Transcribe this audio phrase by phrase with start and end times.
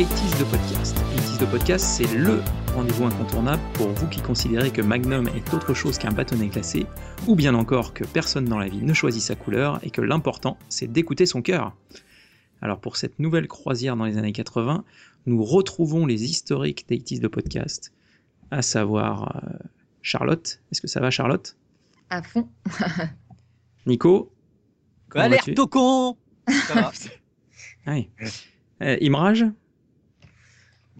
[0.00, 0.96] 80s de podcast.
[0.96, 2.40] 80s de podcast, c'est le
[2.74, 6.86] rendez-vous incontournable pour vous qui considérez que Magnum est autre chose qu'un bâtonnet glacé,
[7.26, 10.56] ou bien encore que personne dans la vie ne choisit sa couleur et que l'important,
[10.70, 11.76] c'est d'écouter son cœur.
[12.62, 14.84] Alors pour cette nouvelle croisière dans les années 80,
[15.26, 17.92] nous retrouvons les historiques des de podcast,
[18.50, 19.58] à savoir euh,
[20.00, 20.62] Charlotte.
[20.72, 21.58] Est-ce que ça va Charlotte?
[22.08, 22.48] À fond.
[23.86, 24.32] Nico?
[25.14, 26.16] Alerte au con
[26.48, 26.92] ça va.
[28.82, 29.44] Euh, Imrage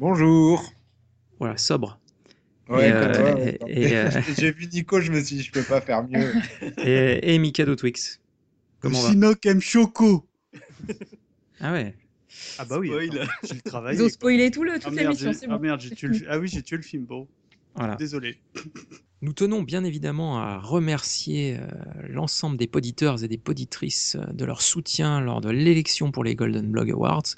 [0.01, 0.65] Bonjour.
[1.41, 2.01] Voilà, sobre.
[2.71, 6.33] Ouais, euh, euh, J'ai vu Nico, je me suis dit, je peux pas faire mieux.
[6.79, 8.19] Et, et Mikado Twix.
[8.81, 10.27] Comment aime Choco.
[11.61, 11.95] Ah ouais.
[12.57, 13.21] Ah bah oui, Spoil.
[13.21, 13.97] attends, j'ai le travail.
[13.97, 15.61] Ils ont spoilé tout le, toute Ah merde, l'émission, j'ai c'est ah, bon.
[15.61, 16.19] merde, j'ai tué le...
[16.31, 17.29] Ah oui, j'ai tué le film, bon.
[17.75, 17.97] Voilà.
[17.97, 18.39] Désolé.
[19.21, 21.69] Nous tenons bien évidemment à remercier euh,
[22.09, 26.35] l'ensemble des poditeurs et des poditrices euh, de leur soutien lors de l'élection pour les
[26.35, 27.35] Golden Blog Awards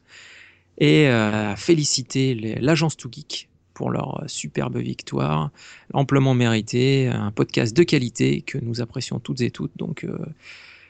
[0.83, 5.53] et euh, à féliciter l'agence Too Geek pour leur euh, superbe victoire,
[5.95, 10.19] amplement méritée, un podcast de qualité que nous apprécions toutes et toutes, donc euh,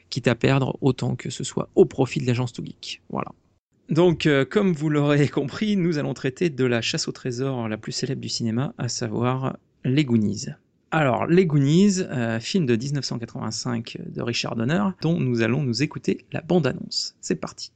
[0.09, 3.03] quitte à perdre, autant que ce soit au profit de l'agence Too Geek.
[3.11, 3.31] Voilà.
[3.89, 7.91] Donc, comme vous l'aurez compris, nous allons traiter de la chasse au trésor la plus
[7.91, 10.47] célèbre du cinéma, à savoir Les Goonies.
[10.89, 12.01] Alors, Les Goonies,
[12.39, 17.15] film de 1985 de Richard Donner, dont nous allons nous écouter la bande-annonce.
[17.21, 17.71] C'est parti.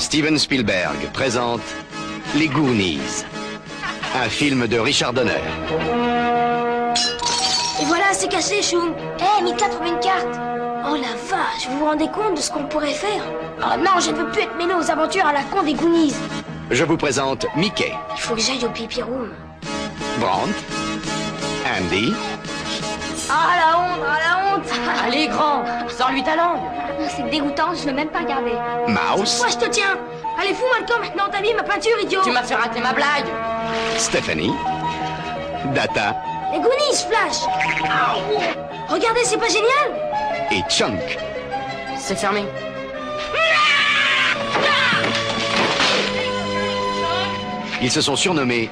[0.00, 1.60] Steven Spielberg présente
[2.34, 3.26] Les Goonies,
[4.16, 5.42] un film de Richard Donner.
[7.80, 8.94] Et voilà, c'est cassé, Choum.
[9.18, 10.26] Eh, Mika, trouve une carte.
[10.88, 13.22] Oh la vache, vous vous rendez compte de ce qu'on pourrait faire?
[13.58, 16.14] Oh non, je ne veux plus être mêlé aux aventures à la con des Goonies.
[16.70, 19.28] Je vous présente Mickey, Il faut que j'aille au pipi room.
[20.18, 20.54] Brandt,
[21.78, 22.14] Andy,
[23.28, 24.39] Ah la honte, ah la honte
[25.04, 26.60] Allez, grand, sors-lui ta langue.
[26.64, 28.52] Ah, C'est dégoûtant, je veux même pas regarder.
[28.88, 29.96] Mouse, Moi, je te tiens
[30.40, 32.92] Allez, fous-moi le camp maintenant, t'as vu ma peinture, idiot Tu m'as fait rater ma
[32.92, 33.26] blague.
[33.96, 34.52] Stephanie,
[35.74, 36.16] Data
[36.52, 37.38] Les Goonies, Flash
[38.88, 40.10] Regardez, c'est pas génial
[40.50, 41.18] et Chunk.
[41.96, 42.44] C'est fermé.
[47.82, 48.70] Ils se sont surnommés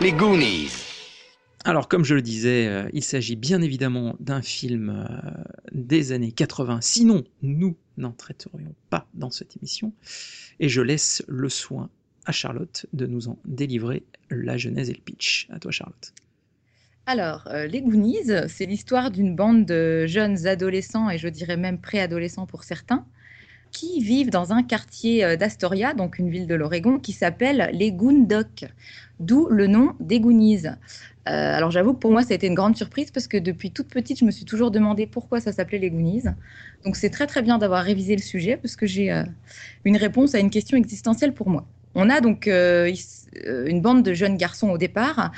[0.00, 0.83] les Goonies.
[1.66, 5.30] Alors, comme je le disais, euh, il s'agit bien évidemment d'un film euh,
[5.72, 6.80] des années 80.
[6.82, 9.94] Sinon, nous n'en traiterions pas dans cette émission.
[10.60, 11.88] Et je laisse le soin
[12.26, 15.48] à Charlotte de nous en délivrer la genèse et le pitch.
[15.50, 16.12] À toi, Charlotte.
[17.06, 21.80] Alors, euh, les Goonies, c'est l'histoire d'une bande de jeunes adolescents, et je dirais même
[21.80, 23.06] préadolescents pour certains,
[23.70, 28.66] qui vivent dans un quartier d'Astoria, donc une ville de l'Oregon, qui s'appelle les Goondocks,
[29.20, 30.66] d'où le nom des Goonies.
[30.66, 33.70] Euh, alors j'avoue que pour moi, ça a été une grande surprise parce que depuis
[33.70, 36.24] toute petite, je me suis toujours demandé pourquoi ça s'appelait les Goonies.
[36.84, 39.24] Donc c'est très très bien d'avoir révisé le sujet parce que j'ai euh,
[39.84, 41.66] une réponse à une question existentielle pour moi.
[41.94, 42.92] On a donc euh,
[43.46, 45.30] une bande de jeunes garçons au départ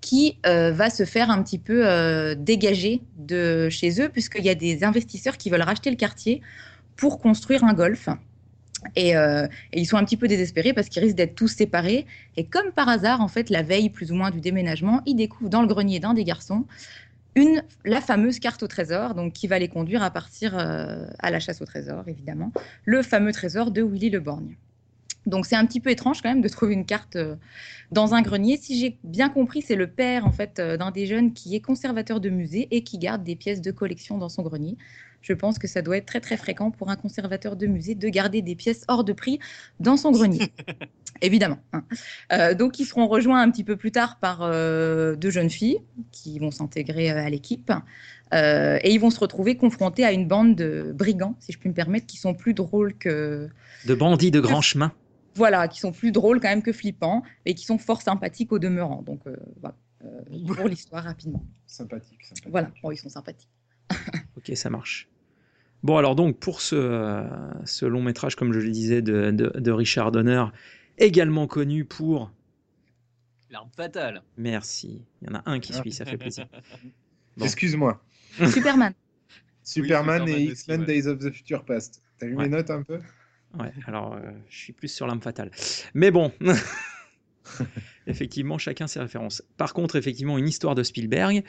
[0.00, 4.84] qui va se faire un petit peu dégager de chez eux puisqu'il y a des
[4.84, 6.42] investisseurs qui veulent racheter le quartier
[6.96, 8.08] pour construire un golf.
[8.94, 12.06] Et, euh, et ils sont un petit peu désespérés parce qu'ils risquent d'être tous séparés.
[12.36, 15.50] Et comme par hasard, en fait, la veille plus ou moins du déménagement, ils découvrent
[15.50, 16.64] dans le grenier d'un des garçons
[17.36, 21.30] une, la fameuse carte au trésor, donc qui va les conduire à partir euh, à
[21.30, 22.50] la chasse au trésor, évidemment,
[22.84, 24.56] le fameux trésor de Willy le Borgne.
[25.26, 27.36] Donc c'est un petit peu étrange quand même de trouver une carte euh,
[27.92, 28.56] dans un grenier.
[28.56, 32.20] Si j'ai bien compris, c'est le père en fait d'un des jeunes qui est conservateur
[32.20, 34.76] de musée et qui garde des pièces de collection dans son grenier.
[35.22, 38.08] Je pense que ça doit être très très fréquent pour un conservateur de musée de
[38.08, 39.38] garder des pièces hors de prix
[39.80, 40.52] dans son grenier.
[41.22, 41.58] Évidemment.
[41.72, 41.84] hein.
[42.32, 45.78] Euh, donc ils seront rejoints un petit peu plus tard par euh, deux jeunes filles
[46.12, 47.72] qui vont s'intégrer euh, à l'équipe.
[48.34, 51.68] Euh, et ils vont se retrouver confrontés à une bande de brigands, si je puis
[51.68, 53.48] me permettre, qui sont plus drôles que,
[53.86, 54.92] De bandits de grand chemin.
[55.36, 58.58] voilà, qui sont plus drôles quand même que flippants et qui sont fort sympathiques au
[58.58, 59.02] demeurant.
[59.02, 61.42] Donc euh, voilà, Euh, pour l'histoire rapidement.
[61.66, 62.48] Sympathique, sympathique.
[62.50, 63.48] Voilà, bon, ils sont sympathiques.
[64.36, 65.08] Ok, ça marche.
[65.82, 67.22] Bon, alors donc, pour ce, euh,
[67.64, 70.44] ce long métrage, comme je le disais, de, de- de Richard Donner,
[70.98, 72.32] également connu pour...
[73.50, 74.22] L'arme fatale.
[74.36, 76.46] Merci, il y en a un qui suit, ça fait plaisir.
[77.36, 77.44] Bon.
[77.44, 78.02] Excuse-moi.
[78.50, 78.94] Superman.
[79.62, 80.86] Superman Superman et X-Men ouais.
[80.86, 82.02] Days of the Future Past.
[82.18, 82.44] T'as vu Ouais.
[82.44, 82.98] mes notes un peu?
[83.58, 85.50] Ouais, alors euh, je suis plus sur l'arme fatale.
[85.92, 86.32] Mais bon,
[88.06, 89.42] effectivement, chacun ses références.
[89.56, 91.42] Par contre, effectivement, une histoire de Spielberg,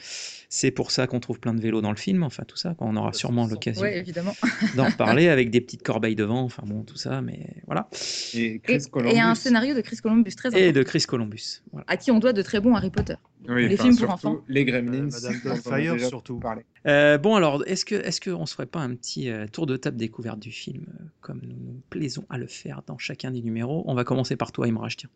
[0.49, 2.95] c'est pour ça qu'on trouve plein de vélos dans le film, enfin tout ça, on
[2.95, 3.85] aura sûrement l'occasion
[4.75, 7.89] d'en reparler avec des petites corbeilles devant, enfin bon, tout ça, mais voilà.
[8.33, 9.15] Et Et, Chris Columbus.
[9.15, 11.61] et un scénario de Chris Columbus très Et important, de Chris Columbus.
[11.71, 11.85] Voilà.
[11.87, 13.15] à qui on doit de très bons Harry Potter.
[13.47, 14.41] Oui, Les films pour enfants.
[14.47, 15.09] Les Gremlins.
[15.09, 16.39] Euh, Madame déjà surtout.
[16.87, 19.77] Euh, bon, alors, est-ce que est-ce qu'on se ferait pas un petit euh, tour de
[19.77, 23.41] table découverte du film, euh, comme nous nous plaisons à le faire dans chacun des
[23.41, 23.83] numéros?
[23.87, 25.09] On va commencer par toi, Imraj, tiens,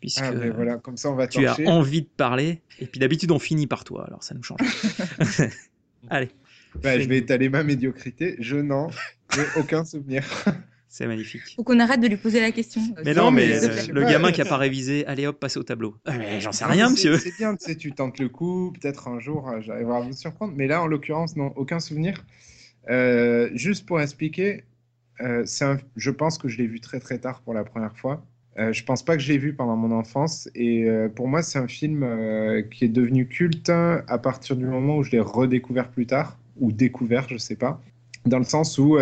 [0.00, 3.00] puisque Ah, ben voilà, comme ça on va tu as envie de parler, et puis
[3.00, 4.60] d'habitude on finit par toi, alors ça nous change.
[6.08, 6.28] Allez,
[6.82, 8.36] Bah, je vais étaler ma médiocrité.
[8.38, 8.88] Je n'en
[9.36, 10.22] ai aucun souvenir.
[10.88, 11.42] c'est magnifique.
[11.56, 12.80] Faut qu'on arrête de lui poser la question.
[13.04, 14.12] Mais Non, non, mais, mais euh, le ouais.
[14.12, 15.96] gamin qui a pas révisé, allez hop, passez au tableau.
[16.06, 17.18] Mais J'en sais rien, monsieur.
[17.18, 18.72] C'est bien, tu sais, tu tentes le coup.
[18.80, 20.52] Peut-être un jour euh, j'arriverai à vous surprendre.
[20.56, 22.24] Mais là, en l'occurrence, non, aucun souvenir.
[22.88, 24.62] Euh, juste pour expliquer,
[25.20, 28.24] euh, un- je pense que je l'ai vu très très tard pour la première fois.
[28.58, 30.48] Euh, je pense pas que je l'ai vu pendant mon enfance.
[30.54, 34.64] Et euh, pour moi, c'est un film euh, qui est devenu culte à partir du
[34.64, 37.80] moment où je l'ai redécouvert plus tard, ou découvert, je sais pas.
[38.24, 38.98] Dans le sens où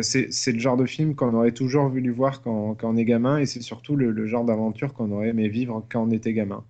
[0.00, 3.38] c'est le genre de film qu'on aurait toujours voulu voir quand, quand on est gamin,
[3.38, 6.64] et c'est surtout le, le genre d'aventure qu'on aurait aimé vivre quand on était gamin.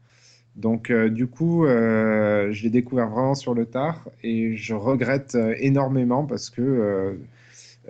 [0.56, 6.50] Donc, du coup, je l'ai découvert vraiment sur le tard, et je regrette énormément parce
[6.50, 7.16] que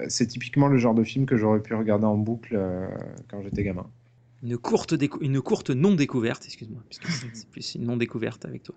[0.09, 2.87] c'est typiquement le genre de film que j'aurais pu regarder en boucle euh,
[3.29, 3.87] quand j'étais gamin.
[4.43, 8.75] Une courte, une courte non-découverte, excuse-moi, puisque c'est plus une non-découverte avec toi.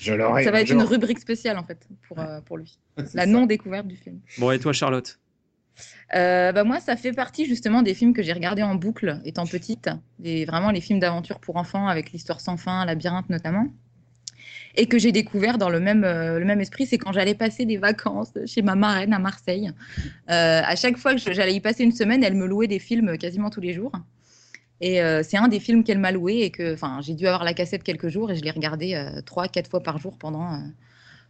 [0.00, 0.44] Je l'aurais.
[0.44, 2.78] Ça va un être une rubrique spéciale en fait pour, euh, pour lui.
[2.96, 3.26] La ça.
[3.26, 4.20] non-découverte du film.
[4.38, 5.18] Bon, et toi, Charlotte?
[6.14, 9.46] Euh, bah moi, ça fait partie justement des films que j'ai regardés en boucle étant
[9.46, 13.66] petite, des, vraiment les films d'aventure pour enfants avec l'histoire sans fin, Labyrinthe notamment,
[14.76, 17.64] et que j'ai découvert dans le même, euh, le même esprit, c'est quand j'allais passer
[17.64, 19.70] des vacances chez ma marraine à Marseille.
[20.30, 23.18] Euh, à chaque fois que j'allais y passer une semaine, elle me louait des films
[23.18, 23.92] quasiment tous les jours.
[24.80, 27.44] Et euh, c'est un des films qu'elle m'a loué et que enfin, j'ai dû avoir
[27.44, 30.54] la cassette quelques jours et je l'ai regardé euh, trois, quatre fois par jour pendant
[30.54, 30.58] euh,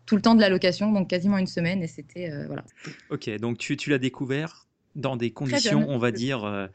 [0.07, 1.83] tout le temps de la location, donc quasiment une semaine.
[1.83, 2.65] Et c'était euh, voilà.
[3.11, 6.69] Ok, donc tu, tu l'as découvert dans des conditions, on va dire, euh,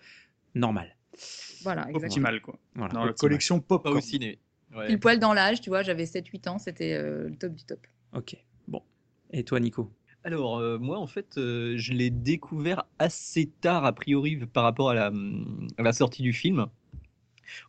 [0.54, 0.96] normales.
[1.64, 2.08] Voilà, exactement.
[2.08, 2.60] Optimal, quoi.
[2.76, 3.98] Voilà, Dans la collection Popcorn.
[3.98, 4.40] au ciné.
[4.75, 4.88] Ouais.
[4.88, 7.80] Pile poil dans l'âge, tu vois, j'avais 7-8 ans, c'était euh, le top du top.
[8.13, 8.36] Ok,
[8.68, 8.81] bon.
[9.31, 9.92] Et toi, Nico?
[10.24, 14.89] Alors, euh, moi, en fait, euh, je l'ai découvert assez tard, a priori, par rapport
[14.89, 15.12] à la,
[15.77, 16.66] à la sortie du film.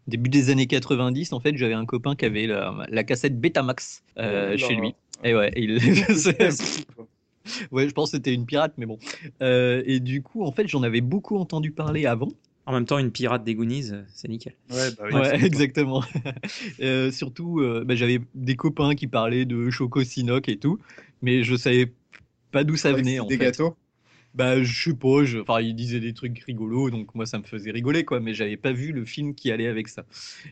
[0.07, 3.39] Au début des années 90, en fait, j'avais un copain qui avait la, la cassette
[3.39, 4.95] Betamax euh, Oh chez lui.
[5.23, 5.73] Et ouais, il...
[7.73, 8.99] ouais, je pense que c'était une pirate, mais bon.
[9.43, 12.29] Euh, et du coup, en fait, j'en avais beaucoup entendu parler avant.
[12.67, 14.55] En même temps, une pirate des Goonies, euh, c'est nickel.
[14.69, 15.21] Ouais, bah oui.
[15.21, 16.03] Ouais, c'est- exactement.
[16.81, 20.79] Euh, surtout, euh, bah, j'avais des copains qui parlaient de Choco Sinoc et tout,
[21.23, 21.93] mais je savais
[22.53, 23.53] pas d'où ça Ouais, venait en des fait.
[23.53, 23.77] gâteaux?
[24.35, 27.45] Bah, je sais pas, je- enfin, ils disaient des trucs rigolos, donc moi ça me
[27.45, 30.05] faisait rigoler, quoi, mais j'avais pas vu le film qui allait avec ça.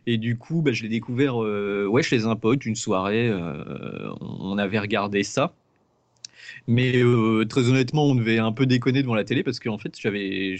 [0.06, 4.12] Et du coup, bah, je l'ai découvert euh, ouais, chez un pote, une soirée, euh,
[4.20, 5.54] on avait regardé ça.
[6.66, 9.98] Mais euh, très honnêtement, on devait un peu déconner devant la télé parce qu'en fait,
[10.00, 10.56] j'avais,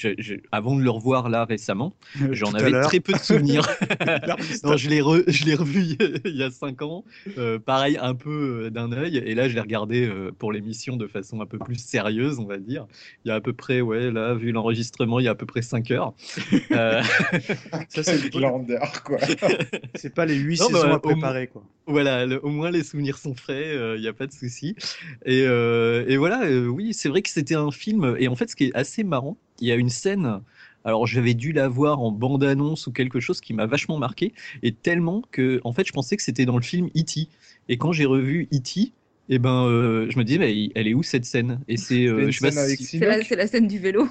[0.53, 1.93] avant de le revoir là récemment,
[2.31, 3.67] j'en Tout à avais très peu de souvenirs.
[4.65, 7.05] Non, je l'ai, re- je l'ai revu il y a- il y a 5 ans,
[7.39, 10.97] euh, pareil, un peu euh, d'un œil, et là je l'ai regardé euh, pour l'émission
[10.97, 12.87] de façon un peu plus sérieuse, on va dire.
[13.25, 15.47] Il y a à peu près, ouais, là, vu l'enregistrement, il y a à peu
[15.47, 16.15] près 5 heures.
[16.71, 17.03] Euh,
[17.89, 19.19] Ça, c'est Quel glandeur, quoi.
[19.95, 21.63] c'est pas les huit Non, saisons bah, à au préparer, quoi.
[21.87, 24.75] Voilà, le- au moins les souvenirs sont frais, il n'y a pas de souci.
[25.27, 28.17] Et, euh, et voilà, euh, oui, c'est vrai que c'était un film.
[28.19, 30.41] Et en fait, ce qui est assez marrant, il y a une scène.
[30.87, 34.73] Alors, j'avais dû la voir en bande-annonce ou quelque chose qui m'a vachement marqué, et
[34.73, 37.29] tellement que, en fait, je pensais que c'était dans le film E.T.
[37.69, 38.93] Et quand j'ai revu E.T.,
[39.31, 41.61] eh ben, euh, je me disais, mais elle est où cette scène?
[41.69, 44.07] Et c'est, euh, si- C'est la, la scène du vélo.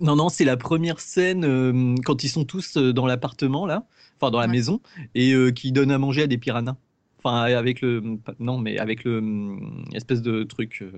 [0.00, 3.86] non, non, c'est la première scène euh, quand ils sont tous euh, dans l'appartement là,
[4.20, 4.52] enfin dans la Ouais.
[4.52, 4.80] maison,
[5.14, 6.76] et euh, qui donnent à manger à des piranhas.
[7.18, 10.92] Enfin, avec le, non, mais avec le hum, espèce de truc euh,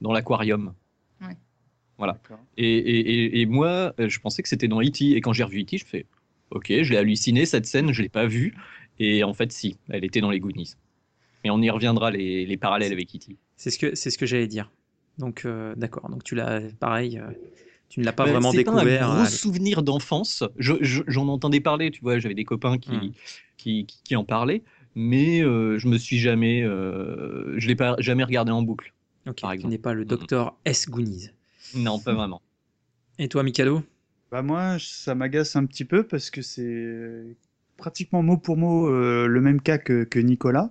[0.00, 0.72] dans l'aquarium.
[2.00, 2.38] D'accord.
[2.56, 5.16] Et, et, et, et moi, euh, je pensais que c'était dans E.T.
[5.16, 6.06] Et quand j'ai revu E.T., je fais,
[6.50, 8.54] ok, je l'ai halluciné cette scène, je l'ai pas vue.
[9.00, 10.74] Et en fait, si, elle était dans les Goonies.
[11.44, 13.36] Et on y reviendra les, les parallèles avec E.T.
[13.56, 14.70] C'est ce que, c'est ce que j'allais dire.
[15.18, 16.08] Donc, euh, d'accord.
[16.08, 17.30] Donc, tu l'as, pareil, euh,
[17.88, 19.10] tu ne l'as pas Ben, vraiment c'est découvert.
[19.10, 20.44] un à gros souvenir d'enfance.
[20.56, 23.10] Je- je- J'en entendais parler, tu vois, j'avais des copains qui, Hmm.
[23.56, 24.62] qui, qui, qui en parlaient,
[24.94, 28.92] mais euh, je me suis jamais, euh, je l'ai pas jamais regardé en boucle.
[29.26, 29.72] Ok, par qui exemple.
[29.72, 30.88] n'est pas le docteur S.
[30.88, 31.30] Goonies.
[31.74, 32.40] Non, pas vraiment.
[33.18, 33.82] Et toi, Mikado?
[34.30, 37.36] Bah moi, ça m'agace un petit peu parce que c'est
[37.76, 40.70] pratiquement mot pour mot euh, le même cas que, que Nicolas.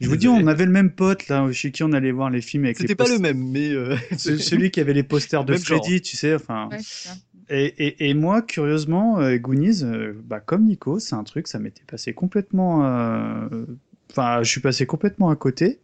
[0.00, 2.40] Je vous dis, on avait le même pote là, chez qui on allait voir les
[2.40, 5.44] films avec les C'était pas le même, mais euh, Ce- celui qui avait les posters
[5.44, 5.84] de Même genre.
[5.84, 6.68] Freddy, tu sais, enfin.
[6.70, 7.16] Ouais, c'est ça.
[7.50, 11.58] Et, et, et moi, curieusement, euh, Goonies, euh, bah, comme Nico, c'est un truc, ça
[11.58, 12.86] m'était passé complètement.
[12.86, 13.48] euh,
[14.10, 15.80] Enfin, je suis passé complètement à côté.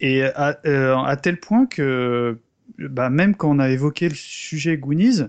[0.00, 2.38] Et à, euh, à tel point que,
[2.78, 5.22] bah, même quand on a évoqué le sujet Goonies,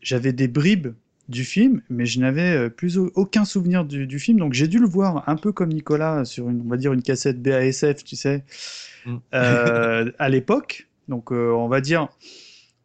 [0.00, 0.88] j'avais des bribes
[1.28, 4.78] du film, mais je n'avais plus au- aucun souvenir du, du film, donc j'ai dû
[4.78, 8.16] le voir un peu comme Nicolas sur une, on va dire une cassette BASF, tu
[8.16, 8.44] sais,
[9.06, 9.16] Mm.
[9.34, 10.88] euh, à l'époque.
[11.08, 12.08] Donc euh, on va dire,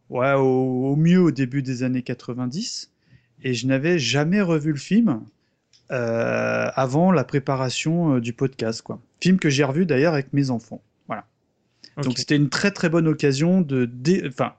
[0.10, 2.92] ouais, au, au mieux au début des années 90,
[3.44, 5.22] et je n'avais jamais revu le film
[5.92, 9.02] euh, avant la préparation euh, du podcast, quoi.
[9.22, 10.82] Film que j'ai revu d'ailleurs avec mes enfants.
[11.08, 11.26] Voilà.
[12.04, 14.54] Donc c'était une très très bonne occasion de, dé- enfin,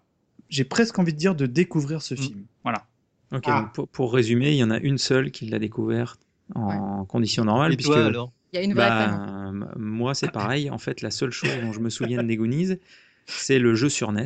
[0.49, 2.19] j'ai presque envie de dire de découvrir ce Mm.
[2.19, 2.41] film.
[2.65, 2.87] Voilà.
[3.33, 3.61] Ok, Ah.
[3.63, 6.17] donc pour, pour résumer, il y en a une seule qui l'a découvert
[6.57, 7.73] en conditions normales.
[7.73, 8.33] Et puisque, toi alors?
[8.53, 10.69] Il y a une vraie bah, moi, c'est pareil.
[10.71, 12.79] En fait, la seule chose dont je me souviens des Goonies,
[13.27, 14.25] c'est le jeu sur NES,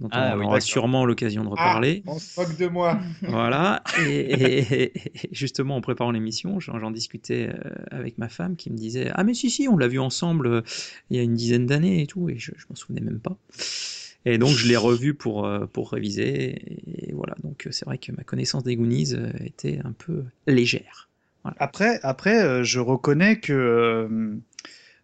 [0.00, 0.62] dont Ah on oui, aura d'accord.
[0.62, 2.02] sûrement l'occasion de Ah, reparler.
[2.06, 2.98] on se moque de moi.
[3.22, 3.82] Voilà.
[3.98, 4.92] Et, et- et
[5.32, 9.24] justement, en préparant l'émission, j'en j'en discutais euh, avec ma femme qui me disait Ah,
[9.24, 10.62] mais si, si, on l'a vu ensemble euh,
[11.10, 12.28] il y a une dizaine d'années et tout.
[12.28, 13.36] Et je, je m'en souvenais même pas.
[14.24, 17.08] Et donc, je l'ai revu pour, euh, pour réviser.
[17.08, 17.34] Et voilà.
[17.42, 19.14] Donc, c'est vrai que ma connaissance des Goonies
[19.44, 21.08] était un peu légère.
[21.58, 24.36] Après, après, je reconnais que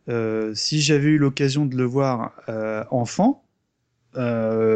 [0.08, 3.43] euh, si j'avais eu l'occasion de le voir euh, enfant,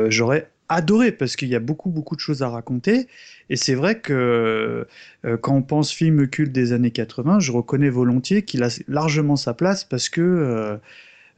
[0.08, 3.08] j'aurais adoré parce qu'il y a beaucoup beaucoup de choses à raconter.
[3.50, 4.86] Et c'est vrai que
[5.24, 9.36] euh, quand on pense film culte des années 80, je reconnais volontiers qu'il a largement
[9.36, 10.76] sa place parce que euh,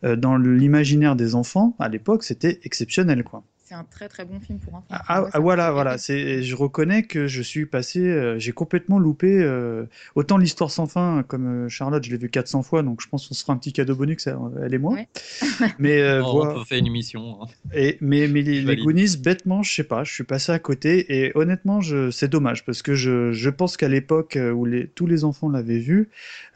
[0.05, 3.45] euh, dans l'imaginaire des enfants, à l'époque, c'était exceptionnel, quoi.
[3.71, 4.87] C'est un très très bon film pour enfants.
[4.91, 5.97] Ah, ah, me voilà, voilà.
[5.97, 9.85] C'est, je reconnais que je suis passé, euh, j'ai complètement loupé euh,
[10.17, 13.29] autant l'histoire sans fin comme euh, Charlotte, je l'ai vu 400 fois, donc je pense
[13.29, 14.95] qu'on se fera un petit cadeau bonus, elle, elle et moi.
[14.95, 15.07] Ouais.
[15.79, 16.51] Mais Oh, voilà.
[16.51, 17.41] On peut faire une émission.
[17.45, 17.47] hein.
[17.73, 18.75] Et, mais, mais les.
[18.75, 22.65] Goonies, bêtement, je sais pas, je suis passé à côté et honnêtement, je, c'est dommage
[22.65, 26.09] parce que je, je pense qu'à l'époque où les, tous les enfants l'avaient vu,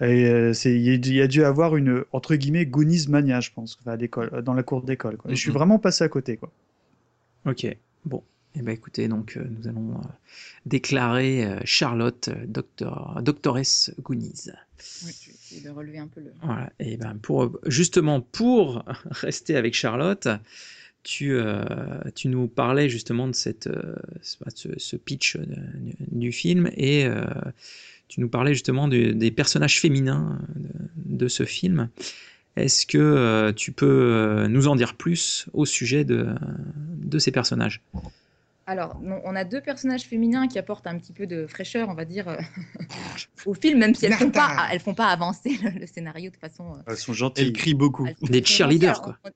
[0.03, 3.39] euh, il y, a dû- il y a dû avoir une entre guillemets Goonies mania,
[3.41, 5.17] je pense, enfin, à l'école, dans la cour d'école.
[5.17, 5.31] quoi.
[5.31, 6.51] Et je suis vraiment passé à côté, quoi.
[7.47, 7.67] Ok,
[8.05, 8.23] bon.
[8.57, 10.05] Eh ben écoutez, donc euh, nous allons euh,
[10.65, 14.51] déclarer euh, Charlotte docteur, doctoresse Goonies.
[15.05, 16.33] Oui, je vais essayer de relever un peu le.
[16.43, 16.73] Voilà.
[16.79, 20.29] Et ben pour justement pour rester avec Charlotte,
[21.03, 21.37] tu,
[22.15, 25.37] tu nous parlais justement de cette euh, ce, ce pitch
[26.13, 27.07] du film et
[28.09, 31.89] tu nous parlais justement de- des personnages féminins de, de ce film.
[32.57, 36.29] Est-ce que euh, tu peux euh, nous en dire plus au sujet de,
[37.03, 37.83] de ces personnages?
[38.67, 42.07] Alors, on a deux personnages féminins qui apportent un petit peu de fraîcheur, on va
[42.07, 42.37] dire, euh,
[43.47, 46.37] au film, même si elles font pas, elles font pas avancer le, le scénario de
[46.37, 46.75] façon.
[46.75, 47.75] euh, Elles sont Elle gentilles.
[47.75, 48.07] beaucoup.
[48.07, 49.19] elles font- Des elles font cheerleaders, quoi.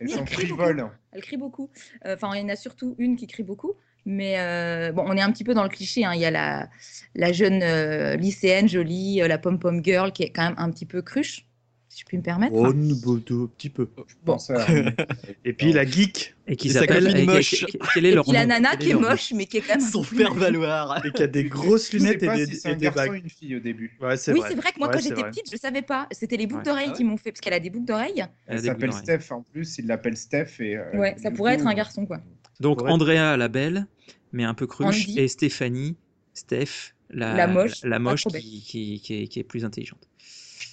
[0.00, 0.90] Elles Oui, sont elles crient frivoles.
[1.12, 1.70] Elle crie beaucoup.
[2.06, 3.74] Euh, Enfin, il y en a surtout une qui crie beaucoup.
[4.06, 6.04] Mais euh, bon, on est un petit peu dans le cliché.
[6.04, 6.12] hein.
[6.14, 6.68] Il y a la,
[7.14, 10.84] la jeune euh, lycéenne jolie, euh, la pom-pom girl, qui est quand même un petit
[10.84, 11.46] peu cruche,
[11.94, 12.54] si je puis me permettre.
[12.56, 13.88] Oh, un petit peu.
[14.08, 14.66] Je pense à-
[15.44, 17.62] Et puis la geek, Et qui s'appelle moche.
[17.62, 19.76] et- Quel est Et leur puis la nana qui est moche, mais qui est quand
[19.78, 19.80] même.
[19.88, 21.04] Son faire valoir.
[21.06, 23.12] et qui a des grosses lunettes et des, si c'est et un des garçon ou
[23.12, 23.22] bagues.
[23.24, 23.96] une fille au début.
[24.00, 24.48] Ouais, c'est Oui, vrai.
[24.50, 26.08] c'est vrai que moi, Ouais, quand j'étais petite, je savais pas.
[26.10, 26.64] C'était les boucles Ouais.
[26.64, 26.96] d'oreilles Ah ouais.
[26.96, 28.12] qui m'ont fait, parce qu'elle a des boucles d'oreilles.
[28.16, 29.20] Elle a Elle des s'appelle boucles d'oreilles.
[29.22, 30.60] Steph en plus, il l'appelle Steph.
[30.60, 32.20] Et, euh, Ouais, ça pourrait être un garçon, quoi.
[32.60, 32.82] Donc.
[32.82, 33.86] Andrea la belle,
[34.32, 35.96] mais un peu cruche, et Stéphanie,
[36.32, 39.00] Steph, la, moche, la moche qui
[39.36, 40.08] est plus intelligente.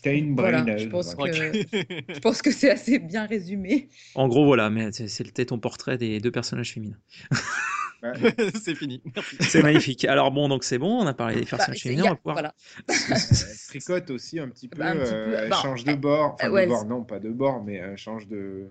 [0.01, 1.31] T'as une Voilà, je pense que,
[2.13, 3.89] je pense que c'est assez bien résumé.
[4.15, 6.97] En gros, voilà, mais c'est- c'était ton portrait des deux personnages féminins.
[8.63, 9.01] c'est fini.
[9.41, 10.05] C'est magnifique.
[10.05, 12.15] Alors bon, donc c'est bon, on a parlé des Bah, personnages féminins, a- on va
[12.15, 12.35] pouvoir...
[12.35, 12.53] voilà.
[12.89, 14.79] Elle tricote aussi un petit peu.
[14.79, 16.33] Bah, un petit euh, peu, elle bah, change de bord.
[16.33, 18.67] Enfin, euh, ouais, de bord, elle- non, pas de bord, mais elle change de.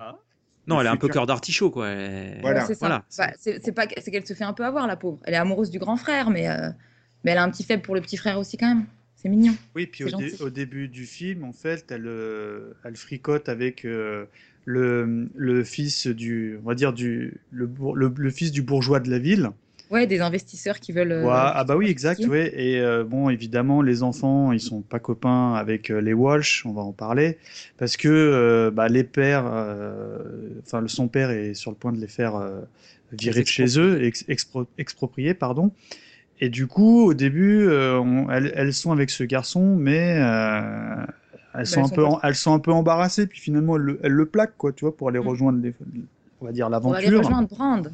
[0.66, 1.88] Non, elle est un peu cœur d'artichaut, quoi.
[1.88, 2.66] Elle- Voilà.
[2.66, 2.80] C'est ça.
[2.80, 3.04] Voilà.
[3.18, 5.18] Bah, c'est c'est pas c'est qu'elle se fait un peu avoir la pauvre.
[5.24, 6.70] Elle est amoureuse du grand frère, mais euh,
[7.24, 8.86] mais elle a un petit faible pour le petit frère aussi quand même.
[9.20, 9.52] C'est mignon.
[9.74, 10.42] Oui, puis au, dé- gentil.
[10.42, 14.24] au début du film, en fait, elle, euh, elle fricote avec euh,
[14.64, 18.98] le, le fils du, on va dire du, le, bour- le, le fils du bourgeois
[19.00, 19.50] de la ville.
[19.90, 21.10] Ouais, des investisseurs qui veulent.
[21.12, 22.52] euh, ah bah oui, exact, ouais.
[22.56, 26.72] Et euh, bon, évidemment, les enfants, ils sont pas copains avec euh, les Walsh, on
[26.72, 27.38] va en parler,
[27.76, 29.44] parce que bah, les pères,
[30.64, 32.40] enfin, son père est sur le point de les faire
[33.12, 35.72] virer de chez eux, ex- expro- exproprier, pardon.
[36.40, 41.04] Et du coup, au début, euh, on- elles, elles sont avec ce garçon, mais euh,
[41.54, 43.82] elles, sont elles un sont peu, en- elles sont un peu embarrassées, puis finalement, elles
[43.82, 45.26] le, elles le plaquent, quoi, tu vois, pour aller Mm.
[45.28, 45.74] rejoindre, les,
[46.40, 47.18] on va dire, On va aller l'aventure.
[47.18, 47.92] rejoindre Brand.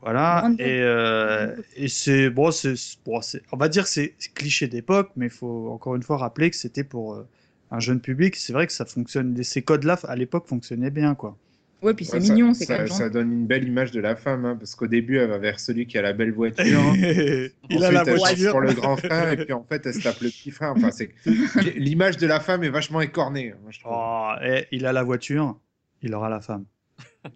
[0.00, 4.32] Voilà, et, euh, et c'est bon, c'est bon, c'est- on va dire que c'est c'est
[4.32, 7.28] cliché d'époque, mais il faut encore une fois rappeler que c'était pour euh,
[7.70, 8.34] un jeune public.
[8.36, 11.36] C'est vrai que ça fonctionne, ces codes-là à l'époque fonctionnaient bien, quoi.
[11.82, 14.00] Ouais, puis c'est Ouais, mignon, c'est ça, quand même ça donne une belle image de
[14.00, 16.64] la femme, hein, parce qu'au début, elle va vers celui qui a la belle voiture.
[16.68, 18.50] il a Ensuite, la elle change voiture.
[18.50, 20.72] pour le grand frère, et puis en fait, elle se tape le petit frère.
[20.76, 21.10] Enfin, c'est
[21.76, 23.52] l'image de la femme est vachement écornée.
[23.52, 23.92] hein, moi, je trouve.
[23.94, 25.58] Oh, et il a la voiture,
[26.02, 26.66] il aura la femme.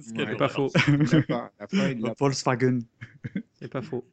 [0.00, 0.30] Ce qu'elle Ouais.
[0.32, 0.70] C'est pas faux.
[0.88, 1.50] L'a pas.
[1.72, 2.80] La il l'a Volkswagen.
[3.54, 4.04] C'est pas faux.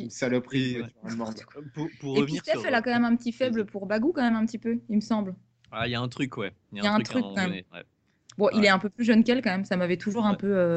[0.00, 0.78] Une saloperie.
[0.78, 1.34] Voiture allemande.
[1.72, 4.12] Pour, pour Et puis Steph, sur- elle a quand même un petit faible pour Bagou,
[4.12, 5.34] quand même un petit peu, il me semble.
[5.70, 6.52] Ah, il y a un truc, ouais.
[6.72, 7.50] Il y a un truc, à moment quand même.
[7.50, 7.82] donné, ouais.
[8.36, 10.36] Bon, il est un peu plus jeune qu'elle quand même, ça m'avait toujours un Ouais.
[10.36, 10.76] peu euh,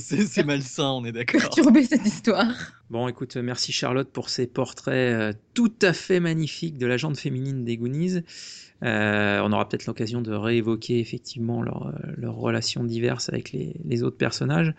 [0.00, 1.40] C'est- malsain, on est d'accord.
[1.40, 2.48] perturbé cette histoire.
[2.90, 6.96] Bon, écoute, euh, merci Charlotte pour ces portraits euh, tout à fait magnifiques de la
[6.96, 8.22] jante féminine des Goonies.
[8.82, 14.02] Euh, on aura peut-être l'occasion de réévoquer effectivement leurs leurs relations diverses avec les, les
[14.02, 14.74] autres personnages.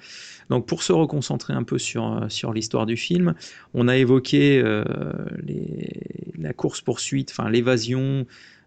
[0.50, 3.34] Donc, pour se reconcentrer un peu sur, sur l'histoire du film,
[3.74, 4.84] on a évoqué euh,
[5.44, 8.24] les- la course-poursuite, enfin l'évasion euh,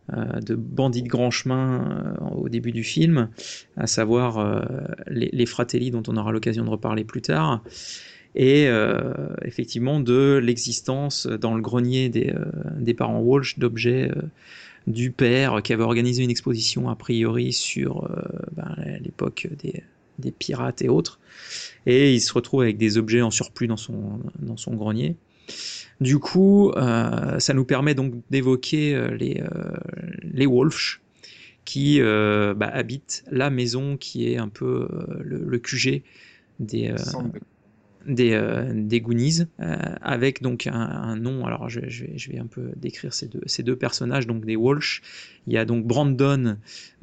[0.09, 3.29] de bandits de grand chemin euh, au début du film,
[3.77, 4.63] à savoir euh,
[5.07, 7.63] les, les Fratelli dont on aura l'occasion de reparler plus tard
[8.35, 14.23] et euh, effectivement de l'existence dans le grenier des, euh, parents Walsh d'objets euh,
[14.87, 19.83] du père qui avait organisé une exposition a priori sur euh, ben, l'époque des,
[20.33, 21.19] pirates et autres.
[21.87, 25.17] Et il se retrouve avec des objets en surplus dans son grenier.
[26.01, 29.77] Du coup, euh, ça nous permet donc d'évoquer euh, les, euh,
[30.23, 31.03] les Walsh
[31.67, 36.03] qui euh, bah, habitent la maison qui est un peu euh, le, le QG
[36.59, 36.97] des, euh,
[38.07, 41.45] des, euh, des Goonies, euh, avec donc un, un nom.
[41.45, 44.47] Alors je, je vais, je vais un peu décrire ces deux, ces deux personnages, donc
[44.47, 45.03] des Walsh.
[45.47, 46.57] Il y a donc Brandon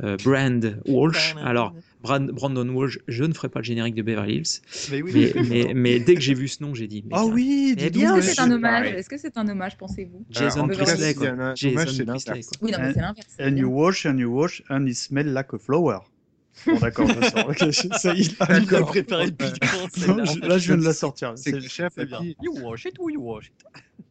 [0.04, 1.36] euh, Brand Walsh.
[1.44, 4.62] Alors Brandon Walsh, je ne ferai pas le générique de Beverly Hills,
[4.92, 7.04] Mais oui, mais, mais, mais dès que j'ai vu ce nom, j'ai dit.
[7.06, 8.88] mais Ah bien, oui, Eh dis bien, donc, Est-ce que c'est un je- hommage.
[8.94, 10.26] Est-ce que c'est un hommage, pensez-vous?
[10.30, 11.28] Jason Priestley, quoi.
[11.30, 12.42] un Jason Priestley.
[12.62, 13.28] Oui, non, mais c'est l'inverse.
[13.40, 16.00] And you wash and you wash and it smell like a flower.
[16.66, 17.50] Bon, d'accord, ça sort.
[17.50, 20.94] Ok, ça y est, Il a préparé le piquant, je- là, je viens de la
[20.94, 21.34] sortir.
[21.36, 22.24] C'est le chef C'est à bien.
[22.42, 23.54] You wash it ou you wash it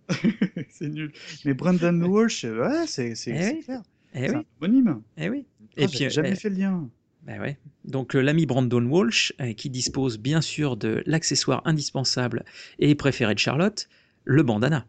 [0.70, 1.12] c'est nul.
[1.44, 3.82] Mais Brandon Walsh, ouais, c'est Eh clair.
[4.14, 5.02] Eh C'est un oui, homonyme.
[5.16, 5.46] eh oui.
[5.76, 6.88] Ah, Et puis, jamais euh, fait le lien.
[7.26, 7.56] Ouais.
[7.84, 12.44] Donc euh, l'ami Brandon Walsh, euh, qui dispose bien sûr de l'accessoire indispensable
[12.78, 13.88] et préféré de Charlotte,
[14.24, 14.86] le bandana.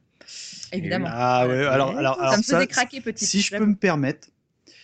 [0.72, 1.08] Évidemment.
[1.10, 3.26] Ah ouais, alors, alors, ça alors me ça, faisait craquer petit.
[3.26, 4.28] si je peux me permettre,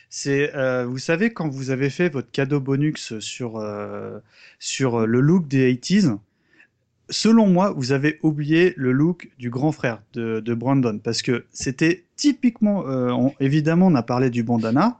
[0.09, 4.19] c'est, euh, vous savez, quand vous avez fait votre cadeau bonus sur, euh,
[4.59, 6.17] sur le look des 80s,
[7.09, 11.45] selon moi, vous avez oublié le look du grand frère de, de Brandon, parce que
[11.51, 14.99] c'était typiquement, euh, on- évidemment, on a parlé du bandana,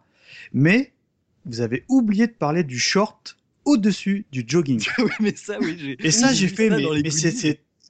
[0.54, 0.92] mais
[1.45, 4.84] vous avez oublié de parler du short au-dessus du jogging.
[4.99, 5.95] oui, mais ça, oui.
[5.99, 7.32] Et ça, j'ai fait, ça mais, c'est-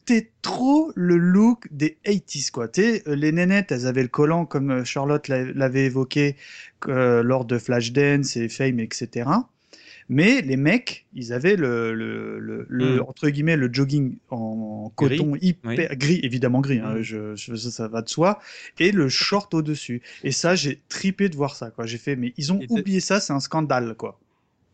[0.06, 2.68] c'était trop le look des 80s, quoi.
[2.78, 6.36] Euh, les nénettes, elles avaient le collant, comme euh, Charlotte l'a- l'avait évoqué
[6.88, 9.30] euh, lors de Flashdance et Fame, etc.
[10.14, 13.06] Mais les mecs, ils avaient le, le, le, le- Mm.
[13.08, 17.02] entre guillemets, le jogging en Gris, coton hyper gris, évidemment gris, hein, Mm.
[17.02, 18.40] je, je- ça, ça va de soi,
[18.80, 20.02] et le short au-dessus.
[20.24, 21.86] Et ça, j'ai tripé de voir ça, quoi.
[21.86, 24.20] J'ai fait, mais ils ont Et oublié ça, c'est un scandale, quoi.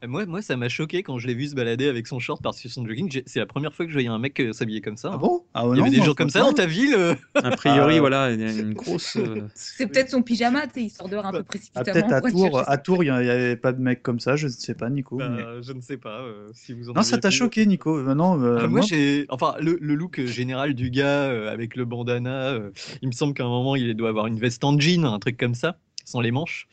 [0.03, 2.41] Euh, Moi, moi, ça m'a choqué quand je l'ai vu se balader avec son short
[2.41, 3.11] par-dessus son jogging.
[3.11, 5.09] J'ai- C'est la première fois que je voyais un mec euh, s'habiller comme ça.
[5.11, 5.17] Ah hein.
[5.17, 5.43] bon?
[5.53, 7.15] Ah ouais, Il y non, avait des moi, gens comme ça dans ta ville euh
[7.35, 9.17] A priori, Ah, voilà, il y a une grosse.
[9.17, 11.93] euh, C'est peut-être son pyjama, tu sais, il sort dehors un peu Ah, précipitamment.
[11.93, 14.51] peut-être à Tours, à Tours, il n'y avait pas de mec comme ça, je ne
[14.51, 15.17] sais pas, Nico.
[15.17, 17.35] mais- Bah, Je ne sais pas euh, si vous en Non, ça t'a vu.
[17.35, 17.97] choqué, Nico.
[17.97, 19.25] Euh, non, euh, Ah, moi, moi, j'ai.
[19.29, 23.13] Enfin, le, le look euh, général du gars euh, avec le bandana, euh, il me
[23.13, 25.77] semble qu'à un moment, il doit avoir une veste en jean, un truc comme ça,
[26.09, 26.67] sans les manches.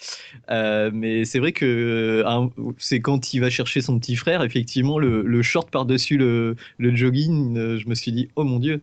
[0.51, 2.25] Euh, mais c'est vrai que
[2.79, 6.95] c'est quand il va chercher son petit frère, effectivement, le, le short par-dessus le, le
[6.97, 8.83] jogging, euh, je me suis dit, oh mon dieu,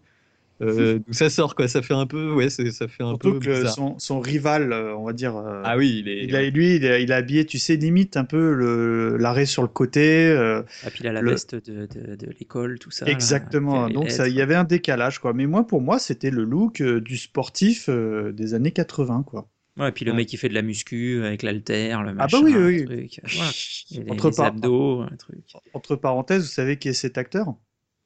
[0.62, 1.68] euh, d'où ça sort, quoi.
[1.68, 2.34] Ça fait un peu.
[2.34, 3.40] Ouais, c'est- ça fait un surtout peu.
[3.40, 6.26] que son, son rival, euh, on va dire, euh, Ah oui, il est.
[6.26, 9.46] il a, lui, il a, il a habillé, tu sais, limite un peu le- l'arrêt
[9.46, 10.28] sur le côté.
[10.28, 13.06] euh, Et puis il a la Le- veste de, de, de l'école, tout ça.
[13.06, 13.90] exactement.
[13.90, 15.34] Donc, ça, il y avait un décalage, quoi.
[15.34, 19.48] Mais moi, pour moi, c'était le look euh, du sportif euh, des années 80, quoi.
[19.78, 20.18] Ouais, et puis le Ouais.
[20.18, 22.86] mec qui fait de la muscu avec l'haltère, le Ah machin, bah oui, le oui.
[22.86, 23.52] truc, voilà.
[23.92, 25.40] Et les, Entre les abdos, un truc.
[25.74, 27.56] Entre parenthèses, vous savez qui est cet acteur?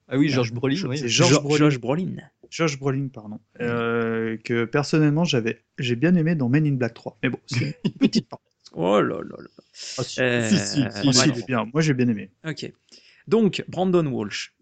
[0.08, 0.98] Ah oui, George Brolin, oui.
[0.98, 1.58] C'est George Brolin.
[1.58, 2.16] Josh Brolin.
[2.50, 3.40] Josh Brolin, pardon.
[3.60, 7.18] Euh, que personnellement, j'avais, j'ai bien aimé dans Men in Black 3.
[7.22, 8.40] Mais bon, c'est une petite part.
[8.72, 9.50] Oh là là là.
[9.98, 10.22] Ah, si.
[10.22, 11.14] Euh, si, si, si, Ah, si, ouais.
[11.36, 11.66] il est bien.
[11.74, 12.30] Moi, j'ai bien aimé.
[12.48, 12.72] Ok.
[13.28, 14.14] Donc, Brandon Walsh.
[14.14, 14.57] Tin, ta, ta, ta, ta, ta, ta, ta, na, na, na, na.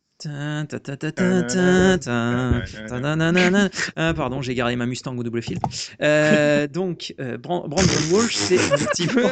[3.96, 5.60] Ah, pardon, j'ai garé ma Mustang au double fil.
[6.02, 9.24] Euh, donc, euh, Bran- Brandon Walsh, c'est un petit peu.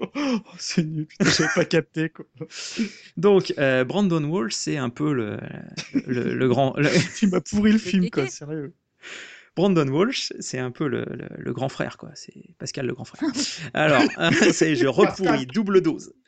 [0.00, 1.06] Oh, c'est nul.
[1.06, 2.26] Putain, J'avais pas capté, quoi.
[3.16, 5.38] Donc, euh, Brandon Walsh, c'est un peu le,
[6.06, 6.74] le, le grand.
[6.76, 8.74] le- Tu m'as pourri le film, quoi, sérieux.
[9.56, 12.10] Brandon Walsh, c'est un peu le, le, le grand frère, quoi.
[12.14, 13.28] C'est Pascal le grand frère.
[13.74, 14.02] Alors,
[14.52, 16.12] ça y est, je repourris, double dose.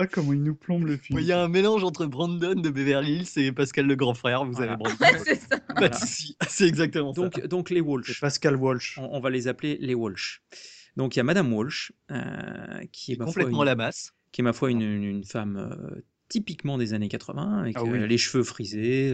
[0.00, 1.18] Ah, comment il nous plombe le film.
[1.18, 4.44] Il y a un mélange entre Brandon de Beverly Hills et Pascal le grand frère.
[4.44, 4.74] Vous Voilà.
[4.74, 5.18] avez Brandon.
[5.24, 5.58] c'est ça.
[5.74, 6.36] Pas de souci.
[6.48, 7.22] C'est exactement ça.
[7.22, 8.20] Donc, donc les C'est Walsh.
[8.20, 8.96] Pascal Walsh.
[8.98, 10.40] On, on va les appeler les Walsh.
[10.96, 12.22] Donc, il y a Madame Walsh, euh,
[12.92, 14.12] qui est ma foi, complètement une- la masse.
[14.30, 17.82] qui est ma foi une, une- une femme euh, typiquement des années 80, avec Ah
[17.82, 17.98] oui.
[17.98, 19.10] euh, les cheveux frisés,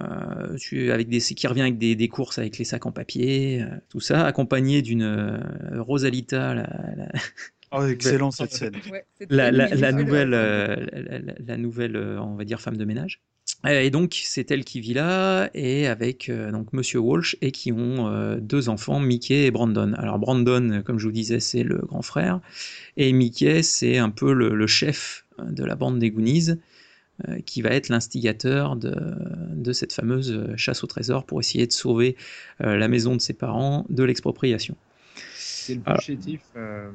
[0.00, 3.62] euh, tu- avec des, qui revient avec des, des courses avec les sacs en papier,
[3.62, 5.38] euh, tout ça, accompagné d'une euh,
[5.82, 6.62] Rosalita, la,
[6.96, 7.08] la-
[7.72, 8.72] Oh, excellent cette scène.
[8.90, 9.52] Ouais, c'est la,
[9.92, 13.20] nouvelle, euh, la, la- la nouvelle, euh, on va dire, femme de ménage.
[13.68, 17.70] Et donc, c'est elle qui vit là, et avec euh, donc Monsieur Walsh, et qui
[17.72, 19.92] ont euh, deux enfants, Mickey et Brandon.
[19.98, 22.40] Alors, Brandon, comme je vous disais, c'est le grand frère,
[22.96, 26.54] et Mickey, c'est un peu le, le chef de la bande des Goonies, euh,
[27.46, 28.94] qui va être l'instigateur de,
[29.54, 32.16] de cette fameuse euh, chasse au trésor pour essayer de sauver
[32.62, 34.76] euh, la maison de ses parents de l'expropriation.
[35.62, 36.42] C'est le plus chétif.
[36.56, 36.92] euh,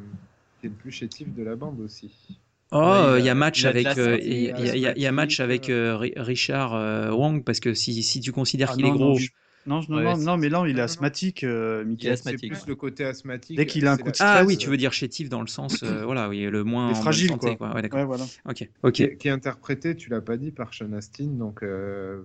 [0.64, 2.40] le plus chétif de la bande aussi.
[2.72, 6.14] Oh, Ouais, il y a match avec, euh, il y a- match avec euh, Ri-
[6.18, 9.30] Richard euh, Wang parce que si, si tu considères Ah, qu'il est gros, non, je-
[9.68, 12.08] Non, je- non, Ouais, non, mais là, il est asthmatique, euh, Mickey.
[12.08, 12.52] Il est asthmatique.
[12.52, 13.58] plus le côté asthmatique.
[13.58, 15.42] Dès qu'il a un coup de la- ah stress, oui, tu veux dire chétif dans
[15.42, 17.74] le sens, euh, voilà, oui, le moins Il est fragile, santé, quoi.
[17.74, 18.00] Ouais, d'accord.
[18.00, 18.26] Ouais, voilà.
[18.48, 18.92] Ok, ok.
[18.94, 22.24] qui, est, qui est interprété, tu l'as pas dit, par Sean Astin, donc euh,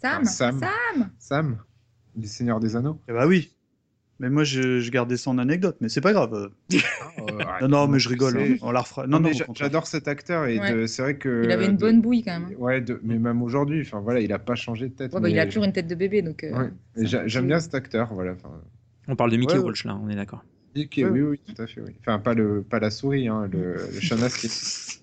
[0.00, 0.58] Sam, Sam.
[0.60, 1.10] Sam.
[1.18, 1.58] Sam,
[2.16, 3.00] du Seigneur des Anneaux.
[3.08, 3.50] Eh bah oui.
[4.20, 6.50] Mais moi, je, je gardais ça en anecdote, mais c'est pas grave.
[7.40, 8.36] Ah, Non, non, mais je rigole.
[8.38, 9.06] hein, On la refera.
[9.06, 10.86] Non, Non, j'adore cet acteur et Ouais.
[10.86, 11.42] c'est vrai que.
[11.44, 12.48] Il avait une de- bonne bouille quand même.
[12.50, 12.54] hein.
[12.58, 15.12] Ouais, de- mais même aujourd'hui, enfin voilà, il a pas changé de tête.
[15.14, 16.44] Ouais, bah, il a toujours une tête de bébé, donc.
[16.44, 16.52] euh,
[16.96, 18.34] Ouais, J'aime bien cet acteur, voilà.
[19.08, 19.58] On parle de Mickey.
[19.58, 20.44] Walsh là, on est d'accord.
[20.76, 21.92] Ouais, oui, oui, tout à fait, oui.
[22.00, 24.48] Enfin, pas le, pas la souris, hein, le, le Sean Astin.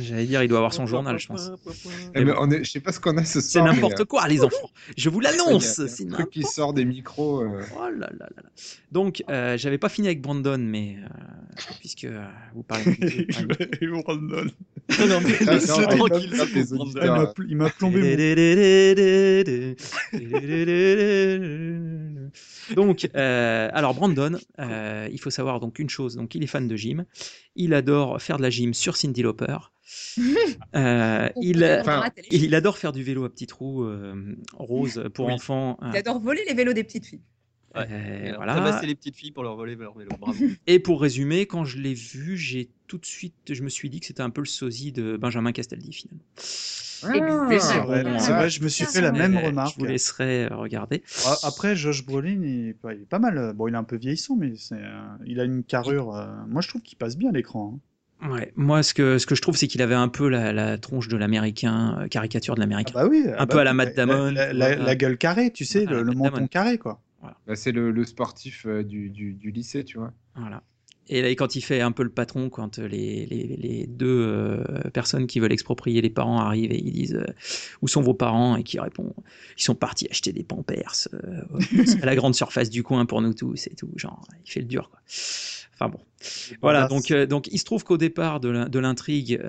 [0.00, 1.50] J'allais dire, il doit avoir son journal, je pense.
[2.14, 3.64] Eh, mais on est, je sais pas ce qu'on a ce C'est soir.
[3.66, 4.70] mais, n'importe quoi, les enfants.
[4.96, 5.86] Je vous l'annonce.
[5.86, 7.40] C'est un truc qui sort des micros.
[7.42, 8.42] euh, Oh là là là là.
[8.92, 11.06] Donc, euh, j'avais pas fini avec Brandon, mais euh,
[11.80, 12.84] puisque euh, vous parlez.
[12.96, 14.46] de Brandon.
[15.06, 17.04] non, mais Ah, laisse-le non, tranquille, ah, c'est auditeurs.
[17.04, 17.16] Il Brandon.
[17.22, 18.16] m'a pl- il m'a plombé.
[22.74, 26.16] Donc, euh, alors Brandon, euh, il faut savoir donc une chose.
[26.16, 27.04] Donc, il est fan de gym.
[27.56, 29.56] Il adore faire de la gym sur Cindy Lauper.
[30.74, 32.10] Euh, il, enfin,
[32.52, 35.32] adore faire du vélo à petits trous euh, rose pour Oui.
[35.32, 35.78] enfants.
[35.92, 37.22] Il adore voler les vélos des petites filles.
[37.74, 37.86] Ouais.
[37.90, 38.80] Euh, voilà.
[38.82, 40.10] les petites filles pour leur voler leur vélo.
[40.18, 40.44] Bravo.
[40.66, 44.00] Et pour résumer, quand je l'ai vu, j'ai tout de suite, je me suis dit
[44.00, 46.22] que c'était un peu le sosie de Benjamin Castaldi finalement.
[47.02, 48.18] Exactement.
[48.18, 49.74] C'est vrai, je me suis fait la même Euh, remarque.
[49.74, 51.02] Je vous laisserai euh, regarder.
[51.26, 53.52] Ah, Après, Josh Brolin, il est, pas, il est pas mal.
[53.54, 54.76] Bon, il est un peu vieillissant, mais euh,
[55.26, 56.14] il a une carrure.
[56.16, 57.74] euh, moi, je trouve qu'il passe bien à l'écran.
[57.76, 57.80] hein.
[58.30, 60.76] Ouais, moi ce que, ce que je trouve, c'est qu'il avait un peu la, la
[60.76, 62.92] tronche de l'américain, euh, caricature de Ah l'américain.
[62.94, 63.24] bah oui.
[63.38, 66.78] Un peu à la Matt Damon, La, gueule carrée, tu sais, le, le menton carré,
[66.78, 67.00] quoi.
[67.22, 70.12] Bah, c'est le, le sportif euh, du, du, du lycée, tu vois.
[70.36, 70.62] Voilà.
[71.10, 74.06] Et là, quand il fait un peu le patron, quand euh, les, les, les deux
[74.26, 77.24] euh, personnes qui veulent exproprier les parents arrivent et ils disent euh,
[77.80, 78.56] Où sont vos parents?
[78.56, 79.14] Et qui répond
[79.56, 81.42] Ils sont partis acheter des pampers euh,
[82.02, 83.90] à la grande surface du coin pour nous tous et tout.
[83.96, 85.00] Genre, il fait le dur, quoi.
[85.80, 86.00] Enfin bon.
[86.60, 89.40] Voilà, donc, donc il se trouve qu'au départ de l'in- de l'intrigue,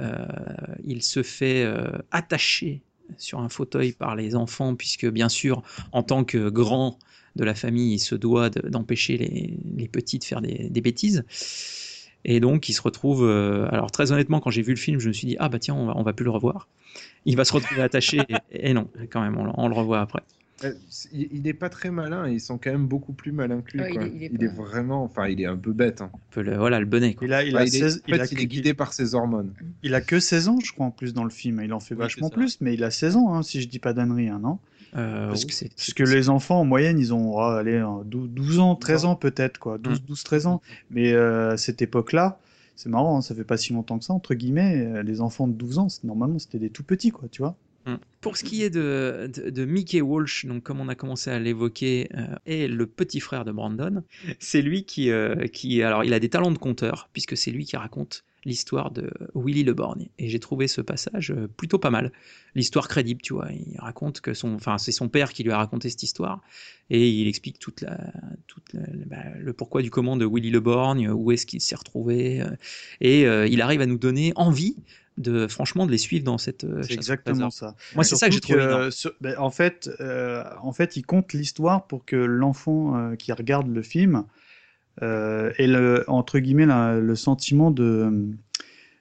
[0.83, 1.67] il se fait
[2.11, 2.83] attacher
[3.17, 6.99] sur un fauteuil par les enfants, puisque bien sûr, en tant que grand
[7.39, 10.81] de la famille, il se doit de- d'empêcher les, les petits de faire des, des
[10.81, 11.23] bêtises.
[12.25, 13.23] Et donc, il se retrouve.
[13.25, 15.59] euh, alors, très honnêtement, quand j'ai vu le film, je me suis dit ah bah
[15.59, 16.67] tiens, on va, on va plus le revoir.
[17.25, 18.19] Il va se retrouver attaché.
[18.51, 20.21] et, et non, quand même, on, le- on le revoit après.
[21.13, 23.71] Il il est pas très malin, et ils sont quand même beaucoup plus malins que
[23.77, 23.79] lui.
[23.79, 26.01] Ouais, il est- il est il, est, pas- vraiment, enfin, il est un peu bête.
[26.01, 26.11] hein.
[26.13, 27.13] Un peu le, voilà, le bonnet.
[27.13, 27.27] Quoi.
[27.27, 28.73] Il a, il Enfin, a, il, est, 16 en fait, il a- il est guidé
[28.73, 29.53] par ses hormones.
[29.83, 31.61] il a que 16 ans, je crois, en plus, dans le film.
[31.63, 33.79] Il en fait Oui, vachement plus, mais il a 16 ans, hein, si je dis
[33.79, 34.59] pas d'annerie, hein, non?
[35.29, 38.29] Parce oui, que, parce que les enfants, en moyenne, ils ont oh, allez, euh, 12,
[38.29, 39.77] 12 ans, 13 ans peut-être, quoi.
[39.77, 39.81] Mm.
[39.83, 40.61] 12, 12 13 ans.
[40.89, 42.39] Mais euh, à cette époque-là,
[42.75, 45.47] c'est marrant, hein, ça fait pas si longtemps que ça, entre guillemets, euh, les enfants
[45.47, 47.55] de 12 ans, c'est- normalement, c'était des tout petits, quoi, tu vois.
[47.89, 47.99] Mm.
[48.21, 52.09] Pour ce qui est de, de, Mickey Walsh, donc comme on a commencé à l'évoquer,
[52.15, 54.03] euh, est le petit frère de Brandon.
[54.39, 57.65] C'est lui qui, euh, qui, alors il a des talents de conteur puisque c'est lui
[57.65, 60.09] qui raconte l'histoire de Willy le Borgne.
[60.17, 62.11] Et j'ai trouvé ce passage euh, plutôt pas mal.
[62.55, 63.47] L'histoire crédible, tu vois.
[63.51, 66.41] Il raconte que son, enfin c'est son père qui lui a raconté cette histoire
[66.89, 67.97] et il explique toute la,
[68.47, 68.75] toute
[69.05, 72.55] bah, le pourquoi du comment de Willy le Borgne, où est-ce qu'il s'est retrouvé, euh,
[72.99, 73.21] et
[73.51, 74.75] il arrive à nous donner envie
[75.19, 76.63] de, franchement, de les suivre dans cette.
[76.63, 77.75] euh, C'est exactement ça.
[77.93, 78.89] Moi, c'est ça que j'ai trouvé
[79.21, 83.67] ben, en, fait, euh, en fait, il compte l'histoire pour que l'enfant euh, qui regarde
[83.67, 84.23] le film
[85.01, 88.11] euh, ait le, entre guillemets la- le sentiment de,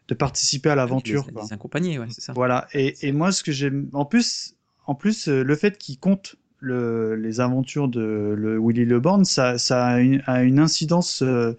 [0.08, 1.24] de participer à l'aventure.
[1.28, 1.42] Les, quoi.
[1.44, 2.32] les accompagner, ouais, c'est ça.
[2.34, 2.66] Voilà.
[2.72, 4.54] Et, et moi, ce que j'aime, en plus,
[4.86, 9.58] en plus, le fait qu'il compte le, les aventures de le Willy Le Borgne, ça,
[9.58, 11.52] ça a une, a une incidence euh,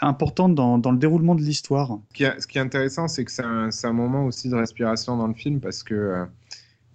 [0.00, 1.98] importante dans, dans le déroulement de l'histoire.
[2.10, 5.16] Ce qui est, ce qui est intéressant, c'est que c'est un, moment aussi de respiration
[5.16, 6.24] dans le film parce que euh,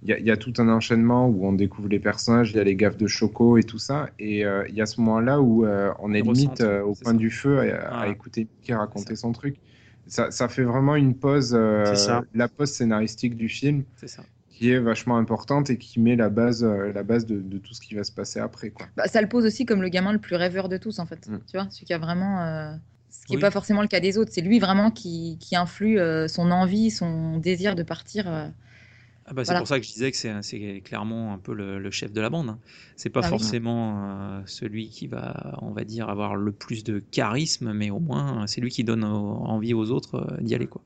[0.03, 2.57] il y, a- il y a tout un enchaînement où on découvre les personnages, il
[2.57, 4.99] y a les gaffes de Choco et tout ça, et euh, il y a ce
[5.01, 7.19] moment-là où euh, on est limite euh, au c'est point ça.
[7.19, 8.11] du feu à, à Voilà.
[8.11, 9.57] écouter Mickey raconter son truc.
[10.07, 14.23] Ça, ça fait vraiment une pause, euh, la pause scénaristique du film, C'est ça.
[14.61, 17.73] Qui est vachement importante et qui met la base, euh, la base de, de tout
[17.73, 18.69] ce qui va se passer après.
[18.69, 18.85] Quoi.
[18.95, 21.27] Bah, ça le pose aussi comme le gamin le plus rêveur de tous, en fait.
[21.27, 21.39] Mm.
[21.49, 22.43] Tu vois, celui qui a vraiment.
[22.45, 22.71] euh,
[23.09, 23.41] Ce qui n'est Oui.
[23.41, 24.31] pas forcément le cas des autres.
[24.31, 28.27] C'est lui vraiment qui, qui influe euh, son envie, son désir de partir.
[29.31, 29.33] Euh.
[29.33, 29.59] Ah bah, c'est Voilà.
[29.61, 32.29] pour ça que je disais que c'est clairement un peu le, le chef de la
[32.29, 32.49] bande.
[32.49, 32.59] hein.
[32.95, 33.29] C'est pas Ah oui.
[33.29, 37.99] forcément euh, celui qui va, on va dire, avoir le plus de charisme, mais au
[37.99, 39.07] moins c'est lui qui donne au-
[39.45, 40.81] envie aux autres euh, d'y aller quoi.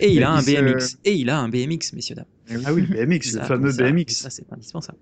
[0.00, 0.98] Et il a un se- BMX.
[1.04, 2.24] Et il a un BMX, messieurs dames.
[2.64, 4.14] Ah oui, le BMX, Ça, le fameux ça, BMX.
[4.14, 4.98] Ça c'est indispensable.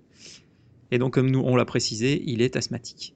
[0.91, 3.15] Et donc comme nous on l'a précisé, il est asthmatique.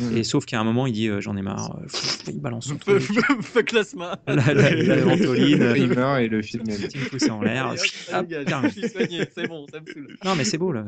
[0.00, 0.16] Mm.
[0.16, 2.68] Et sauf qu'à un moment il dit euh, j'en ai marre, euh, pff, il balance
[2.68, 3.02] son truc,
[3.42, 4.18] Fuck l'asthma.
[4.26, 7.74] la, la, la ventoline, il meurt et le film est petit pouce en l'air.
[7.78, 10.16] C'est bon, ça me saoule.
[10.24, 10.84] Non mais c'est beau là.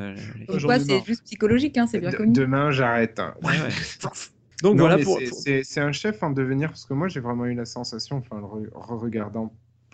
[0.78, 2.32] c'est juste psychologique, hein, c'est bien De- connu.
[2.32, 3.18] Demain, j'arrête.
[3.20, 3.34] hein.
[3.42, 4.10] Ouais, ouais.
[4.62, 7.08] Donc Non, voilà pour, c'est- pour- c'est c'est un chef en devenir parce que moi
[7.08, 9.52] j'ai vraiment eu la sensation, enfin le re- re-regardant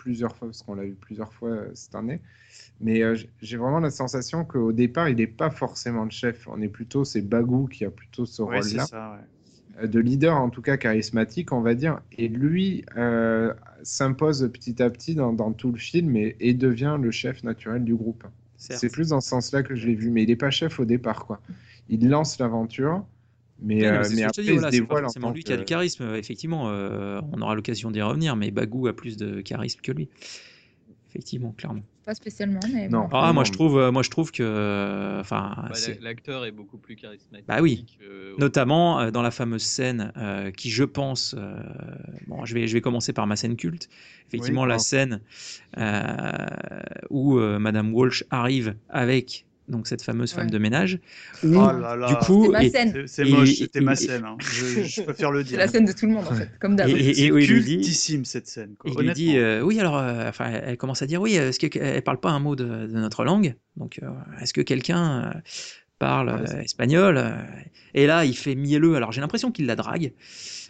[0.09, 2.21] plusieurs fois parce qu'on l'a vu plusieurs fois euh, cette année,
[2.79, 6.47] mais euh, j'ai vraiment la sensation qu'au départ il n'est pas forcément le chef.
[6.47, 9.19] On est plutôt c'est Bagou qui a plutôt ce Ouais, rôle-là ouais.
[9.83, 12.85] euh, de leader en tout cas charismatique on va dire, et lui
[13.83, 17.83] s'impose petit à petit dans, dans tout le film et, et devient le chef naturel
[17.83, 18.25] du groupe.
[18.57, 20.85] C'est plus dans ce sens-là que je l'ai vu, mais il n'est pas chef au
[20.85, 21.41] départ quoi.
[21.87, 23.05] Il lance l'aventure.
[23.61, 25.33] Mais, Ouais, euh, mais mais après, il voilà, se c'est pas dévoile en forcément tant
[25.33, 26.03] lui qui a le charisme.
[26.03, 29.91] euh, Effectivement, euh, on aura l'occasion d'y revenir, mais Bagou a plus de charisme que
[29.91, 30.09] lui.
[31.09, 31.81] Effectivement, clairement.
[32.05, 33.01] Pas spécialement, mais Non.
[33.01, 33.09] bon.
[33.13, 36.95] Ah, Non, moi je trouve, moi je trouve que, enfin, Bah, L'acteur est beaucoup plus
[36.95, 37.47] charismatique.
[37.47, 37.85] Bah oui.
[38.37, 41.59] notamment euh, dans la fameuse scène euh, qui, je pense, euh,
[42.27, 43.89] bon, je vais, je vais commencer par ma scène culte.
[44.27, 45.21] Effectivement, Oui, la scène
[45.77, 50.51] euh, où euh, Madame Walsh arrive avec donc cette fameuse femme Ouais.
[50.51, 50.99] de ménage.
[51.43, 52.07] Oh là là.
[52.09, 52.71] du coup, C'est.
[52.71, 54.25] C'est- C'est moche, c'était ma scène.
[54.25, 54.35] hein.
[54.39, 55.59] Je, je préfère le C'est dire.
[55.59, 56.89] la scène de tout le monde, en fait, comme d'hab.
[56.89, 58.75] Et- et- C'est cultissime cette scène.
[58.77, 61.59] quoi, il lui dit, euh, oui, alors, euh, enfin, elle commence à dire, oui, est-ce
[61.59, 63.55] qu'elle parle pas un mot de, de notre langue?
[63.77, 64.09] Donc, euh,
[64.41, 65.33] est-ce que quelqu'un
[65.99, 67.23] parle euh, espagnol?
[67.93, 68.95] Et là, il fait mielleux.
[68.95, 70.13] Alors, j'ai l'impression qu'il la drague.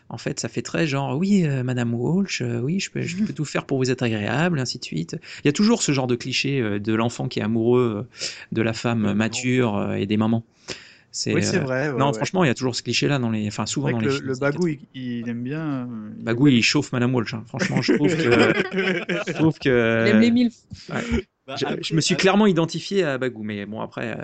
[0.10, 3.18] En fait, ça fait très genre, oui, euh, Madame Walsh, euh, oui, je peux, je
[3.24, 5.16] peux tout faire pour vous être agréable, ainsi de suite.
[5.44, 8.10] Il y a toujours ce genre de cliché euh, de l'enfant qui est amoureux euh,
[8.52, 10.44] de la femme mature euh, et des mamans.
[11.12, 11.90] C'est, Oui, c'est vrai.
[11.92, 12.14] ouais, non, ouais.
[12.14, 14.28] franchement, il y a toujours ce cliché-là dans les, enfin, souvent dans les le, films.
[14.28, 15.88] le bagou, il, il aime bien.
[15.88, 16.12] 80.
[16.18, 17.34] il- Bagou, il chauffe Madame Walsh.
[17.34, 17.44] hein.
[17.48, 20.06] Franchement, je trouve que, je trouve que.
[20.08, 20.50] Il aime les mille.
[20.88, 21.02] bah,
[21.56, 24.24] Je, après- je me suis après- clairement identifié à Bagou, mais bon après, euh,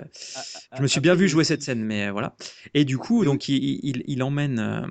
[0.76, 2.36] je me suis bien après, vu jouer cette scène, mais euh, voilà.
[2.74, 4.86] Et du coup, donc il, il, il emmène, euh,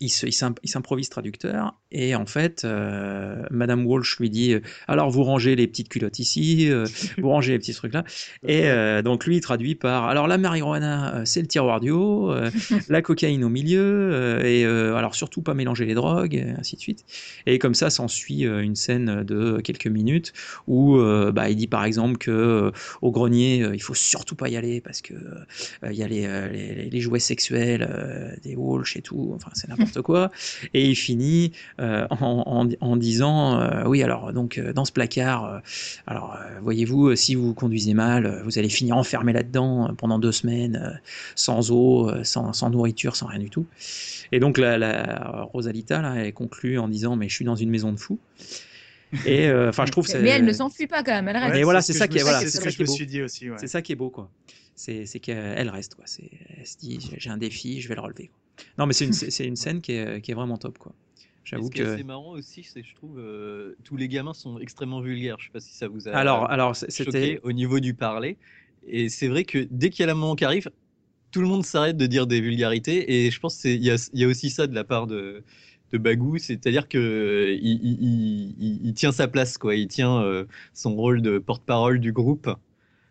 [0.00, 4.52] il se- il s'imp- il s'improvise traducteur, et en fait, euh, Madame Walsh lui dit,
[4.52, 6.86] euh, alors vous rangez les petites culottes ici, euh,
[7.18, 8.04] vous rangez les petits trucs là,
[8.46, 12.32] et euh, donc lui il traduit par, alors la marijuana c'est le tiroir du haut,
[12.88, 17.04] la cocaïne au milieu, et alors surtout pas mélanger les drogues, et ainsi de suite.
[17.46, 20.32] Et comme ça s'ensuit une scène de quelques minutes
[20.66, 20.98] où
[21.32, 22.72] bah, il dit par exemple que
[23.02, 25.14] au grenier il faut surtout pas y aller parce que
[25.84, 30.02] il y a les, les, les jouets sexuels des Walsh et tout, enfin c'est n'importe
[30.02, 30.30] quoi.
[30.74, 31.52] Et il finit
[32.10, 35.58] en, en, en disant euh, oui alors donc euh, dans ce placard, euh,
[36.06, 39.92] alors euh, voyez-vous euh, si vous conduisez mal, euh, vous allez finir enfermé là-dedans euh,
[39.92, 40.96] pendant deux semaines euh,
[41.34, 43.66] sans eau, euh, sans, sans nourriture, sans rien du tout.
[44.32, 47.70] Et donc la, la Rosalita là, elle conclut en disant mais je suis dans une
[47.70, 48.18] maison de fous.
[49.26, 51.52] Et euh, enfin je trouve Mais elle ne s'enfuit pas quand même, elle reste.
[51.54, 52.84] Mais voilà, ce c'est ça qui est- voilà, c'est ce ça que qui je est
[52.84, 52.92] me beau.
[52.94, 53.50] suis dit aussi.
[53.50, 53.56] ouais.
[53.58, 54.30] C'est ça qui est beau, quoi.
[54.76, 56.04] C'est c'est qu'elle reste, quoi.
[56.06, 58.28] C'est- Elle se dit, j'ai- un défi, je vais le relever.
[58.28, 58.64] quoi.
[58.78, 60.92] Non, mais c'est une, c'est une scène qui est, qui est vraiment top, quoi.
[61.44, 61.82] J'avoue ce que.
[61.94, 65.36] assez marrant aussi, c'est je trouve euh, tous les gamins sont extrêmement vulgaires.
[65.38, 67.40] Je sais pas si ça vous a Alors, c'était.
[67.42, 68.36] au niveau du parler.
[68.86, 70.70] Et c'est vrai que dès qu'il y a la moment qui arrive,
[71.30, 73.26] tout le monde s'arrête de dire des vulgarités.
[73.26, 75.44] Et je pense qu'il y a, il y a aussi ça de la part de,
[75.92, 79.74] de Bagou, c'est-à-dire que il, il- il- il- il tient sa place, quoi.
[79.76, 82.50] Il tient euh, son rôle de porte-parole du groupe.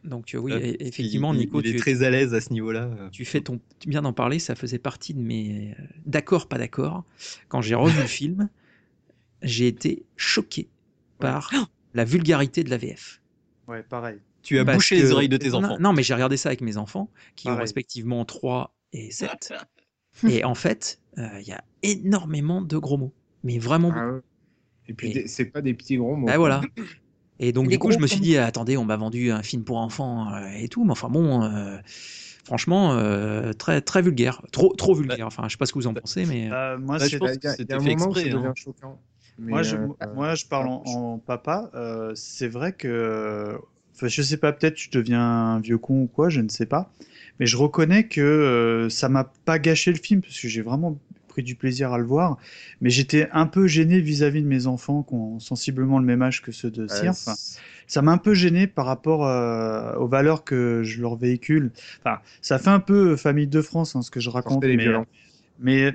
[0.04, 2.40] Donc, euh, oui, Euh, il- effectivement, il, Nico, il est tu, très à l'aise à
[2.42, 2.90] ce niveau-là.
[3.12, 3.60] tu fais ton.
[3.80, 5.76] Tu viens d'en parler, ça faisait partie de mes.
[5.80, 7.04] euh, D'accord, pas d'accord.
[7.50, 8.50] Quand j'ai revu le film,
[9.42, 10.70] j'ai été choqué
[11.20, 11.52] par
[11.94, 13.22] la vulgarité de la VF.
[13.68, 14.20] Ouais, pareil.
[14.42, 15.78] Tu as Parce bouché les oreilles de tes enfants.
[15.80, 19.54] Non, mais j'ai regardé ça avec mes enfants, qui ont respectivement 3 et 7.
[20.30, 23.14] et en fait, euh, il y a énormément de gros mots.
[23.44, 24.00] Mais vraiment beaucoup.
[24.02, 24.22] Ah ouais.
[24.88, 26.28] Et puis, Et- c'est pas des petits gros mots.
[26.30, 26.62] Ah, voilà.
[27.40, 29.64] Et donc, Et du coup, je me suis dit, attendez, on m'a vendu un film
[29.64, 31.78] pour enfants euh, et tout, mais enfin bon, euh,
[32.44, 34.42] franchement, euh, très, très vulgaire.
[34.52, 35.28] Trop, trop vulgaire.
[35.28, 36.50] Enfin, je sais pas ce que vous en pensez, mais.
[36.52, 38.54] Euh, moi, Bah, je pense c'était un fait exprès, hein.
[38.56, 39.00] choquant.
[39.38, 41.70] Moi, je, euh, moi, je parle en, en papa.
[41.76, 43.58] euh, c'est vrai que.
[43.96, 46.66] Enfin, je sais pas, peut-être je deviens un vieux con ou quoi, je ne sais
[46.66, 46.92] pas.
[47.40, 50.98] Mais je reconnais que euh, ça m'a pas gâché le film, parce que j'ai vraiment
[51.40, 52.38] pris du plaisir à le voir,
[52.82, 56.42] mais j'étais un peu gêné vis-à-vis de mes enfants qui ont sensiblement le même âge
[56.42, 57.12] que ceux de Euh, Cyr.
[57.12, 57.36] Enfin,
[57.88, 61.72] ça m'a un peu gêné par rapport euh, aux valeurs que je leur véhicule.
[62.04, 65.06] Enfin, ça fait un peu famille de France hein, ce que je raconte, mais, violons.
[65.60, 65.94] mais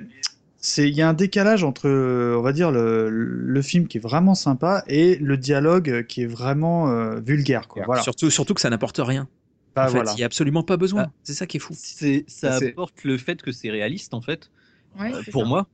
[0.57, 3.97] c'est il y a un décalage entre, euh, on va dire, le, le film qui
[3.97, 7.67] est vraiment sympa et le dialogue qui est vraiment euh, vulgaire.
[7.67, 7.83] Quoi.
[7.85, 8.01] Voilà.
[8.01, 9.27] Surtout, surtout que ça n'apporte rien.
[9.75, 10.11] Bah, en fait, voilà.
[10.13, 11.03] il n'y a absolument pas besoin.
[11.07, 11.11] Ah.
[11.23, 11.73] C'est ça qui est fou.
[11.77, 14.49] C'est, ça C'est- apporte le fait que c'est réaliste en fait.
[14.95, 15.45] Ouais, Euh, pour ça.
[15.45, 15.69] moi.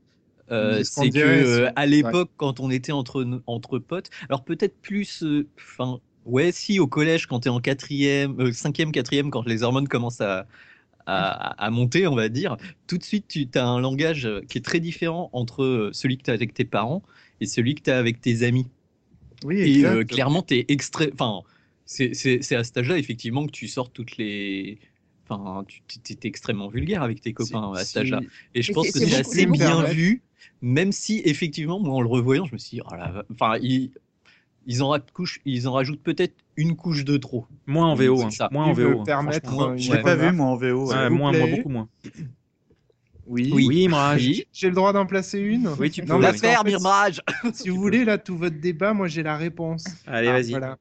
[0.51, 4.79] Euh, C'est c'est que euh, à l'époque, quand on était entre entre potes, alors peut-être
[4.81, 9.31] plus, euh, enfin, ouais, si au collège, quand tu es en quatrième, euh, cinquième, quatrième,
[9.31, 10.47] quand les hormones commencent à,
[11.07, 12.57] à, à monter, on va dire,
[12.87, 16.31] tout de suite, tu as un langage qui est très différent entre celui que tu
[16.31, 17.03] as avec tes parents
[17.41, 18.67] et celui que tu as avec tes amis.
[19.43, 19.87] Oui, Et exact.
[19.87, 21.11] euh, clairement, tu es extrait.
[21.13, 21.41] Enfin,
[21.85, 24.79] c'est c'est- c'est à cet âge-là, effectivement, que tu sors toutes les.
[25.31, 25.65] Enfin,
[26.03, 28.19] tu es extrêmement vulgaire avec tes copains à cet Si- âge-là.
[28.55, 30.21] Et je pense que c'est assez bien vu,
[30.61, 33.91] même si effectivement, moi en le revoyant, je me suis dit, oh la enfin, ils,
[34.67, 37.47] ils, en racouchent- ils en rajoutent peut-être une couche de trop.
[37.65, 38.21] Moins en VO.
[38.23, 38.29] Hein.
[38.31, 38.49] ça.
[38.51, 38.99] Moins en VO.
[39.01, 40.87] hein, permettre une Je l'ai pas vu moi en VO.
[40.89, 40.95] ouais.
[40.95, 41.87] Ouais, vous moins, moi, beaucoup moins.
[43.27, 43.49] Oui.
[43.53, 43.65] Oui.
[43.67, 44.43] Oui, Mirage.
[44.51, 46.07] J'ai le droit d'en placer une Oui, tu peux.
[46.11, 47.21] Non, L'affaire fait, Mirage
[47.53, 49.85] Si vous voulez, là, tout votre débat, moi, j'ai la réponse.
[50.05, 50.49] Allez, Ah, vas-y.
[50.51, 50.77] voilà.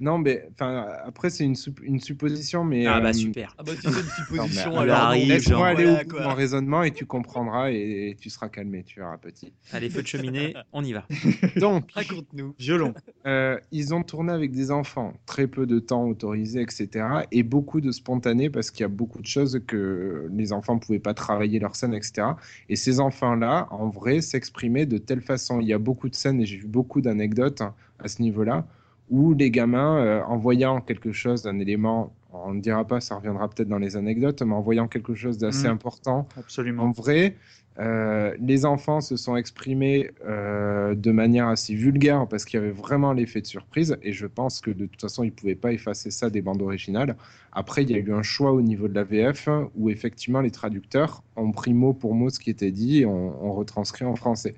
[0.00, 2.86] Non, mais enfin, après, c'est une, sup- une supposition, mais.
[2.86, 3.54] Ah euh, bah super.
[3.58, 6.12] Ah bah si c'est une supposition, Non, alors arrive, Laisse-moi aller voilà, au bout de
[6.14, 6.22] quoi.
[6.28, 9.52] mon raisonnement et tu comprendras et, et tu seras calmé, tu verras petit.
[9.72, 11.06] Allez, feu de cheminée, on y va.
[11.60, 12.54] Donc, Raconte-nous.
[12.58, 12.94] Violon.
[13.26, 17.06] euh, ils ont tourné avec des enfants, très peu de temps autorisé, etc.
[17.30, 20.80] Et beaucoup de spontané parce qu'il y a beaucoup de choses que les enfants ne
[20.80, 22.28] pouvaient pas travailler leur scène, etc.
[22.68, 25.60] Et ces enfants-là, en vrai, s'exprimaient de telle façon.
[25.60, 27.62] Il y a beaucoup de scènes et j'ai vu beaucoup d'anecdotes
[27.98, 28.66] à ce niveau-là
[29.10, 33.16] où les gamins, euh, en voyant quelque chose, un élément, on ne dira pas, ça
[33.16, 35.74] reviendra peut-être dans les anecdotes, mais en voyant quelque chose d'assez Mhm.
[35.74, 36.84] important, Absolument.
[36.84, 37.36] en vrai,
[37.78, 42.72] euh, les enfants se sont exprimés euh, de manière assez vulgaire parce qu'il y avait
[42.72, 45.72] vraiment l'effet de surprise et je pense que de toute façon ils ne pouvaient pas
[45.72, 47.16] effacer ça des bandes originales.
[47.52, 50.52] Après, il y a eu un choix au niveau de la VF où effectivement les
[50.52, 54.14] traducteurs ont pris mot pour mot ce qui était dit et ont, ont retranscrit en
[54.16, 54.54] français.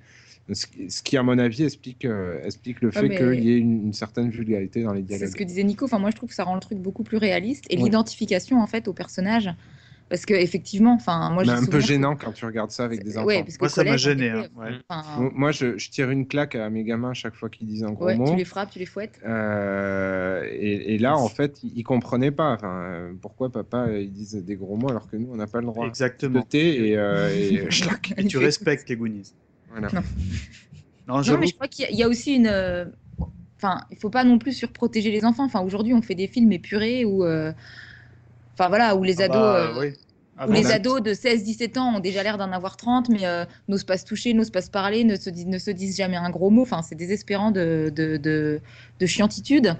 [0.52, 3.44] Ce qui, ce qui, à mon avis, explique, euh, explique le Ouais, fait mais- qu'il
[3.44, 5.28] y ait une, une certaine vulgarité dans les C'est dialogues.
[5.30, 5.86] ce que disait Nico.
[5.86, 7.82] Enfin, moi, je trouve que ça rend le truc beaucoup plus réaliste et Ouais.
[7.84, 9.50] l'identification en fait au personnage.
[10.08, 12.84] Parce que effectivement, enfin, moi, Mais j'ai un peu que- gênant quand tu regardes ça
[12.84, 13.26] avec des enfants.
[13.26, 14.70] Ouais, parce que Moi, ça m'a gêné, hein, ouais.
[14.88, 17.82] enfin, Mo- Moi, je, je tire une claque à mes gamins chaque fois qu'ils disent
[17.82, 18.30] un gros ouais, mot.
[18.30, 19.18] tu les frappes, tu les fouettes.
[19.26, 22.52] Euh, et, et là, en fait, ils, comprenaient pas.
[22.52, 25.48] Enfin, euh, pourquoi papa euh, ils disent des gros mots alors que nous, on n'a
[25.48, 26.42] pas le droit de Exactement.
[26.42, 27.66] thé et, euh, et.
[28.18, 29.32] Et tu respectes les Goonies.
[29.78, 29.92] Voilà.
[29.92, 30.02] Non.
[31.26, 32.46] Non, mais je crois qu'il y, a- il y a aussi une.
[32.46, 32.84] euh,
[33.58, 35.44] Enfin, il faut pas non plus surprotéger les enfants.
[35.44, 37.24] Enfin, aujourd'hui, on fait des films épurés où.
[37.24, 37.52] euh,
[38.58, 39.36] Enfin, voilà, où les Ah ados.
[39.36, 39.92] bah, euh, oui.
[40.38, 43.26] Ah où les bah, ados de 16-17 ans ont déjà l'air d'en avoir 30, mais
[43.26, 45.96] euh, n'osent pas se toucher, n'osent pas se parler, ne se, disent, ne se disent
[45.96, 46.62] jamais un gros mot.
[46.62, 48.60] Enfin, c'est désespérant de, de, de,
[49.00, 49.76] de chiantitude.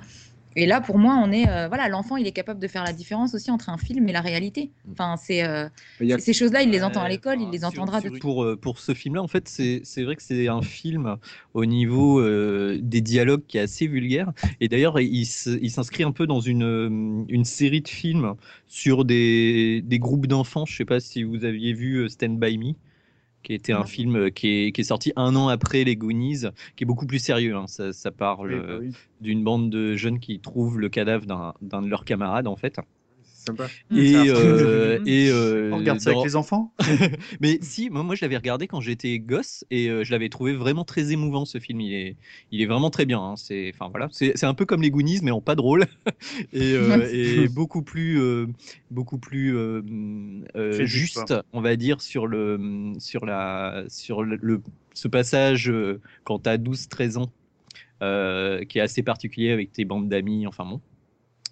[0.57, 1.49] Et là, pour moi, on est.
[1.49, 4.13] euh, voilà, l'enfant, il est capable de faire la différence aussi entre un film et
[4.13, 4.73] la réalité.
[4.93, 5.45] Enfin, c'est.
[5.45, 5.69] euh,
[6.11, 8.43] a- ces choses-là, il les entend à l'école, il enfin, les sur- entendra de pour,
[8.45, 11.17] euh, pour ce film-là, en fait, c'est c'est vrai que c'est un film
[11.53, 14.33] au niveau euh, des dialogues qui est assez vulgaire.
[14.61, 18.35] Et d'ailleurs, il s'inscrit un peu dans une, une série de films
[18.67, 20.65] sur des, des groupes d'enfants.
[20.67, 22.73] Je sais pas si vous aviez vu Stand By Me,
[23.47, 26.47] qui était un film euh, qui est, qui est sorti un an après les Goonies,
[26.75, 27.55] qui est beaucoup plus sérieux.
[27.55, 27.69] hein.
[27.69, 28.91] Ça, ça parle oui, bah oui.
[29.21, 32.81] d'une bande de jeunes qui trouvent le cadavre d'un d'un de leurs camarades, en fait.
[33.47, 33.69] Sympa.
[33.97, 36.73] Et, euh, et euh, On regarde ça dans- avec les enfants
[37.41, 40.55] mais si, moi, moi je l'avais regardé quand j'étais gosse et euh, je l'avais trouvé
[40.55, 41.81] vraiment très émouvant ce film.
[41.81, 42.17] Il est,
[42.51, 43.21] il est vraiment très bien.
[43.21, 43.37] hein.
[43.37, 45.87] C'est, enfin voilà, c'est, c'est un peu comme les Goonies mais en pas drôle
[46.53, 48.47] et, euh, et beaucoup plus, euh,
[48.91, 49.83] beaucoup plus euh,
[50.57, 54.63] euh, juste, on va dire sur le, sur la, sur le, le-
[54.95, 57.31] ce passage euh, quand t'as 12-13 ans,
[58.03, 60.47] euh, qui est assez particulier avec tes bandes d'amis.
[60.47, 60.81] Enfin bon.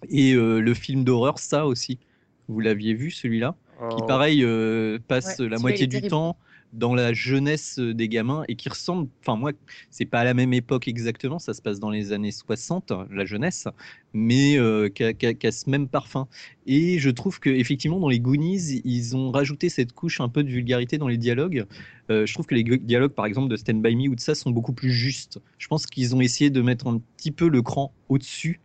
[0.09, 1.99] Et euh, le film d'horreur, ça aussi.
[2.47, 3.55] Vous l'aviez vu celui-là
[3.89, 4.05] qui Oh.
[4.07, 6.09] pareil euh, passe Ouais, la moitié du terrible.
[6.09, 6.37] temps
[6.73, 9.51] dans la jeunesse euh, des gamins et qui ressemble, enfin moi,
[9.91, 13.25] c'est pas à la même époque exactement, ça se passe dans les années 60, la
[13.25, 13.67] jeunesse,
[14.13, 16.27] mais euh, qui a, ce même parfum.
[16.65, 20.43] Et je trouve que effectivement dans les Goonies, ils ont rajouté cette couche un peu
[20.43, 21.65] de vulgarité dans les dialogues.
[22.09, 24.19] Euh, je trouve que les gu- dialogues, par exemple, de Stand By Me ou de
[24.19, 25.39] ça, sont beaucoup plus justes.
[25.57, 28.61] Je pense qu'ils ont essayé de mettre un petit peu le cran au-dessus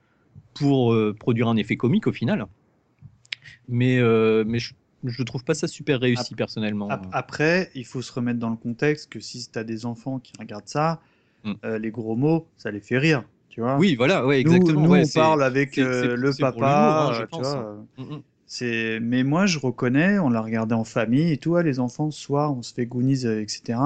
[0.55, 2.47] pour euh, produire un effet comique au final.
[3.69, 4.75] Mais, euh, mais je,
[5.05, 6.89] je trouve pas ça super réussi personnellement.
[6.91, 10.19] Ap- Après, il faut se remettre dans le contexte que si tu as des enfants
[10.19, 11.01] qui regardent ça,
[11.43, 11.53] Mm.
[11.65, 13.25] euh, les gros mots, ça les fait rire.
[13.49, 14.83] Tu vois Oui, voilà, ouais, exactement.
[14.83, 17.87] Nous, ouais, on parle avec euh, le papa, hein, euh, vois.
[17.97, 18.23] Mm, mm.
[18.47, 22.11] C'est, mais moi, je reconnais, on l'a regardé en famille et tout, ah, les enfants,
[22.11, 23.79] ce soir, on se fait Goonies, etc.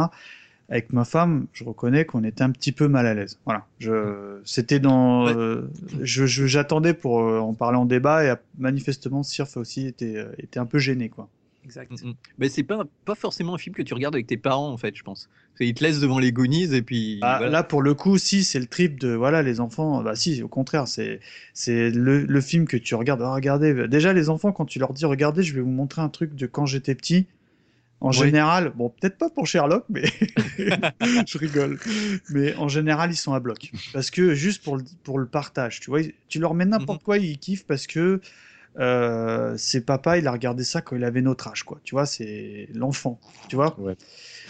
[0.71, 3.39] Avec ma femme, je reconnais qu'on était un petit peu mal à l'aise.
[3.45, 3.67] Voilà.
[3.81, 5.35] Je, c'était dans, Ouais.
[5.37, 5.69] euh,
[6.01, 10.59] je, j'attendais pour euh, en parler en débat et manifestement, Sirf aussi était, euh, était
[10.59, 11.29] un peu gêné, quoi.
[11.67, 11.91] Exact.
[12.03, 12.13] Mm.
[12.39, 14.97] Mais c'est pas, pas forcément un film que tu regardes avec tes parents, en fait,
[14.97, 15.29] je pense.
[15.53, 17.19] Parce qu'ils te laissent devant les Goonies et puis.
[17.23, 17.53] Ah, voilà.
[17.53, 20.49] Là, pour le coup, si, c'est le trip de, voilà, les enfants, bah si, au
[20.49, 21.21] contraire, c'est,
[21.53, 23.23] c'est le, le film que tu regardes.
[23.23, 26.09] Ah, regardez, déjà, les enfants, quand tu leur dis, regardez, je vais vous montrer un
[26.09, 27.27] truc de quand j'étais petit.
[28.01, 28.17] En Oui.
[28.17, 30.05] général, bon, peut-être pas pour Sherlock, mais
[31.27, 31.79] je rigole.
[32.29, 33.71] Mais en général, ils sont à bloc.
[33.93, 37.17] Parce que juste pour le, pour le partage, tu vois, tu leur mets n'importe quoi,
[37.19, 38.21] ils kiffent parce que
[38.79, 41.81] euh, c'est papa, il a regardé ça quand il avait notre âge, quoi.
[41.85, 43.79] Tu vois, c'est l'enfant, tu vois.
[43.79, 43.97] Ouais,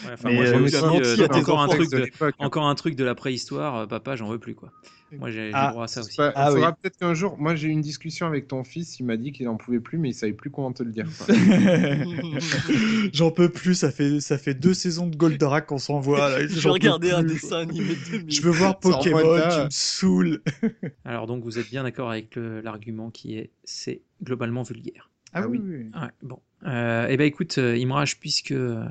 [0.04, 2.34] enfin, Mais, moi, euh, aussi, euh, encore un truc de de, l'époque.
[2.38, 3.76] encore un truc de la préhistoire.
[3.76, 4.70] euh, papa, j'en veux plus quoi.
[5.12, 6.16] Moi, j'ai j'ai Ah, droit à ça aussi.
[6.16, 6.60] Bah, Ah oui.
[6.82, 9.46] peut-être qu'un jour, moi j'ai eu une discussion avec ton fils, il m'a dit qu'il
[9.48, 11.06] en pouvait plus, mais il savait plus comment te le dire.
[13.12, 16.28] J'en peux plus, ça fait, ça fait deux saisons de Goldorak qu'on s'envoie.
[16.30, 18.34] là, Je vais regarder un dessin animé de 2000.
[18.34, 20.42] Je veux voir Pokémon, tu me saoules.
[21.04, 25.10] Alors donc, vous êtes bien d'accord avec l'argument qui est, c'est globalement vulgaire.
[25.32, 25.76] Ah, Ah oui, oui.
[25.94, 26.38] Ouais, bon.
[26.66, 28.84] Euh, eh ben écoute, euh, Imraj, puisque euh,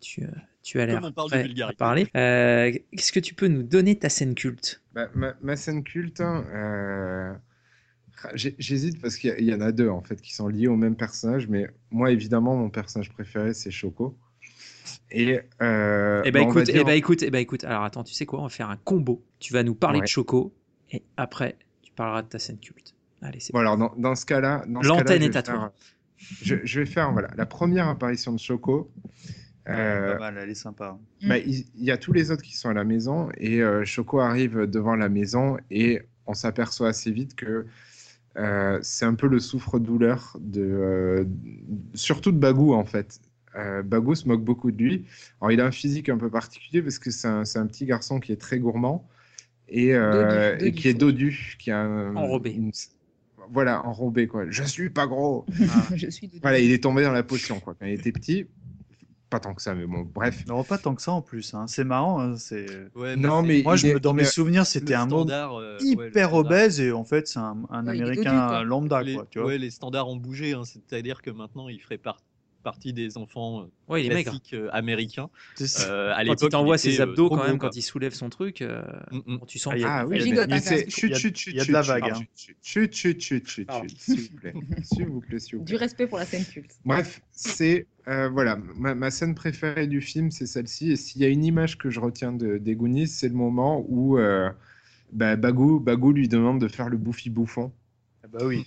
[0.00, 0.28] tu, euh,
[0.62, 1.76] tu as l'air Comme on parle de prêt à vulgarité.
[1.76, 4.82] parler, euh, qu'est-ce que tu peux nous donner ta scène culte?
[4.92, 7.32] Bah, ma, ma scène culte, hein, euh,
[8.34, 10.96] j'ai- j'hésite parce qu'il y, en a deux en fait qui sont liés au même
[10.96, 14.16] personnage, mais moi évidemment mon personnage préféré c'est Choco.
[15.10, 17.64] Et euh, Eh ben bah, écoute, eh dire- ben écoute, eh ben écoute.
[17.64, 19.24] Alors attends, tu sais quoi On va faire un combo.
[19.38, 20.04] Tu vas nous parler Ouais.
[20.04, 20.54] de Choco
[20.90, 22.94] et après tu parleras de ta scène culte.
[23.22, 25.72] Allez, c'est Bon, alors dans, dans ce cas-là, L'antenne est à faire- toi.
[26.18, 28.90] Je, je vais faire voilà la première apparition de Choco.
[29.70, 30.98] Euh, Pas mal, elle est sympa.
[31.26, 34.20] bah, il y a tous les autres qui sont à la maison et euh, Choco
[34.20, 37.66] arrive devant la maison et on s'aperçoit assez vite que
[38.36, 41.24] euh, c'est un peu le souffre-douleur de euh,
[41.94, 43.20] surtout de Bagou en fait.
[43.56, 45.04] Euh, Bagou se moque beaucoup de lui.
[45.40, 48.32] Alors il a un physique un peu particulier parce que c'est un, petit garçon qui
[48.32, 49.08] est très gourmand
[49.68, 52.50] et, euh, Dodu, et qui est dodu, qui a un- Enrobé.
[52.52, 52.72] une-
[53.52, 54.44] voilà enrobé quoi.
[54.48, 55.44] Je suis pas gros.
[55.96, 58.46] Je suis de Voilà, il est tombé dans la potion quoi quand il était petit.
[59.30, 60.44] Pas tant que ça, mais bon, bref.
[60.48, 61.54] Non, pas tant que ça en plus.
[61.54, 61.66] hein.
[61.68, 62.20] C'est marrant.
[62.20, 62.66] hein, C'est...
[62.96, 65.78] Ouais, Non, mais Moi, je est- me, dans mes souvenirs, c'était un monde standard, euh,
[65.80, 68.64] hyper obèse et en fait, c'est un, Ouais, américain quoi.
[68.64, 69.26] lambda, les, quoi.
[69.30, 69.48] Tu vois.
[69.48, 72.18] ouais, les standards ont bougé, hein, c'est-à-dire que maintenant il ferait par-
[72.62, 75.30] partie des enfants euh, Ouais, classiques euh, américains.
[75.60, 78.62] Euh, à Quand il t'envoie ses euh, abdos quand même, quand il soulève son truc,
[78.62, 79.40] euh, Mm, mm.
[79.46, 79.74] tu sens.
[79.82, 82.20] Ah, Ah oui, Il y a de la vague, chut, hein.
[82.62, 84.52] chut, chut, chut, chut, chut, s'il vous plaît,
[84.82, 86.72] s'il vous plaît, s'il vous Du respect pour la scène culte.
[86.84, 90.92] Bref, c'est euh, voilà, ma, ma scène préférée du film, c'est celle-ci.
[90.92, 93.84] Et s'il y a une image que je retiens de, des Goonies, c'est le moment
[93.88, 94.18] où
[95.12, 97.72] bah, Bagou, Bagou lui demande de faire le bouffi bouffon.
[98.22, 98.66] Ah bah oui.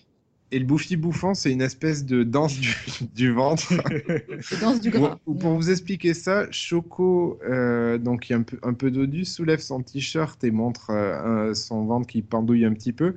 [0.54, 2.70] Et le bouffi bouffon, c'est une espèce de danse du,
[3.16, 3.74] du ventre.
[4.62, 5.18] Danse du gras.
[5.26, 8.92] Pour, pour vous expliquer ça, Choco, euh, donc il y a un peu, un peu
[8.92, 13.16] dodu, soulève son t-shirt et montre euh, un- son ventre qui pendouille un petit peu.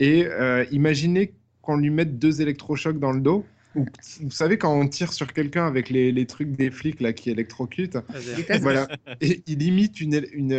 [0.00, 3.46] Et euh, imaginez qu'on lui mette deux électrochocs dans le dos.
[3.74, 3.86] Ou,
[4.20, 7.30] vous savez, quand on tire sur quelqu'un avec les, les trucs des flics là, qui
[7.30, 7.96] électrocutent,
[8.42, 8.86] tasses- voilà.
[9.22, 10.52] Et il imite une, éle- une,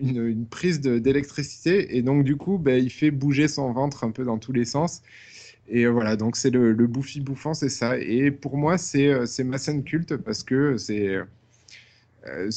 [0.00, 1.96] une, une prise d'électricité.
[1.96, 4.64] Et donc, du coup, ben, il fait bouger son ventre un peu dans tous les
[4.66, 5.00] sens.
[5.68, 7.98] Et euh, voilà, donc c'est le, le bouffi bouffant, c'est ça.
[7.98, 11.16] Et pour moi, c'est euh, c'est ma scène culte parce que c'est.
[12.26, 12.50] euh,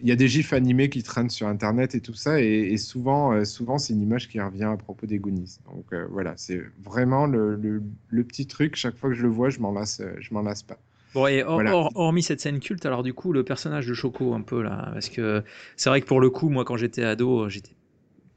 [0.00, 2.40] il y a des gifs animés qui traînent sur Internet et tout ça.
[2.40, 5.58] Et, et souvent, euh, souvent c'est une image qui revient à propos des Goonies.
[5.66, 8.76] Donc euh, voilà, c'est vraiment le, le, le petit truc.
[8.76, 10.78] Chaque fois que je le vois, je m'en lasse, je m'en lasse pas.
[11.14, 11.70] Bon, et hor- Voilà.
[11.70, 14.90] hor- hormis cette scène culte, alors du coup, le personnage de Choco, un peu là,
[14.92, 15.42] parce que
[15.76, 17.74] c'est vrai que pour le coup, moi, quand j'étais ado, j'étais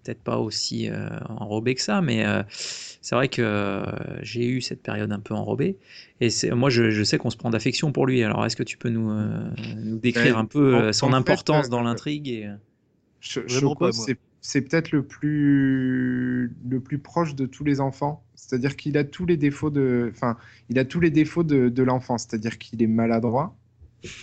[0.10, 3.84] peut-être pas aussi euh, enrobé que ça, mais euh, c'est vrai que euh,
[4.24, 5.78] j'ai eu cette période un peu enrobée.
[6.20, 8.24] Et c'est, moi, je, je sais qu'on se prend d'affection pour lui.
[8.24, 11.10] Alors, est-ce que tu peux nous, euh, nous décrire Ouais, un peu en- son en
[11.12, 12.50] fait, importance euh, dans l'intrigue et...
[13.36, 13.42] Pas,
[13.80, 13.92] moi.
[13.92, 18.24] c'est c'est peut-être le plus le plus proche de tous les enfants.
[18.36, 20.38] C'est-à-dire qu'il a tous les défauts de, enfin,
[20.70, 22.18] il a tous les défauts de, de l'enfant.
[22.18, 23.58] C'est-à-dire qu'il est maladroit,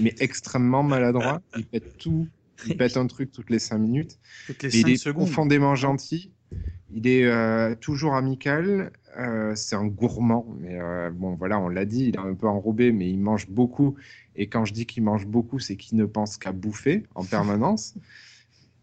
[0.00, 1.42] mais extrêmement maladroit.
[1.58, 2.26] Il pète tout,
[2.64, 4.18] il pète un truc toutes les cinq minutes.
[4.46, 5.24] Toutes les il 5 est secondes.
[5.26, 6.32] profondément gentil.
[6.94, 8.92] Il est euh, toujours amical.
[9.18, 10.46] euh, c'est un gourmand.
[10.60, 13.48] Mais euh, bon, voilà, on l'a dit, il est un peu enrobé, mais il mange
[13.48, 13.96] beaucoup.
[14.36, 17.94] Et quand je dis qu'il mange beaucoup, c'est qu'il ne pense qu'à bouffer en permanence.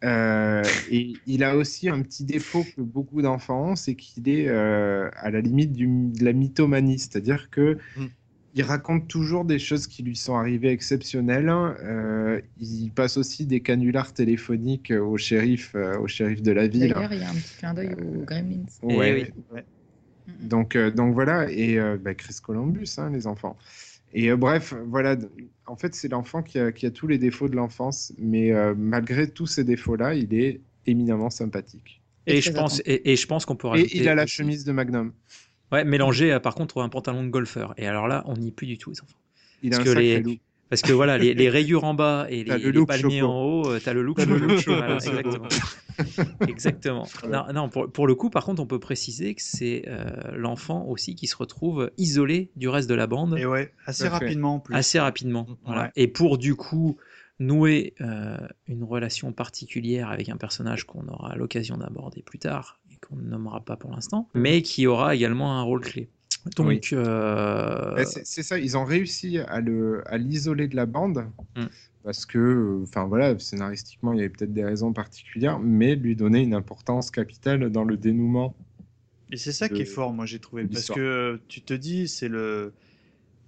[0.04, 5.30] Et il a aussi un petit défaut que beaucoup d'enfants ont, c'est qu'il est à
[5.32, 7.00] la limite du- de la mythomanie.
[7.00, 8.06] C'est-à-dire que Mm.
[8.56, 11.50] Il raconte toujours des choses qui lui sont arrivées exceptionnelles.
[11.50, 16.94] Euh, il passe aussi des canulars téléphoniques au shérif, euh, au shérif de la ville.
[16.94, 18.66] D'ailleurs, il y a un petit clin d'œil aux Gremlins.
[18.84, 19.32] Eh Ouais.
[19.52, 19.60] oui.
[20.28, 20.48] Mhm.
[20.48, 23.58] Donc, euh, donc voilà, et euh, bah, Chris Columbus, hein, les enfants.
[24.14, 25.18] Et euh, bref, voilà,
[25.66, 28.74] en fait, c'est l'enfant qui a, qui a tous les défauts de l'enfance, mais euh,
[28.78, 32.02] malgré tous ces défauts-là, il est éminemment sympathique.
[32.28, 32.94] Et Et je pense, attentif.
[33.04, 35.12] et, et je pense qu'on peut Et il a la aussi- chemise de Magnum.
[35.74, 37.74] Ouais, mélangé à, par contre un pantalon de golfeur.
[37.78, 39.18] Et alors là, on n'y est plus du tout, les enfants.
[39.62, 40.40] Il a Parce un que sacré les-.
[40.70, 43.32] Parce que voilà, les, les rayures en bas et les, le les palmiers Choco.
[43.32, 45.48] en haut, euh, t'as le look T'as le look Choco, Voilà, exactement.
[46.48, 47.08] exactement.
[47.30, 50.86] Non, non, pour, pour le coup, par contre, on peut préciser que c'est euh, l'enfant
[50.88, 54.60] aussi qui se retrouve isolé du reste de la bande Et ouais, assez rapidement en
[54.60, 54.74] plus.
[54.76, 55.48] assez rapidement.
[55.66, 55.84] Voilà.
[55.84, 55.90] Ouais.
[55.96, 56.98] Et pour du coup
[57.40, 63.16] nouer euh, une relation particulière avec un personnage qu'on aura l'occasion d'aborder plus tard qu'on
[63.18, 66.10] ne nommera pas pour l'instant, mais qui aura également un rôle clé.
[66.58, 66.82] Donc, Oui.
[66.94, 71.26] euh, c'est ça, ils ont réussi à le à l'isoler de la bande
[71.56, 71.66] Mm.
[72.04, 76.42] parce que, enfin voilà, scénaristiquement, il y avait peut-être des raisons particulières, mais lui donner
[76.42, 78.56] une importance capitale dans le dénouement.
[79.32, 82.08] Et c'est ça de- qui est fort, moi j'ai trouvé, parce que tu te dis
[82.08, 82.74] c'est le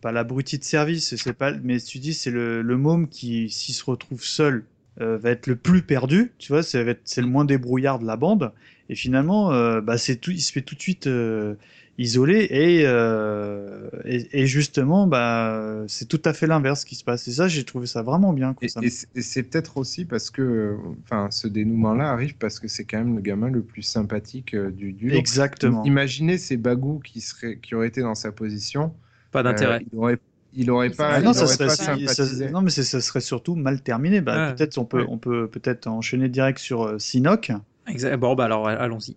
[0.02, 3.74] pas l'abruti de service, c'est pas, mais tu dis c'est le, le môme qui s'il
[3.76, 4.66] se retrouve seul
[5.02, 8.54] euh, va être le plus perdu, tu vois, c'est le moins débrouillard de la bande,
[8.90, 11.56] et finalement euh, bah c'est tout, il se fait tout de suite euh,
[11.98, 17.28] isolé et, euh, et et justement bah c'est tout à fait l'inverse qui se passe.
[17.28, 18.54] Et ça j'ai trouvé ça vraiment bien.
[18.54, 18.66] quoi.
[18.66, 22.84] Et, Ça et c'est- peut-être aussi parce que, enfin, ce dénouement-là arrive parce que c'est
[22.86, 25.14] quand même le gamin le plus sympathique euh, du duo.
[25.16, 25.84] Exactement.
[25.86, 28.94] Imaginez ces bagous qui seraient, qui auraient été dans sa position.
[29.32, 29.78] pas d'intérêt.
[29.82, 30.18] Euh, il aurait,
[30.54, 33.20] il aurait pas, Ah il non, ça serait, pas ça- non, mais c'est- ça serait
[33.22, 34.22] surtout mal terminé.
[34.22, 34.56] Bah, Ouais.
[34.56, 35.06] peut-être on peut, Ouais.
[35.10, 37.52] on peut peut-être enchaîner direct sur euh, Sinoc.
[37.88, 38.18] Exact.
[38.18, 39.16] Bon, bah alors allons-y.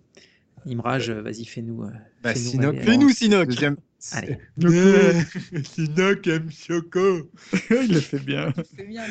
[0.67, 1.83] Imrage, euh, vas-y, fais-nous.
[1.83, 1.89] euh,
[2.21, 2.75] Bah, fais-nous Sinoc.
[2.81, 3.77] Fais-nous, Sinoc Deuxième.
[4.11, 4.37] Allez.
[5.63, 7.31] Sinoc aime Choco.
[7.71, 8.53] Il le fait bien.
[8.77, 9.05] C'est bien.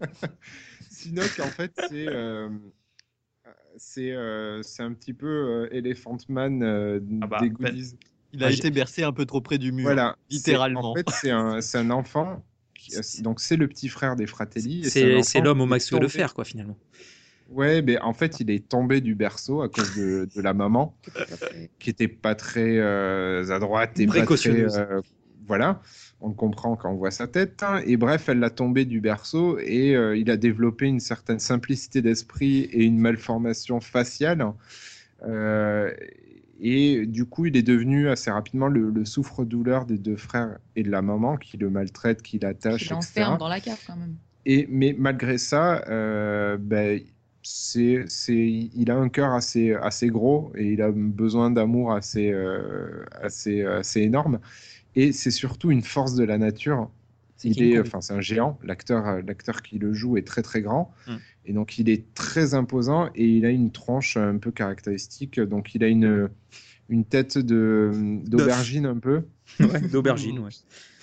[0.90, 2.48] Sinoc, en fait, c'est euh,
[3.76, 7.94] c'est euh, c'est un petit peu euh, Elephant Man euh, Ah bah, des ben- goodies.
[8.34, 9.84] Il a Ah, été bercé un peu trop près du mur.
[9.84, 10.92] Voilà, littéralement.
[10.92, 12.44] En fait, c'est un, c'est un enfant.
[12.74, 14.88] qui- donc c'est le petit frère des Fratelli.
[14.90, 16.76] C'est l'homme au Maxwell de tombé- fer, quoi, finalement.
[17.48, 20.94] Ouais, mais en fait, il est tombé du berceau à cause de, de la maman,
[21.78, 24.50] qui était pas très euh, à droite et pas très.
[24.78, 25.00] Euh,
[25.46, 25.80] voilà,
[26.20, 27.62] on le comprend quand on voit sa tête.
[27.62, 27.80] hein.
[27.86, 32.02] Et bref, elle l'a tombé du berceau et euh, il a développé une certaine simplicité
[32.02, 34.46] d'esprit et une malformation faciale.
[35.26, 35.90] Euh,
[36.60, 40.82] et du coup, il est devenu assez rapidement le, le souffre-douleur des deux frères et
[40.82, 42.94] de la maman qui le maltraite, qui l'attache, Il etc.
[42.94, 44.16] l'enferme dans la cave quand même.
[44.44, 47.00] Et, mais malgré ça, euh, ben,
[47.42, 52.30] c'est, c'est, il a un cœur assez, assez gros et il a besoin d'amour assez,
[52.30, 54.40] euh, assez, assez énorme.
[54.94, 56.90] Et c'est surtout une force de la nature.
[57.36, 58.58] C'est Il est, enfin, c'est un géant.
[58.64, 60.92] L'acteur, l'acteur qui le joue est très très grand.
[61.06, 61.16] Mm.
[61.46, 65.38] Et donc il est très imposant et il a une tronche un peu caractéristique.
[65.40, 66.28] Donc il a une,
[66.88, 67.92] une tête de,
[68.26, 69.22] d'aubergine un peu.
[69.60, 70.50] Ouais, D'aubergine, ouais.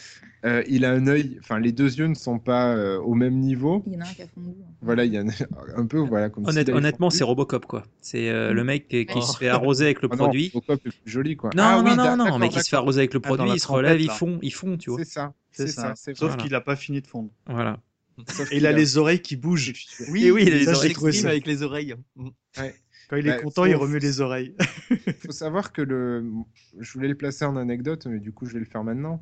[0.46, 3.39] Euh, il a un œil, enfin les deux yeux ne sont pas euh, au même
[3.39, 3.84] niveau.
[3.88, 4.54] Il y en a un qui a fondu.
[4.82, 5.24] Voilà, il y a
[5.76, 7.84] un, peu, voilà, comme Honnête- honnêtement, c'est Robocop, quoi.
[8.02, 9.22] C'est euh, le mec qui, qui Oh.
[9.22, 10.52] se fait arroser avec le Ah non, produit.
[10.54, 11.50] Robocop est plus joli, quoi.
[11.56, 13.50] Non, Ah non, oui, non, non, mais qui se fait arroser avec le Ah, produit,
[13.56, 14.14] il se relève, là.
[14.14, 15.00] font, ils font, tu vois.
[15.00, 15.96] C'est ça, C'est ça.
[15.96, 16.36] ça, Sauf voilà.
[16.43, 17.30] qu'il a pas fini de fondre.
[17.48, 17.80] Voilà.
[18.30, 19.74] Sauf Et il a les oreilles qui bougent.
[20.16, 21.96] Et oui, il a les oreilles avec les oreilles.
[23.10, 24.56] Quand il est Bah, content, il faut- remue les oreilles.
[24.89, 26.24] Il faut savoir que le,
[26.80, 29.22] je voulais le placer en anecdote, mais du coup, je vais le faire maintenant.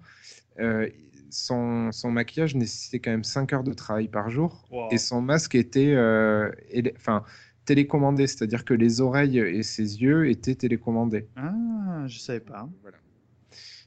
[0.59, 0.87] Euh,
[1.33, 5.55] son, son maquillage nécessitait quand même 5 heures de travail par jour et son masque
[5.55, 6.51] était euh,
[6.95, 7.23] enfin,
[7.65, 11.27] télécommandé, c'est-à-dire que les oreilles et ses yeux étaient télécommandés.
[11.35, 12.69] Ah, je savais pas.
[12.81, 12.97] Voilà.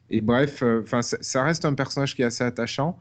[0.08, 2.98] Et bref, euh, enfin, ça, ça reste un personnage qui est assez attachant,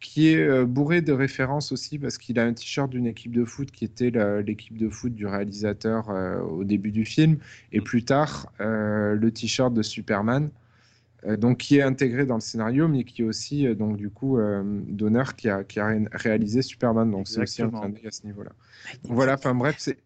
[0.00, 3.44] qui est euh, bourré de références aussi parce qu'il a un t-shirt d'une équipe de
[3.44, 4.12] foot qui était
[4.44, 7.38] l'équipe de foot du réalisateur euh, au début du film,
[7.72, 10.50] et plus tard euh, le t-shirt de Superman.
[11.24, 14.10] Euh, donc qui est intégré dans le scénario, mais qui est aussi euh, donc du
[14.10, 17.10] coup euh, Donner qui a, qui a ré- réalisé Superman.
[17.10, 18.50] Donc c'est aussi un clin d'œil à ce niveau-là.
[19.04, 19.98] Voilà, enfin bref, c'est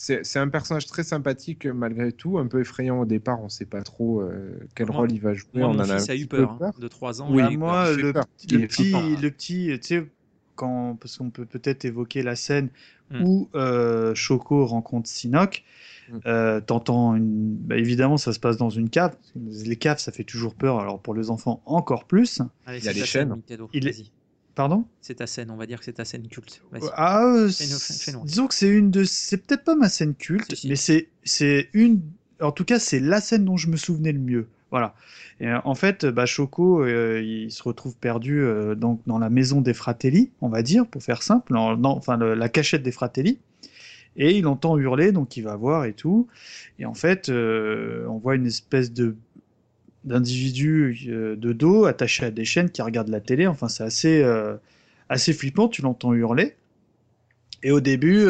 [0.00, 3.40] c'est un personnage très sympathique malgré tout, un peu effrayant au départ.
[3.40, 5.48] On ne sait pas trop euh, quel Moi- rôle il va jouer.
[5.54, 7.28] Moi, on mon en a fils eu peu peur, hein, de 3 ans.
[7.32, 8.26] Oui, moi, fait le, peur.
[8.28, 9.02] petit- le petit, temps.
[9.20, 10.06] le petit, tu sais,
[10.58, 12.68] quand, parce qu'on peut peut-être évoquer la scène
[13.10, 13.22] Mm.
[13.24, 15.64] où euh, Choco rencontre Sinoc.
[16.10, 16.16] Mm.
[16.26, 17.54] Euh, T'entends une...
[17.56, 19.16] bah, évidemment, ça se passe dans une cave.
[19.64, 20.78] Les caves, ça fait toujours peur.
[20.78, 22.42] Alors pour les enfants, encore plus.
[22.66, 23.40] Allez, Il y a c'est les ta chaînes.
[23.72, 24.04] Il est-.
[24.54, 24.84] Pardon?
[25.00, 26.60] C'est ta scène, on va dire que c'est ta scène culte.
[26.96, 28.24] Ah, euh, Fais-nous- c'est- fais-nous.
[28.24, 30.68] disons que c'est une de, c'est peut-être pas ma scène culte, Si, si.
[30.68, 32.02] mais c'est c'est une,
[32.42, 34.48] en tout cas c'est la scène dont je me souvenais le mieux.
[34.70, 34.94] Voilà.
[35.40, 39.30] Et euh, en fait, bah, Choco, euh, il se retrouve perdu euh, donc dans la
[39.30, 43.38] maison des Fratelli, on va dire, pour faire simple, enfin la cachette des Fratelli.
[44.16, 46.26] Et il entend hurler, donc il va voir et tout.
[46.80, 49.16] Et en fait, on voit une espèce de
[50.04, 53.46] d'individus euh, de dos attachés à des chaînes qui regardent la télé.
[53.46, 54.24] Enfin, c'est assez,
[55.08, 55.68] assez flippant.
[55.68, 56.56] Tu l'entends hurler.
[57.62, 58.26] Et au début,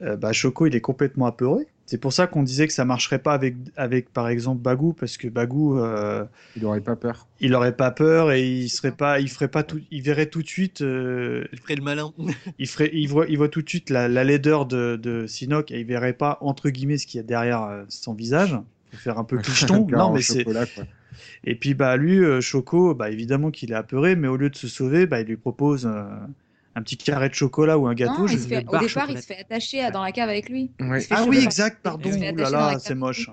[0.00, 1.66] bah, Choco, il est complètement apeuré.
[1.86, 5.16] C'est pour ça qu'on disait que ça marcherait pas avec, avec par exemple, Bagou, parce
[5.16, 6.24] que Bagou, euh,
[6.56, 7.28] Il aurait pas peur.
[7.40, 10.42] il aurait pas peur et il serait pas, il ferait pas tout, il verrait tout
[10.42, 12.12] de suite, euh, Je ferai le malin.
[12.58, 15.70] il ferait, il voit, il voit tout de suite la, la laideur de, de Sinoc
[15.70, 18.58] et il verrait pas entre guillemets ce qu'il y a derrière euh, son visage.
[18.90, 19.86] Pour faire un peu clicheton.
[19.90, 20.44] Non, mais c'est.
[21.44, 24.68] Et puis bah lui, Choco, bah évidemment qu'il est apeuré, mais au lieu de se
[24.68, 26.04] sauver, bah il lui propose euh,
[26.76, 28.12] un petit carré de chocolat ou un gâteau.
[28.22, 30.70] Non, je- fait- au départ, il se fait attacher à- dans la cave avec lui.
[30.80, 31.04] Ouais.
[31.10, 32.10] Ah oui, exact, pardon.
[32.10, 33.28] là là, c'est moche.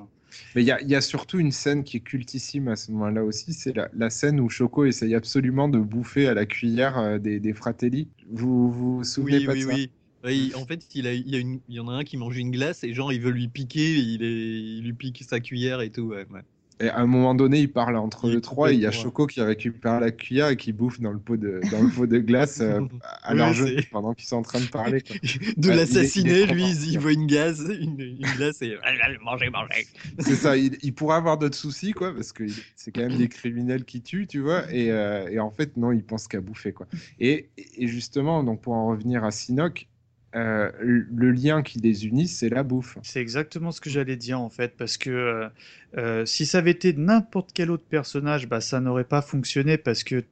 [0.56, 2.92] Mais il y a, il y a surtout une scène qui est cultissime à ce
[2.92, 6.98] moment-là aussi, c'est la, la scène où Choco essaye absolument de bouffer à la cuillère
[6.98, 8.10] euh, des, des fratelli.
[8.32, 9.74] Vous vous vous souvenez Oui, pas oui, de ça?
[9.74, 9.92] oui.
[10.26, 12.16] Oui, en fait, il, a, il, y a une, il y en a un qui
[12.16, 15.42] mange une glace et genre il veut lui piquer, il, est, il lui pique sa
[15.42, 16.04] cuillère et tout.
[16.04, 16.42] Ouais, ouais.
[16.84, 19.26] Et à un moment donné, il parle entre eux trois et il y a Choco
[19.26, 22.20] qui récupère la cuillère et qui bouffe dans le pot de, dans le pot de
[22.20, 22.82] glace euh,
[23.24, 25.02] à leur jeu pendant qu'ils sont en train de parler.
[25.02, 25.16] quoi.
[25.58, 28.76] de l'assassiner, lui, il, voit une glace, une, une glace et
[29.24, 29.88] manger, manger.
[30.20, 32.44] C'est ça, il, il pourrait avoir d'autres soucis, quoi, parce que
[32.76, 35.94] c'est quand même des criminels qui tuent, tu vois, et, euh, et en fait, non,
[35.94, 36.88] il pense qu'à bouffer, quoi.
[37.22, 39.88] Et, et justement, donc pour en revenir à Sinoc,
[40.36, 42.98] euh, le lien qui les unit, c'est la bouffe.
[43.04, 45.50] C'est exactement ce que j'allais dire en fait, parce que euh,
[45.98, 50.04] euh, si ça avait été n'importe quel autre personnage, bah, ça n'aurait pas fonctionné parce
[50.04, 50.24] que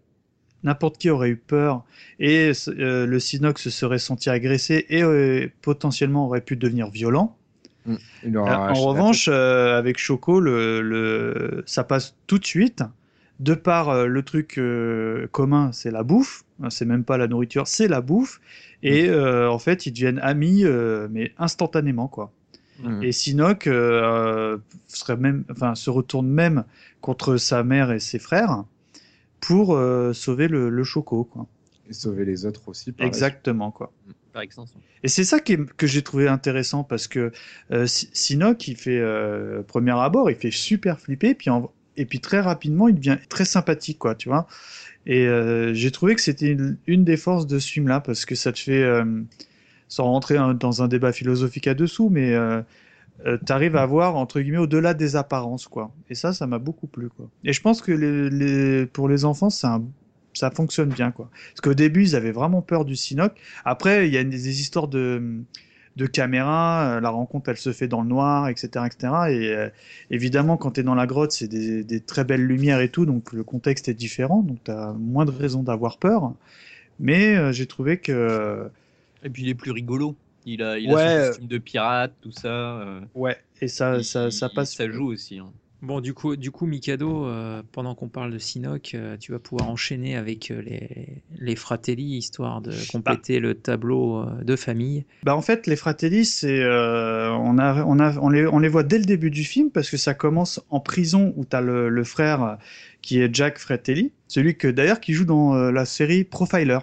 [0.64, 1.86] n'importe qui aurait eu peur
[2.20, 7.38] et euh, le Sinox se serait senti agressé et potentiellement aurait pu devenir violent.
[8.44, 12.84] A en revanche, avec Choco, le, le- ça passe tout de suite.
[13.42, 16.44] De par euh, le truc euh, commun, c'est la bouffe.
[16.70, 18.40] C'est même pas la nourriture, c'est la bouffe.
[18.84, 22.32] Et euh, en fait, ils deviennent amis, euh, mais instantanément, quoi.
[22.84, 23.04] Mhm.
[23.04, 26.64] Et Sinoc euh, serait même, enfin, se retourne même
[27.02, 28.64] contre sa mère et ses frères
[29.40, 31.48] pour euh, sauver le, le Choco, quoi.
[31.90, 32.92] Et sauver les autres aussi.
[32.92, 33.92] par Exactement, quoi.
[34.34, 34.80] Par extension.
[35.04, 37.32] Et c'est ça qui est- que j'ai trouvé intéressant parce que
[37.72, 42.06] euh, Si- Sinoc, il fait euh, premier abord, il fait super flipper, puis en- et
[42.06, 44.48] puis très rapidement, il devient très sympathique, quoi, tu vois.
[45.06, 46.56] Et euh, j'ai trouvé que c'était
[46.88, 49.04] une, des forces de ce film-là parce que ça te fait, euh,
[49.88, 52.62] sans rentrer dans un débat philosophique à dessous, mais euh,
[53.26, 55.92] euh, t'arrives à voir entre guillemets au-delà des apparences, quoi.
[56.10, 57.30] Et ça, ça m'a beaucoup plu, quoi.
[57.44, 59.84] Et je pense que pour les enfants, un
[60.34, 61.30] ça fonctionne bien, quoi.
[61.50, 63.34] Parce qu'au début, ils avaient vraiment peur du Sinoc.
[63.66, 65.42] Après, il y a des, histoires de
[66.08, 68.86] caméra, euh, la rencontre, elle se fait dans le noir, etc.
[68.86, 69.14] etc.
[69.30, 69.70] Et euh,
[70.10, 73.06] évidemment, quand tu es dans la grotte, c'est des, des très belles lumières et tout,
[73.06, 76.34] donc le contexte est différent, donc tu as moins de raisons d'avoir peur.
[77.00, 78.70] Mais euh, j'ai trouvé que...
[79.24, 80.16] Et puis il est plus rigolo.
[80.46, 82.84] Il a, il Ouais, a son costume de pirate, tout ça.
[83.14, 84.74] Ouais, et ça, ça, ça passe...
[84.76, 85.40] Ça joue aussi.
[85.40, 85.52] hein.
[85.82, 89.40] Bon, du coup, du coup Mikado, euh, pendant qu'on parle de Sinoc, euh, tu vas
[89.40, 95.06] pouvoir enchaîner avec euh, les, les Fratelli, histoire de compléter le tableau euh, de famille.
[95.24, 98.70] Bah en fait, les Fratelli, c'est euh, on a on a on les on les
[98.70, 101.90] voit dès le début du film parce que ça commence en prison où t'as le,
[101.90, 102.60] le frère
[103.02, 106.80] qui est Jack Fratelli, celui que d'ailleurs qui joue dans euh, la série Profiler.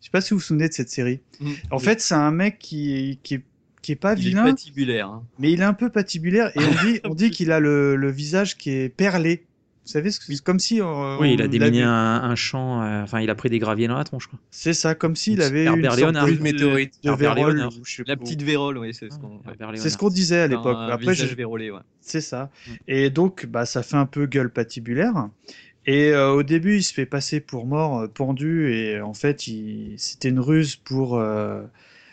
[0.00, 1.20] Je sais pas si vous vous souvenez de cette série.
[1.40, 1.50] Mm.
[1.72, 3.42] En fait, c'est un mec qui qui est
[3.82, 5.08] qui est pas il est vilain, patibulaire.
[5.08, 5.22] hein.
[5.38, 8.10] mais il est un peu patibulaire et on dit on dit qu'il a le, le
[8.10, 9.44] visage qui est perlé.
[9.86, 10.42] Vous savez, ce que- c'est?
[10.44, 13.34] Comme si euh, oui, il a on déminé un, un champ, euh, enfin, il a
[13.34, 14.26] pris des graviers dans la tronche.
[14.28, 14.38] Quoi.
[14.50, 16.26] C'est ça, comme s'il avait Herbert une sorte Léonard.
[16.26, 16.94] de, Une météorite.
[17.02, 19.28] de Herbert vérole, ou je sais La petite vérole, oui, c'est ce qu'on.
[19.36, 19.54] ouais.
[19.58, 20.76] Herbert C'est ce qu'on disait à l'époque.
[20.78, 21.80] Un Après, visage je- vérolé, ouais.
[22.02, 22.50] C'est ça.
[22.68, 22.70] Mm.
[22.88, 25.28] Et donc, bah, ça fait un peu gueule patibulaire.
[25.86, 29.94] Et euh, au début, il se fait passer pour mort, pendu, et en fait, il...
[29.96, 31.62] c'était une ruse pour, euh,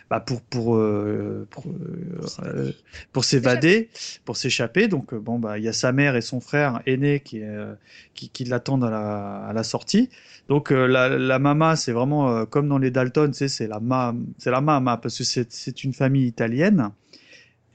[0.10, 2.72] bah, pour, pour, euh, pour, euh, euh,
[3.12, 3.89] pour s'évader,
[4.26, 4.88] pour s'échapper.
[4.88, 7.74] Donc, euh, bon, bah, il y a sa mère et son frère aîné qui, euh,
[8.14, 10.10] qui, qui l'attendent à la, à la sortie.
[10.47, 13.80] Donc, euh, la, la mama, c'est vraiment euh, comme dans les Dalton, sais, c'est la,
[13.80, 16.91] ma, c'est la mama, parce que c'est c'est une famille italienne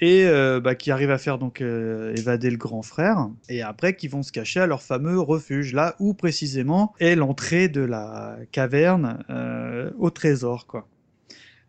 [0.01, 3.95] et euh, bah, qui arrivent à faire donc euh, évader le grand frère, et après
[3.97, 8.37] qui vont se cacher à leur fameux refuge, là où précisément est l'entrée de la
[8.53, 10.89] caverne euh, au trésor, quoi.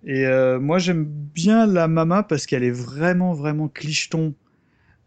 [0.05, 4.33] Et euh, moi j'aime bien la mama parce qu'elle est vraiment vraiment clicheton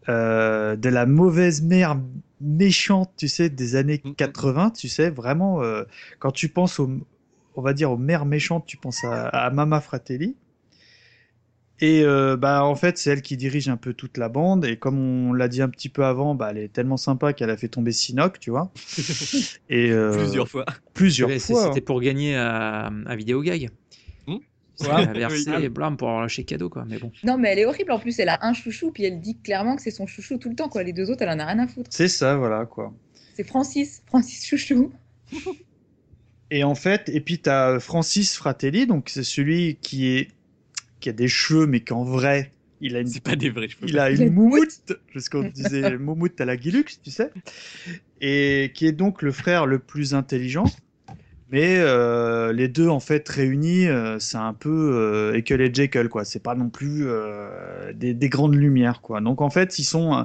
[0.09, 1.99] euh, de la mauvaise mère
[2.41, 4.15] méchante, tu sais, des années Mhm.
[4.15, 5.85] 80, tu sais, vraiment euh,
[6.19, 6.91] quand tu penses aux,
[7.57, 10.37] on va dire aux mères méchantes, tu penses à, à Mama Fratelli.
[11.79, 14.79] Et euh, bah en fait c'est elle qui dirige un peu toute la bande et
[14.79, 17.57] comme on l'a dit un petit peu avant, bah elle est tellement sympa qu'elle a
[17.59, 18.73] fait tomber Sinoc, tu vois.
[19.69, 20.65] Et euh, Plusieurs fois.
[20.95, 21.65] plusieurs fois.
[21.67, 23.61] C'était pour gagner à, à Vidéogag.
[23.61, 23.86] Il
[24.81, 25.65] Ouais, versé oui.
[25.65, 26.85] et blam pour avoir lâché cadeau, quoi.
[26.89, 27.11] Mais bon.
[27.25, 27.93] Non, mais elle est horrible.
[27.93, 30.51] En plus, elle a un chouchou, puis elle dit clairement que c'est son chouchou tout
[30.51, 30.69] le temps.
[30.69, 30.83] Quoi.
[30.83, 31.89] Les deux autres, elle en a rien à foutre.
[31.93, 32.93] C'est ça, voilà quoi.
[33.35, 34.93] C'est Francis, Francis Chouchou.
[36.51, 40.29] Et en fait, et puis t'as Francis Fratelli, donc c'est celui qui est
[41.01, 43.89] qui a des cheveux, mais qu'en vrai, il a une C'est pas des vrais cheveux.
[43.89, 47.31] il a une une moumoute, parce qu'on disait moumoute à la Guilux, tu sais,
[48.21, 50.67] et qui est donc le frère le plus intelligent.
[51.51, 56.09] Mais euh, les deux en fait réunis, euh, c'est un peu euh, Ekel et Jekyll
[56.09, 56.25] quoi.
[56.25, 59.21] C'est pas non plus euh, des, des grandes lumières quoi.
[59.21, 60.23] Donc en fait, ils sont euh,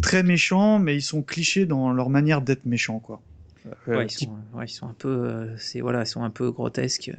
[0.00, 3.22] très méchants, mais ils sont clichés dans leur manière d'être méchants quoi.
[3.66, 6.30] Euh, Ouais, ils, sont, ouais, ils sont un peu, euh, c'est voilà, ils sont un
[6.30, 7.10] peu grotesques.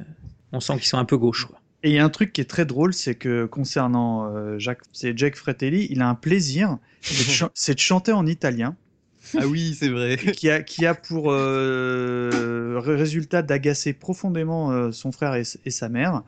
[0.52, 1.46] On sent qu'ils sont un peu gauche.
[1.46, 1.60] Quoi.
[1.82, 4.82] Et il y a un truc qui est très drôle, c'est que concernant euh, Jacques,
[4.92, 6.78] c'est Jack Fratelli, il a un plaisir,
[7.08, 8.76] c'est de, chan- c'est de chanter en italien,
[9.38, 10.16] Ah oui, c'est vrai.
[10.36, 15.88] qui a, qui a pour euh, ré- résultat d'agacer profondément euh, son frère et, sa
[15.88, 16.22] mère.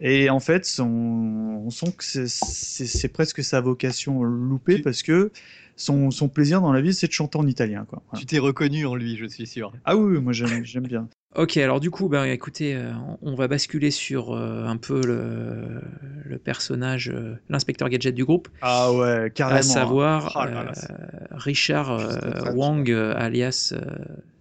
[0.00, 5.30] Et en fait, son, on sent que c'est- presque sa vocation loupée parce que
[5.76, 7.86] son, son plaisir dans la vie, c'est de chanter en italien.
[7.88, 8.02] Quoi.
[8.10, 8.20] Voilà.
[8.20, 9.72] Tu t'es reconnu en lui, je suis sûr.
[9.84, 11.08] Ah oui, oui, moi j'aime bien.
[11.36, 15.82] Ok, alors du coup, bah, écoutez, euh, on va basculer sur euh, un peu le,
[16.24, 19.58] le personnage, euh, l'inspecteur gadget du groupe, Ah ouais, carrément.
[19.58, 20.94] à savoir là là, euh,
[21.32, 22.52] Richard euh.
[22.54, 23.84] Wang, euh, alias euh,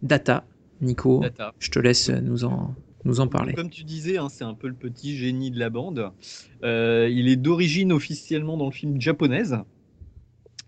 [0.03, 0.45] Data.
[0.81, 1.53] Nico, Data.
[1.59, 2.75] je te laisse nous en,
[3.05, 3.53] nous en parler.
[3.53, 6.11] Comme tu disais, hein, c'est un peu le petit génie de la bande.
[6.63, 9.57] Euh, il est d'origine officiellement dans le film japonaise.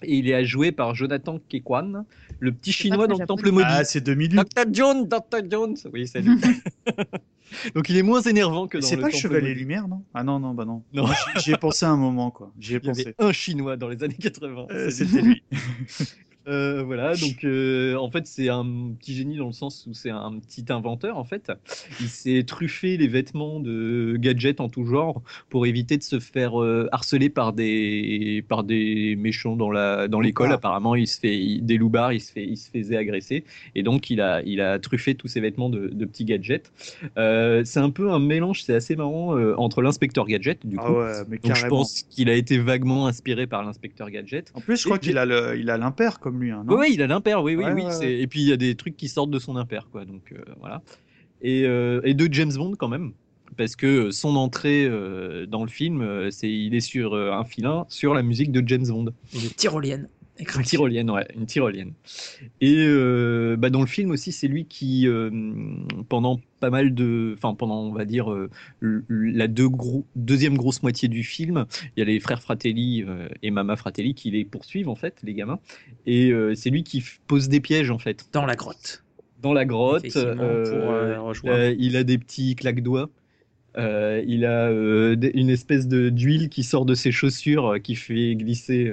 [0.03, 2.05] Et il est joué par Jonathan Kekwan,
[2.39, 3.65] le petit chinois dans le temple maudit.
[3.67, 4.35] Ah, c'est 2008.
[4.35, 4.63] Dr.
[4.71, 5.39] Jones, Dr.
[5.49, 5.75] Jones.
[5.91, 6.39] Oui, c'est lui.
[7.73, 9.59] Donc il est moins énervant que dans C'est pas le Chevalier maudit.
[9.61, 10.03] Lumière, non?
[10.13, 10.83] Ah non, non, bah non.
[10.93, 11.05] Non.
[11.37, 12.51] J'y- ai pensé un moment, quoi.
[12.59, 13.15] J'y ai Il y avait pensé.
[13.19, 14.67] un chinois dans les années 80.
[14.69, 15.43] Euh, C'était lui.
[16.47, 18.65] Euh, voilà, donc euh, en fait c'est un
[18.97, 21.51] petit génie dans le sens où c'est un petit inventeur en fait.
[21.99, 26.61] Il s'est truffé les vêtements de gadgets en tout genre pour éviter de se faire
[26.61, 30.47] euh, harceler par des par des méchants dans la dans l'école.
[30.53, 33.43] Apparemment, il se fait il- des loupards, il se fait il se faisait agresser
[33.75, 36.71] et donc il a il a truffé tous ses vêtements de, de petits gadgets.
[37.17, 40.83] C'est un peu un mélange, c'est assez marrant entre l'inspecteur gadget du coup.
[40.85, 44.51] Ah ouais, mais Donc je pense qu'il a été vaguement inspiré par l'inspecteur gadget.
[44.53, 46.91] En plus, je crois qu'il a le, il a l'impair comme lui, hein, non Oui,
[46.93, 47.83] il a l'impair, oui, oui, Ouais, oui.
[47.83, 48.19] ouais, c'est- ouais.
[48.21, 50.05] Et puis il y a des trucs qui sortent de son impair, quoi.
[50.05, 50.81] Donc euh, voilà.
[51.41, 53.11] Et, euh, et de James Bond quand même,
[53.57, 57.85] parce que son entrée euh, dans le film, c'est il est sur euh, un filin
[57.89, 60.09] sur la musique de James Bond, Une tyrolienne.
[60.39, 61.93] Une tyrolienne, ouais, une tyrolienne.
[62.61, 65.29] Et euh, bah, dans le film aussi, c'est lui qui, euh,
[66.09, 68.49] pendant pas mal de, enfin pendant on va dire euh,
[69.09, 71.65] la deux gros- deuxième grosse moitié du film,
[71.95, 73.03] il y a les frères Fratelli
[73.43, 75.59] et Mama Fratelli qui les poursuivent en fait, les gamins.
[76.05, 79.03] Et c'est lui qui pose des pièges en fait Dans la grotte.
[79.41, 80.11] dans la grotte.
[80.13, 83.09] Pour, il, a, il a des petits claques-doigts.
[83.77, 87.93] Euh, il a euh, une espèce de d'huile qui sort de ses chaussures euh, qui
[87.93, 88.91] fait glisser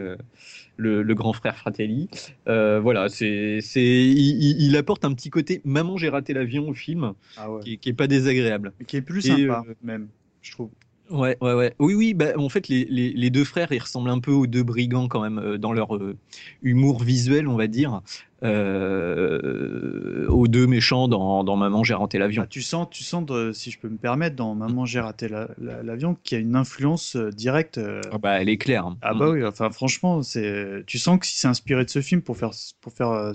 [0.76, 2.08] le, le grand frère Fratelli.
[2.48, 7.14] Euh, voilà, c'est, c'est, il, apporte un petit côté maman j'ai raté l'avion au film
[7.36, 7.62] Ah ouais.
[7.62, 8.72] qui, qui est pas désagréable.
[8.78, 10.08] Mais qui est plus Et, sympa, euh, même,
[10.42, 10.70] je trouve.
[11.10, 11.74] Ouais, ouais, ouais.
[11.78, 12.14] Oui, oui.
[12.14, 15.06] Bah, en fait, les, les, les deux frères, ils ressemblent un peu aux deux brigands
[15.06, 16.16] quand même euh, dans leur euh,
[16.62, 18.00] humour visuel, on va dire,
[18.44, 22.42] euh, aux deux méchants dans, dans Maman j'ai raté l'avion.
[22.44, 25.28] Ah, tu sens, tu sens de- si je peux me permettre, dans Maman, j'ai raté
[25.28, 27.78] la- la- l'avion, qu'il y a une influence euh, directe.
[27.78, 28.86] euh, Ah bah, elle est claire.
[28.86, 28.98] hein.
[29.02, 32.22] Ah bah oui, enfin franchement, c'est, tu sens que si c'est inspiré de ce film
[32.22, 33.32] pour faire, pour faire euh,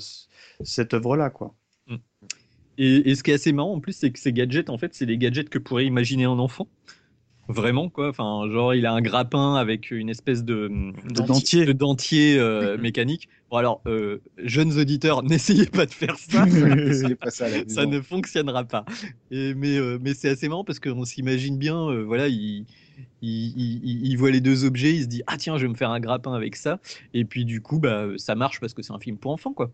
[0.64, 1.53] cette œuvre-là, quoi.
[2.78, 4.93] Et, et ce qui est assez marrant en plus, c'est que ces gadgets, en fait,
[4.93, 6.68] c'est les gadgets que pourrait imaginer un enfant.
[7.50, 8.10] Vraiment, quoi.
[8.10, 10.68] Enfin, genre, il a un grappin avec une espèce de,
[11.10, 11.66] De dentier.
[11.66, 13.28] de dentier euh, mécanique.
[13.50, 16.45] Bon, alors, euh, jeunes auditeurs, n'essayez pas de faire ça.
[17.20, 18.86] Pas ça ne fonctionnera pas.
[19.32, 22.66] Et, mais euh, mais c'est assez marrant parce qu'on s'imagine bien, euh, voilà, il,
[23.22, 25.70] il, il- il- il voit les deux objets, il se dit ah tiens je vais
[25.72, 26.80] me faire un grappin avec ça,
[27.14, 29.72] et puis du coup bah ça marche parce que c'est un film pour enfants quoi.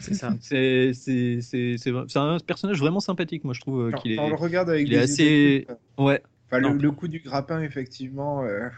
[0.00, 0.34] C'est ça.
[0.40, 4.28] C'est c'est c'est c'est c'est un personnage vraiment sympathique moi je trouve qu'il est on
[4.28, 5.66] le regarde avec il des est yeux assez-
[5.98, 8.42] ouais Enfin, le, coup du grappin, effectivement.
[8.44, 8.68] euh.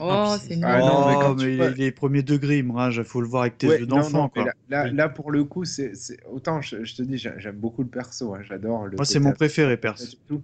[0.00, 0.64] Oh, c'est nul.
[0.64, 3.26] Ah non, mais oh, quand mais tu les, vois- les premiers degrés, Imrage, faut le
[3.26, 4.30] voir avec tes Ouais, yeux d'enfant.
[4.36, 4.92] Là, là, Oui.
[4.92, 5.92] là, pour le coup, c'est
[6.30, 8.96] autant je, je te dis, j'ai- j'aime beaucoup le perso, hein, j'adore le.
[8.96, 10.16] Moi, c'est mon préféré, perso.
[10.26, 10.42] tout.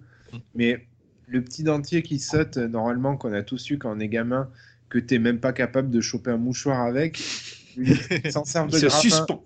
[0.53, 0.87] Mais
[1.27, 4.49] le petit dentier qui saute, euh, normalement, qu'on a tous eu quand on est gamin,
[4.89, 7.19] que t'es même pas capable de choper un mouchoir avec,
[7.77, 9.01] il s'en sert de Il se grappin.
[9.01, 9.43] suspend.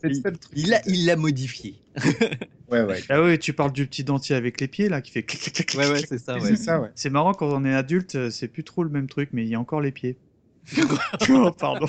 [0.55, 1.75] Il l'a il modifié
[2.71, 3.01] Ouais, ouais.
[3.09, 5.53] Ah oui, tu parles du petit dentier avec les pieds, là, qui fait clic, clic,
[5.67, 6.07] clic, ouais ouais clic.
[6.09, 6.89] c'est ça ouais C'est ça, ouais.
[6.93, 9.49] C'est marrant quand on est adulte, euh, c'est plus trop le même truc, mais il
[9.49, 10.17] y a encore les pieds.
[11.29, 11.87] oh, pardon.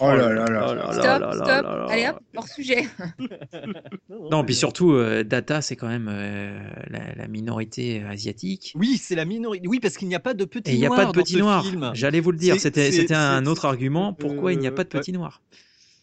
[0.00, 0.66] Oh là là là.
[0.70, 1.46] Oh là Stop, là là stop.
[1.48, 1.86] là là.
[1.88, 2.86] Allez hop, hors sujet.
[4.30, 6.58] Non, puis surtout, euh, Data, c'est quand même euh,
[6.90, 8.72] la, la minorité asiatique.
[8.76, 9.68] Oui, c'est la minorité.
[9.68, 11.12] Oui, parce qu'il n'y a pas de petits Et il n'y a noirs pas de
[11.12, 11.64] dans petits ce noirs.
[11.64, 11.90] film.
[11.94, 12.56] J'allais vous le dire.
[12.60, 14.12] C'était un autre argument.
[14.12, 15.42] Pourquoi il n'y a pas de euh, petits noirs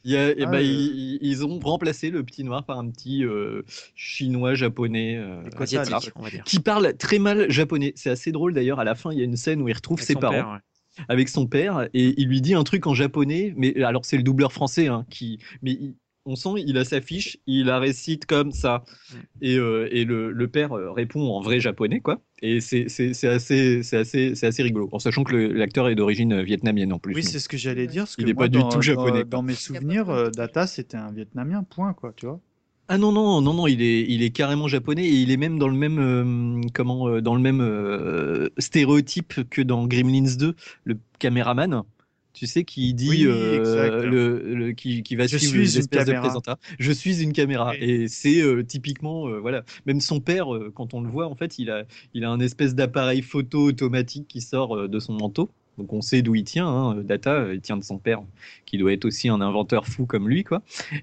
[0.05, 0.65] Il y a- eh Ah, ben, ouais.
[0.65, 3.63] ils, ils ont remplacé le petit noir par un petit euh,
[3.95, 6.43] chinois japonais euh, Asiatique, on va dire.
[6.43, 7.93] qui parle très mal japonais.
[7.95, 8.79] C'est assez drôle d'ailleurs.
[8.79, 10.49] À la fin, il y a une scène où il retrouve Avec ses parents père,
[10.49, 10.59] ouais.
[11.07, 13.53] Avec son père et il lui dit un truc en japonais.
[13.57, 17.01] Mais alors c'est le doubleur français hein, qui, mais il- on sent il a sa
[17.01, 19.15] fiche, il la récite comme ça Mm.
[19.41, 22.21] et, euh, et le, le père euh, répond en vrai japonais quoi.
[22.41, 25.95] Et c'est c'est- c'est assez c'est assez c'est assez rigolo en sachant que l'acteur est
[25.95, 27.13] d'origine vietnamienne en plus.
[27.13, 28.03] Oui, c'est ce que j'allais dire.
[28.03, 30.29] Parce Il que est moi, pas du dans- tout japonais, Dans, dans mes souvenirs, euh,
[30.29, 32.39] Data, c'était un Vietnamien, point, quoi, tu vois.
[32.89, 35.57] Ah non non non non il est il est carrément japonais et il est même
[35.57, 40.53] dans le même euh, comment euh, dans le même euh, stéréotype que dans Gremlins 2
[40.83, 41.83] le caméraman.
[42.33, 45.69] Tu sais qui dit Oui, le, le- qui, qui va Je suivre une de
[46.79, 47.73] je suis une caméra.
[47.79, 49.63] Et c'est typiquement voilà.
[49.85, 52.75] Même son père quand on le voit en fait il a il a un espèce
[52.75, 56.95] d'appareil photo automatique qui sort de son manteau donc on sait d'où il tient hein.
[57.03, 58.21] Data il tient de son père
[58.65, 60.61] qui doit être aussi un inventeur fou comme lui quoi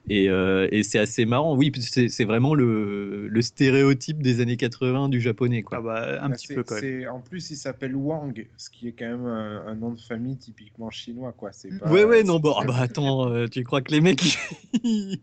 [0.08, 1.56] et, euh, et c'est assez marrant.
[1.56, 5.62] Oui, c'est vraiment le, le stéréotype des années 80 du japonais.
[5.62, 5.78] Quoi.
[5.78, 6.82] Ah bah, un Bah, petit peu, quand même.
[6.84, 10.00] c'est- En plus, il s'appelle Wang, ce qui est quand même un, un nom de
[10.00, 11.50] famille typiquement chinois, quoi.
[11.52, 14.38] C'est pas- ouais, ouais, non, bon, ah bah attends, euh, tu crois que les mecs.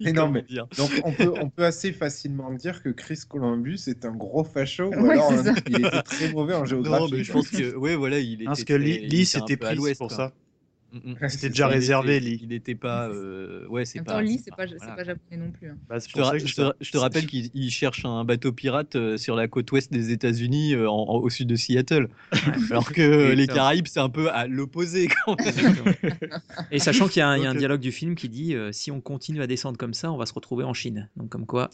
[0.02, 3.80] Mais non, mais- dire Donc on peut, on peut assez facilement dire que Chris Columbus
[3.88, 5.54] est un gros facho, ou Ouais, alors ça.
[5.70, 7.04] il était très mauvais en géographie.
[7.04, 8.46] Non, mais je pense que, ouais, voilà, il était.
[8.46, 8.84] Parce que très-
[9.40, 10.32] Lee, il Lee, était un c'était peu à pris l'ouest, pour ça.
[10.94, 11.30] Mm, mm.
[11.30, 12.40] C'était déjà réservé, était- Lee.
[12.44, 13.10] Il n'était pas.
[13.10, 14.14] euh, Ouais, En c'est même pas.
[14.14, 14.94] temps, Lee, c'est pas, c'est voilà.
[14.96, 15.70] pas japonais non plus.
[15.70, 15.78] hein.
[15.90, 17.70] Bah, c'est Je te, pour ra- ça que je te- je te rappelle qu'il il
[17.72, 21.30] cherche un bateau pirate euh, sur la côte ouest des États-Unis, euh, en- en- au
[21.30, 22.08] sud de Seattle.
[22.72, 23.48] Alors que les.
[23.48, 25.10] Caraïbes, c'est un peu à l'opposé.
[25.26, 25.94] quand même.
[26.72, 27.58] Et sachant qu'il y a un, il y a un Ok.
[27.60, 30.34] dialogue du film qui dit si on continue à descendre comme ça, on va se
[30.34, 31.10] retrouver en Chine.
[31.18, 31.70] Donc comme quoi,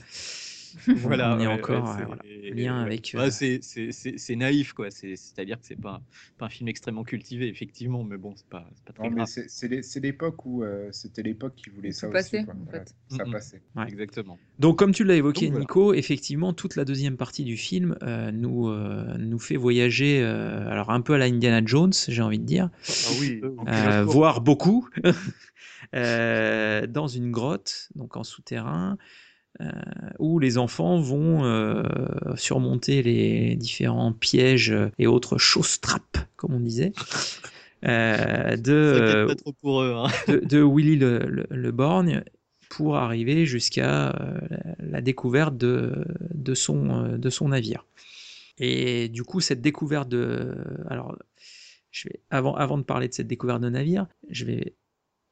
[0.97, 2.21] voilà, on est ouais, encore ouais, voilà,
[2.53, 2.83] lien ouais.
[2.85, 3.13] avec.
[3.15, 4.89] Euh, c'est- c'est c'est- c'est naïf, quoi.
[4.91, 6.01] C'est- C'est-à-dire que c'est pas,
[6.37, 9.15] pas un film extrêmement cultivé, effectivement, mais bon, c'est pas, c'est pas très Non, mais
[9.17, 9.27] grave.
[9.27, 12.45] c'est- c'est l'é- c'est l'époque où euh, c'était l'époque qui voulait ça passait, aussi.
[12.45, 12.55] quoi.
[12.55, 12.95] en fait.
[13.09, 13.61] ça passait.
[13.75, 13.85] Ouais.
[13.87, 14.37] Exactement.
[14.59, 15.61] Donc, comme tu l'as évoqué, Donc, voilà.
[15.61, 20.67] Nico, effectivement, toute la deuxième partie du film euh, nous, euh, nous fait voyager, euh,
[20.69, 23.41] alors un peu à la Indiana Jones, j'ai envie de dire, Ah oui.
[23.67, 24.89] euh, voire beaucoup,
[25.95, 28.97] euh, dans une grotte, donc en souterrain,
[29.61, 29.69] euh,
[30.19, 31.83] où les enfants vont euh,
[32.35, 36.91] surmonter les différents pièges et autres choses trappes, comme on disait.
[37.85, 39.93] euh, de, Ça pas trop pour eux.
[39.95, 40.07] hein.
[40.27, 42.23] de, de Willy le, le, le Borgne
[42.69, 44.39] pour arriver jusqu'à euh,
[44.79, 47.85] la, découverte de, de, son, de son navire.
[48.57, 50.55] Et du coup, cette découverte de...
[50.89, 51.17] Alors,
[51.91, 54.75] je vais, avant, avant de parler de cette découverte de navire, je vais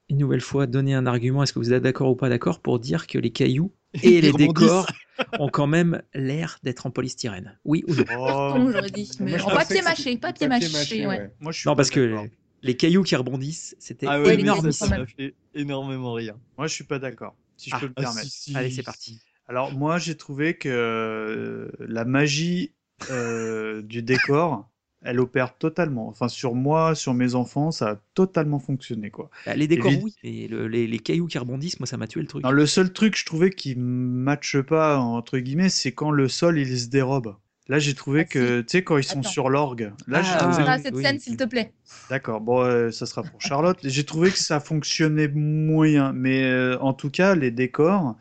[0.09, 2.79] une nouvelle fois donner un argument, est-ce que vous êtes d'accord ou pas d'accord, pour
[2.79, 4.87] dire que les cailloux et les décors
[5.39, 7.57] ont quand même l'air d'être en polystyrène.
[7.65, 8.05] Oui ou non?
[8.09, 9.09] Oh, j'aurais dit.
[9.19, 11.31] Mais Moi, en papier mâché, c'était papier mâché, ouais.
[11.39, 12.29] moi, je suis Non, parce que
[12.63, 14.71] les cailloux qui rebondissent, c'était Ah Ouais, ouais, énorme.
[14.71, 16.35] ça, m'a fait énormément rire.
[16.57, 17.35] Moi, je suis pas d'accord.
[17.57, 18.29] Si je Ah, peux me Ah, permettre.
[18.29, 18.85] si, si, Allez, c'est si.
[18.85, 19.19] parti.
[19.47, 22.73] Alors moi j'ai trouvé que euh, la magie
[23.09, 24.70] euh, du décor,
[25.03, 26.07] elle opère totalement.
[26.07, 29.29] Enfin sur moi, sur mes enfants, ça a totalement fonctionné quoi.
[29.45, 32.21] Bah, Les décors, Évid- oui, le- les, les cailloux qui rebondissent, moi, ça m'a tué
[32.21, 32.43] le truc.
[32.43, 36.59] Non, le seul truc je trouvais qui matche pas entre guillemets, c'est quand le sol
[36.59, 37.35] il se dérobe.
[37.67, 39.29] Là j'ai trouvé Ah, que tu sais quand ils sont Attends.
[39.29, 39.93] sur l'orgue.
[40.07, 41.03] Là Ah, trouvé- Ah, cette oui.
[41.03, 41.71] scène, s'il te plaît.
[42.09, 43.77] D'accord, bon, euh, ça sera pour Charlotte.
[43.83, 48.17] J'ai trouvé que ça fonctionnait moyen, mais euh, en tout cas, les décors,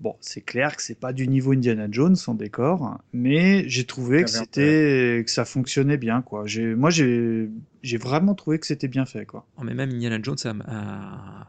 [0.00, 4.22] bon, c'est clair que c'est pas du niveau Indiana Jones en décor, mais j'ai trouvé
[4.24, 6.46] que c'était que ça fonctionnait bien, quoi.
[6.46, 7.48] J'ai, moi, j'ai,
[7.82, 9.46] j'ai vraiment trouvé que c'était bien fait, quoi.
[9.58, 11.46] Oh, mais même Indiana Jones a, a-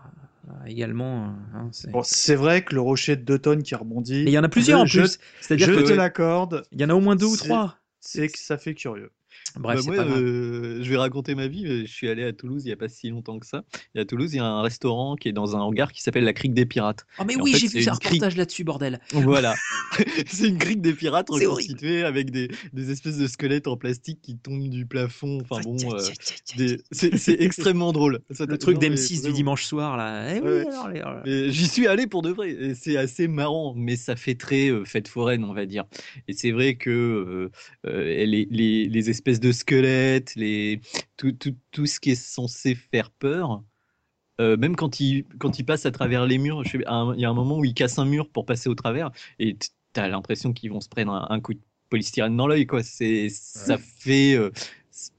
[0.64, 1.34] a également.
[1.56, 4.24] hein, c'est- Bon, c'est vrai que le rocher de deux tonnes qui rebondit.
[4.26, 5.20] mais il y en a plusieurs je- en plus.
[5.40, 7.78] C'est-à-dire je que te l'accorde, il y en a au moins deux ou c'est- trois.
[8.00, 9.12] c'est que ça fait curieux.
[9.60, 11.86] Bref, Bah, moi, euh, je vais raconter ma vie.
[11.86, 13.64] Je suis allé à Toulouse il n'y a pas si longtemps que ça.
[13.96, 16.24] Et à Toulouse, il y a un restaurant qui est dans un hangar qui s'appelle
[16.24, 17.06] la Crique des Pirates.
[17.20, 18.14] Oh, mais oui, j'ai vu un crique.
[18.14, 19.00] reportage là-dessus, bordel.
[19.14, 19.56] Voilà.
[20.28, 24.38] c'est une crique des pirates reconstituée avec des, des espèces de squelettes en plastique qui
[24.38, 25.40] tombent du plafond.
[25.42, 26.00] Enfin bon, euh,
[26.56, 28.20] des- c'est extrêmement drôle.
[28.32, 30.34] Ça Le truc non, mais d'M6 du dimanche soir, là.
[30.34, 31.02] Eh oui, Ouais.
[31.02, 32.74] alors, J'y suis allé pour de vrai.
[32.74, 35.84] C'est assez marrant, mais ça fait très euh, fête foraine, on va dire.
[36.30, 37.50] Et c'est vrai que euh,
[37.86, 40.82] euh, les, les, les espèces de squelettes, les,
[41.18, 43.64] tout, tout, tout ce qui est censé faire peur,
[44.40, 46.82] euh, même quand ils quand ils passent à travers les murs, il
[47.20, 49.58] y a un moment où ils cassent un mur pour passer au travers, et
[49.94, 52.82] t'as l'impression qu'ils vont se prendre un, un coup de polystyrène dans l'œil, quoi.
[52.82, 54.52] C'est, ça fait, euh,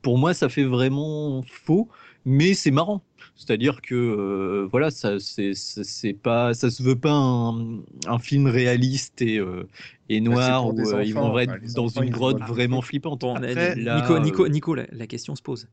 [0.03, 1.89] pour moi, ça fait vraiment faux,
[2.25, 3.03] mais c'est marrant.
[3.47, 9.23] C'est-à-dire que euh, voilà, ça c'est pas ça se veut pas un, un film réaliste
[9.23, 9.69] et euh,
[10.09, 13.25] et Bah, noir où euh, ils vont être dans enfants, une grotte vraiment flippante.
[13.25, 15.69] Après, Nico, là, Nico, Nico, la, la question se pose.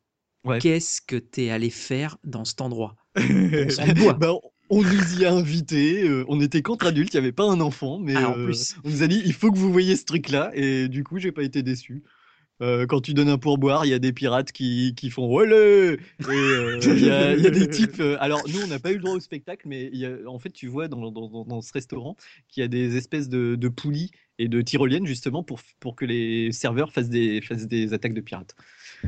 [0.45, 0.59] Ouais.
[0.59, 2.95] Qu'est-ce que t'es allé faire dans cet endroit?
[3.17, 4.13] On.
[4.13, 4.33] Bah,
[4.71, 7.59] on nous y a invités, euh, on était qu'entre adultes, il n'y avait pas un
[7.59, 8.75] enfant, mais Ah, en euh, plus.
[8.83, 11.31] on nous a dit il faut que vous voyez ce truc-là, et du coup j'ai
[11.31, 12.03] pas été déçu.
[12.61, 15.55] Euh, quand tu donnes un pourboire, il y a des pirates qui, qui font Olé
[15.55, 15.97] euh,
[16.83, 17.99] il y, a, il y a des types.
[18.01, 20.11] euh, alors, nous, on n'a pas eu le droit au spectacle, mais il y a,
[20.27, 22.17] en fait, tu vois dans, dans, dans- dans ce restaurant
[22.49, 26.03] qu'il y a des espèces de, de poulies et de tyroliennes, justement, pour, pour que
[26.05, 28.55] les serveurs fassent des, fassent des attaques de pirates.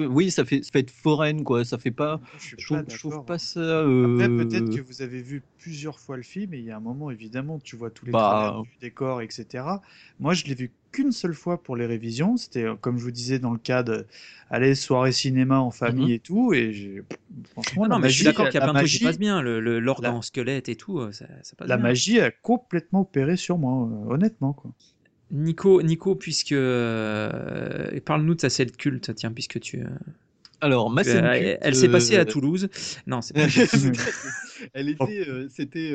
[0.00, 1.64] oui, ça fait, ça fait être foraine, quoi.
[1.64, 2.20] Ça fait pas.
[2.38, 3.24] Je Je trouve, pas je trouve d'accord.
[3.26, 3.80] pas ça.
[3.80, 6.76] Après, euh, peut-être que vous avez vu plusieurs fois le film et il y a
[6.76, 8.60] un moment, évidemment, tu vois tous les Bah.
[8.64, 9.64] du décor, etc.
[10.18, 12.36] Moi, je l'ai vu qu'une seule fois pour les révisions.
[12.36, 14.06] C'était, euh, comme je vous disais, dans le cadre,
[14.50, 16.12] aller soirée cinéma en famille Mhm.
[16.12, 16.52] et tout.
[16.52, 17.02] Et j'ai,
[17.52, 19.04] franchement, non, mais je suis magie, d'accord qu'il y a plein de trucs qui magie-
[19.04, 19.40] passent bien.
[19.42, 21.82] Le, la- en squelette et tout, euh, ça, ça passe La bien.
[21.84, 24.52] magie a complètement opéré sur moi, euh, honnêtement.
[24.52, 24.72] Quoi.
[25.32, 29.80] Nico, Nico, puisque euh, parle-nous de ta scène culte, tiens, puisque tu.
[29.80, 29.86] euh,
[30.60, 32.68] Alors, ma tu- scène euh, culte, elle s'est passée à euh, Toulouse.
[33.06, 33.46] Non, c'est pas.
[34.74, 35.92] Elle était, c'était,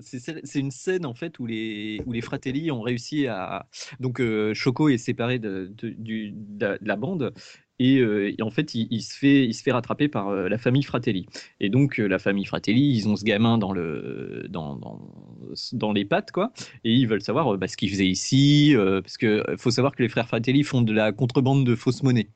[0.00, 3.66] c'est une scène en fait où les où les Fratelli ont réussi à
[4.00, 4.22] donc
[4.54, 7.34] Choco est séparé de, de, du- de la- de la bande
[7.78, 10.48] et, euh, et en fait il, il se fait il se fait rattraper par euh,
[10.48, 11.26] la famille Fratelli
[11.60, 15.00] et donc euh, la famille Fratelli ils ont ce gamin dans le dans dans,
[15.72, 16.52] dans les pattes quoi
[16.84, 19.70] et ils veulent savoir euh, bah, ce qu'il faisait ici euh, parce que euh, faut
[19.70, 22.28] savoir que les frères Fratelli font de la contrebande de fausses monnaies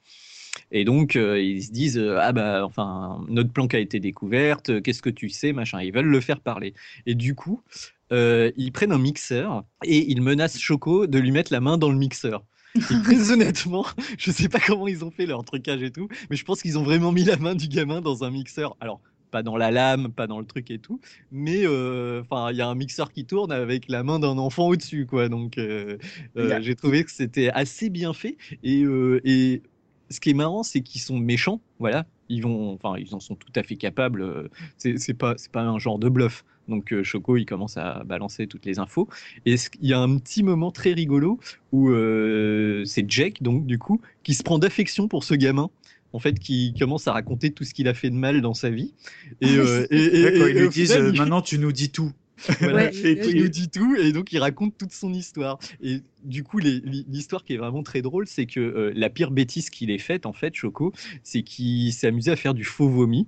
[0.70, 4.70] et donc, euh, ils se disent euh, Ah, bah, enfin, notre planque a été découverte,
[4.70, 5.82] euh, qu'est-ce que tu sais, machin.
[5.82, 6.74] Ils veulent le faire parler.
[7.06, 7.62] Et du coup,
[8.10, 11.98] ils prennent un mixeur et ils menacent Choco de lui mettre la main dans le
[11.98, 12.42] mixeur.
[12.74, 13.84] Et très honnêtement,
[14.18, 16.78] je sais pas comment ils ont fait leur trucage et tout, mais je pense qu'ils
[16.78, 18.76] ont vraiment mis la main du gamin dans un mixeur.
[18.80, 19.00] Alors,
[19.30, 21.00] pas dans la lame, pas dans le truc et tout,
[21.30, 24.68] mais euh, enfin, il y a un mixeur qui tourne avec la main d'un enfant
[24.68, 25.28] au-dessus, quoi.
[25.28, 25.98] Donc, euh,
[26.36, 28.36] euh, j'ai trouvé que c'était assez bien fait.
[28.62, 28.84] Et,
[29.24, 29.62] et
[30.10, 31.60] ce qui est marrant, c'est qu'ils sont méchants.
[31.78, 34.50] Voilà, ils vont, enfin, ils en sont tout à fait capables.
[34.76, 36.44] C'est pas, c'est pas un genre de bluff.
[36.68, 39.08] Donc Choco, il commence à balancer toutes les infos.
[39.46, 41.40] Et il y a un petit moment très rigolo
[41.72, 45.70] où euh, c'est Jake, donc du coup, qui se prend d'affection pour ce gamin.
[46.12, 48.70] En fait, qui commence à raconter tout ce qu'il a fait de mal dans sa
[48.70, 48.94] vie.
[49.40, 51.42] Et, euh, et, et- Ouais, quand et- ils et lui au disent final, euh, Maintenant,
[51.42, 52.12] tu nous dis tout.
[52.60, 52.84] voilà.
[52.86, 55.58] Ouais, et il nous dit tout et donc il raconte toute son histoire.
[55.82, 59.70] Et du coup, l'histoire qui est vraiment très drôle, c'est que euh, la pire bêtise
[59.70, 60.92] qu'il ait faite, en fait, Choco,
[61.24, 63.26] c'est qu'il s'est amusé à faire du faux vomi.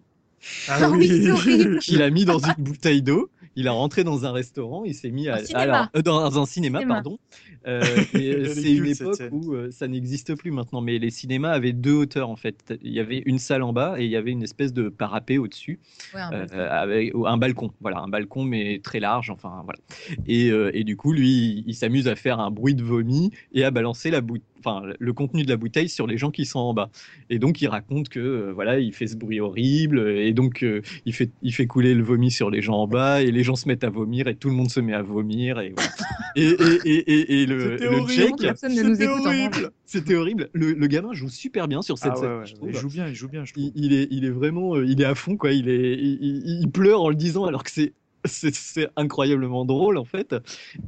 [0.69, 1.81] Ah oui, c'est horrible.
[1.89, 3.29] Il a mis dans une bouteille d'eau.
[3.61, 4.85] Il a rentré dans un restaurant.
[4.85, 6.95] Il s'est mis à alors euh, dans un cinéma, Cinéma.
[6.95, 7.19] pardon.
[7.67, 7.83] Euh,
[8.15, 10.81] est c'est une cette époque où euh, ça n'existe plus maintenant.
[10.81, 12.75] Mais les cinémas avaient deux hauteurs en fait.
[12.83, 15.37] Il y avait une salle en bas et il y avait une espèce de parapet
[15.37, 15.79] au-dessus
[16.15, 16.71] Ouais, un euh, balcon.
[16.71, 19.79] avec un balcon, voilà, un balcon mais très large, enfin voilà.
[20.27, 23.31] Et, euh, et du coup, lui, il, il s'amuse à faire un bruit de vomi
[23.53, 26.45] et à balancer la bouteille, enfin le contenu de la bouteille sur les gens qui
[26.47, 26.91] sont en bas.
[27.31, 30.81] Et donc, il raconte que euh, voilà, il fait ce bruit horrible et donc euh,
[31.07, 33.57] il fait il fait couler le vomi sur les gens en bas et les gens
[33.57, 35.91] se mettent à vomir et tout le monde se met à vomir et voilà.
[36.37, 38.13] et, et, et, et, et le, C'était le horrible.
[38.23, 39.71] Jake, Personne ne nous c'était horrible.
[39.87, 40.49] C'était horrible.
[40.53, 42.39] Le, le gamin joue super bien sur cette Ah ouais, scène.
[42.39, 44.31] ouais, je trouve il joue bien, il joue bien, je il, il est, il est
[44.31, 45.53] vraiment, euh, il est à fond quoi.
[45.53, 47.93] Il est, il, il- il pleure en le disant alors que c'est,
[48.55, 50.35] c'est, incroyablement drôle en fait.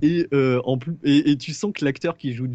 [0.03, 2.47] Et euh, en plus, et, tu sens que l'acteur qui joue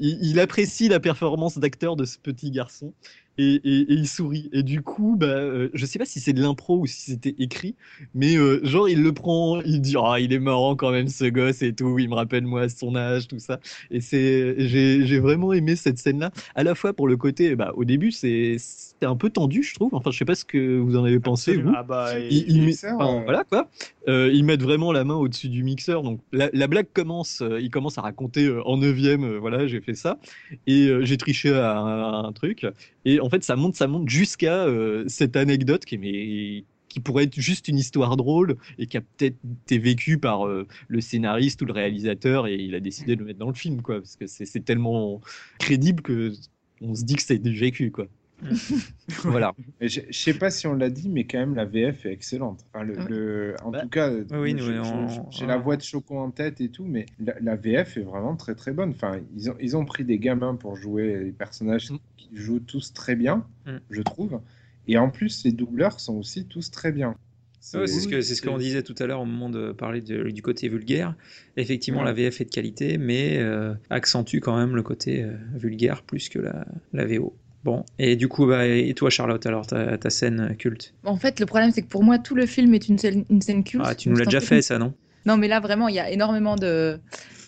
[0.00, 2.92] il- il apprécie la performance d'acteur de ce petit garçon.
[3.38, 4.48] Et, et- et il sourit.
[4.52, 7.34] Et du coup, bah, euh, je sais pas si c'est de l'impro ou si c'était
[7.38, 7.76] écrit,
[8.14, 11.24] mais euh, genre il le prend, il dit ah il est marrant quand même ce
[11.26, 13.60] gosse et tout, il me rappelle moi son âge tout ça.
[13.90, 17.72] Et c'est, j'ai, j'ai vraiment aimé cette scène-là à la fois pour le côté, bah,
[17.76, 19.90] au début, c'est c'était un peu tendu, je trouve.
[19.94, 21.70] Enfin, je sais pas ce que vous en avez pensé, vous.
[21.76, 22.18] Ah bah,
[22.98, 23.68] enfin, euh, voilà quoi.
[24.08, 26.02] Euh, ils mettent vraiment la main au-dessus du mixeur.
[26.02, 27.42] Donc la, la blague commence.
[27.42, 29.36] euh, il commence à raconter euh, en neuvième.
[29.36, 30.18] voilà, j'ai fait ça
[30.66, 32.66] et j'ai triché à un, truc.
[33.04, 34.66] Et en fait, ça monte, ça monte jusqu'à
[35.06, 39.36] cette anecdote qui mais qui pourrait être juste une histoire drôle et qui a peut-être
[39.64, 43.38] été vécue par le scénariste ou le réalisateur et il a décidé de le mettre
[43.38, 45.20] dans le film quoi parce que c'est tellement
[45.58, 46.32] crédible que
[46.80, 48.06] on se dit que c'est vécu quoi.
[49.24, 49.54] voilà.
[49.80, 52.64] Je, sais pas si on l'a dit, mais quand même la VF est excellente.
[52.72, 53.04] Enfin, le, Ouais.
[53.08, 54.56] le- en Bah, tout cas, oui,
[55.30, 58.36] j'ai la voix de Choco en tête et tout, mais la, la VF est vraiment
[58.36, 58.90] très très bonne.
[58.90, 61.98] Enfin, ils ont, ils ont pris des gamins pour jouer les personnages Mm.
[62.16, 63.76] qui jouent tous très bien, Mm.
[63.90, 64.40] je trouve.
[64.86, 67.14] Et en plus, les doubleurs sont aussi tous très bien.
[67.60, 70.30] C'est ce que c'est ce qu'on disait tout à l'heure au moment de parler de-
[70.30, 71.14] du côté vulgaire.
[71.56, 72.06] Effectivement, Ouais.
[72.06, 76.28] la VF est de qualité, mais euh, accentue quand même le côté euh, vulgaire plus
[76.28, 77.34] que la, la VO.
[77.64, 80.94] Bon, et du coup, bah, et toi, Charlotte, alors ta, ta scène culte?
[81.04, 83.42] En fait, le problème, c'est que pour moi, tout le film est une scène, une
[83.42, 83.84] scène culte.
[83.86, 84.94] Ah, tu nous l'as déjà fait, ça, non?
[85.26, 87.00] Non, mais là, vraiment, il y a énormément de,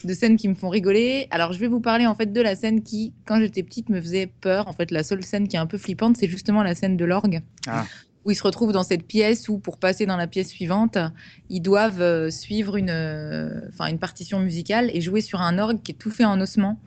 [0.05, 1.29] de scènes qui me font rigoler.
[1.31, 4.01] Alors, je vais vous parler en fait de la scène qui, quand j'étais petite, me
[4.01, 4.67] faisait peur.
[4.67, 7.05] En fait, la seule scène qui est un peu flippante, c'est justement la scène de
[7.05, 7.41] l'orgue.
[7.69, 7.87] Ah.
[8.25, 10.99] Où ils se retrouvent dans cette pièce où, pour passer dans la pièce suivante,
[11.49, 15.81] ils doivent euh, suivre une, euh, enfin, une partition musicale et jouer sur un orgue
[15.81, 16.79] qui est tout fait en ossement.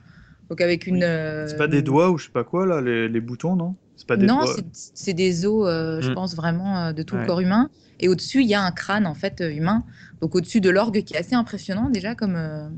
[0.50, 1.02] Donc, avec une.
[1.02, 3.76] euh, C'est pas des doigts ou je sais pas quoi, là, les, les boutons, non?
[3.96, 4.40] C'est pas des non,
[4.72, 6.14] c'est- des os, euh, je Mm.
[6.14, 7.70] pense vraiment euh, de tout le corps humain.
[8.00, 9.84] Et au-dessus, il y a un crâne en fait euh, humain.
[10.20, 12.68] Donc au-dessus de l'orgue, qui est assez impressionnant déjà comme euh,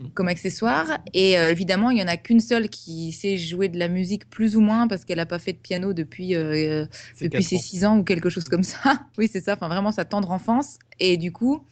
[0.00, 0.06] Mm.
[0.14, 0.98] comme accessoire.
[1.14, 4.28] Et euh, évidemment, il y en a qu'une seule qui sait jouer de la musique
[4.28, 6.84] plus ou moins parce qu'elle n'a pas fait de piano depuis euh,
[7.20, 7.60] depuis ses ans.
[7.60, 8.78] 6 ans ou quelque chose comme ça.
[9.18, 9.54] oui, c'est ça.
[9.54, 10.78] Enfin, vraiment sa tendre enfance.
[10.98, 11.64] Et du coup.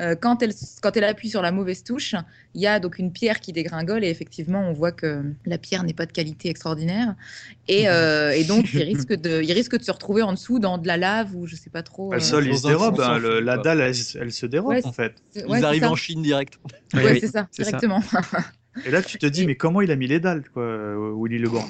[0.00, 2.14] Euh, quand, elle, quand elle appuie sur la mauvaise touche,
[2.54, 5.84] il y a donc une pierre qui dégringole et effectivement on voit que la pierre
[5.84, 7.14] n'est pas de qualité extraordinaire
[7.68, 10.78] et, euh, et donc il risque, de, il risque de se retrouver en dessous dans
[10.78, 12.10] de la lave ou je sais pas trop.
[12.10, 14.70] Bah, le euh, sol, il se dérobe, hein, le- la dalle, elle, elle se dérobe,
[14.72, 15.14] Ouais, en fait.
[15.34, 16.54] Ils ouais, arrivent en Chine direct.
[16.64, 16.70] Oui,
[17.04, 18.02] Ouais, oui, c'est ça, exactement.
[18.84, 21.38] Et là, tu te dis, mais comment il a mis les dalles, quoi, euh, Willy
[21.38, 21.68] Legrand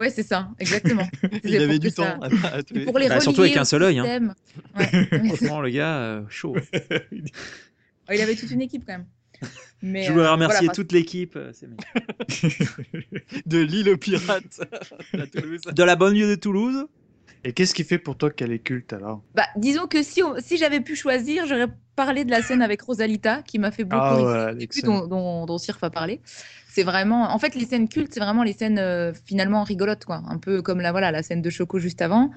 [0.00, 1.06] ouais, c'est ça, exactement.
[1.44, 2.62] Il avait pour du ça- temps à.
[2.84, 4.34] Pour les Bah, surtout avec un seul œil, hein.
[4.76, 6.56] Ouais, Franchement, le gars, euh, chaud.
[8.08, 9.06] Oh, il avait toute une équipe quand même.
[9.82, 11.36] Mais, Je voudrais euh, remercier voilà, toute l'équipe.
[11.36, 11.52] euh.
[13.46, 14.60] De l'île aux pirates
[15.12, 15.60] à Toulouse.
[15.62, 16.86] De la banlieue de Toulouse.
[17.44, 19.22] Et qu'est-ce qui fait pour toi qu'elle est culte, alors?
[19.34, 22.82] Bah, disons que si, on- si j'avais pu choisir, j'aurais parlé de la scène avec
[22.82, 26.20] Rosalita, qui m'a fait beaucoup Ah rire, ouais, début, dont, dont, dont Sirf a parlé.
[26.68, 30.22] C'est vraiment, en fait, les scènes cultes, c'est vraiment les scènes euh, finalement rigolotes, quoi.
[30.28, 32.32] Un peu comme la, voilà, la scène de Choco juste avant.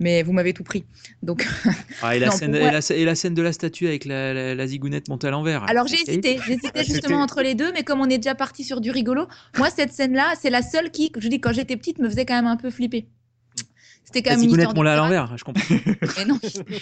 [0.00, 0.84] Mais vous m'avez tout pris.
[1.22, 1.46] Donc,
[2.02, 4.34] Ah, et, la Non, scène, et, la, et la scène de la statue avec la,
[4.34, 5.62] la, la zigounette montée à l'envers.
[5.64, 8.64] alors j'ai hésité, j'hésitais Ah, justement entre les deux, mais comme on est déjà parti
[8.64, 9.26] sur du rigolo,
[9.56, 12.34] moi cette scène-là, c'est la seule qui, je dis quand j'étais petite, me faisait quand
[12.34, 13.06] même un peu flipper.
[14.04, 15.74] C'était quand La même une zigounette histoire de montée à l'envers, je comprends.
[16.20, 16.38] Et non.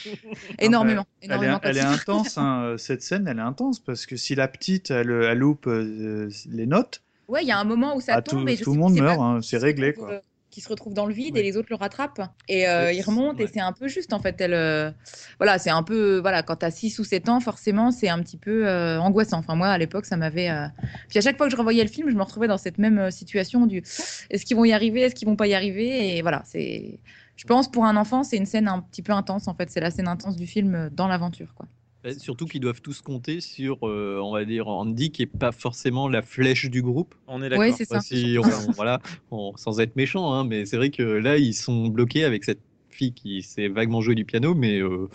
[0.59, 1.61] énormément, Elle est, énormément.
[1.63, 4.91] elle est intense, hein, euh, cette scène, elle est intense, parce que si la petite,
[4.91, 8.23] elle, elle loupe euh, les notes, Ouais, il y a un moment où ça Ah,
[8.23, 10.21] tombe tout- et je tout le monde meurt, hein, c'est réglé, quoi.
[10.53, 11.41] Qui se retrouve dans le vide Ouais.
[11.41, 12.21] et les autres le rattrapent.
[12.47, 14.39] Et euh, il remonte et c'est un peu juste en fait.
[14.39, 14.91] Elle, euh,
[15.39, 18.37] voilà, c'est un peu voilà quand t'as 6 ou 7 ans, forcément c'est un petit
[18.37, 19.39] peu euh, angoissant.
[19.39, 20.51] Enfin moi à l'époque ça m'avait.
[21.09, 23.11] Puis à chaque fois que je revoyais le film, je me retrouvais dans cette même
[23.11, 23.79] situation du
[24.29, 26.17] est-ce qu'ils vont y arriver, est-ce qu'ils vont pas y arriver?
[26.19, 27.01] Et voilà c'est.
[27.35, 29.71] Je pense pour un enfant c'est une scène un petit peu intense en fait.
[29.71, 31.67] C'est la scène intense du film dans l'aventure quoi.
[32.03, 35.53] Bah, Surtout qu'ils doivent tous compter sur, euh, on va dire, Andy, qui est pas
[35.53, 37.15] forcément la flèche du groupe.
[37.27, 37.61] On est d'accord.
[37.67, 37.97] Ouais c'est ça.
[37.99, 39.01] Enfin, si on- voilà,
[39.31, 42.61] on- sans être méchant, hein, mais c'est vrai que là, ils sont bloqués avec cette
[42.91, 45.09] fille qui sait vaguement jouer du piano, mais euh,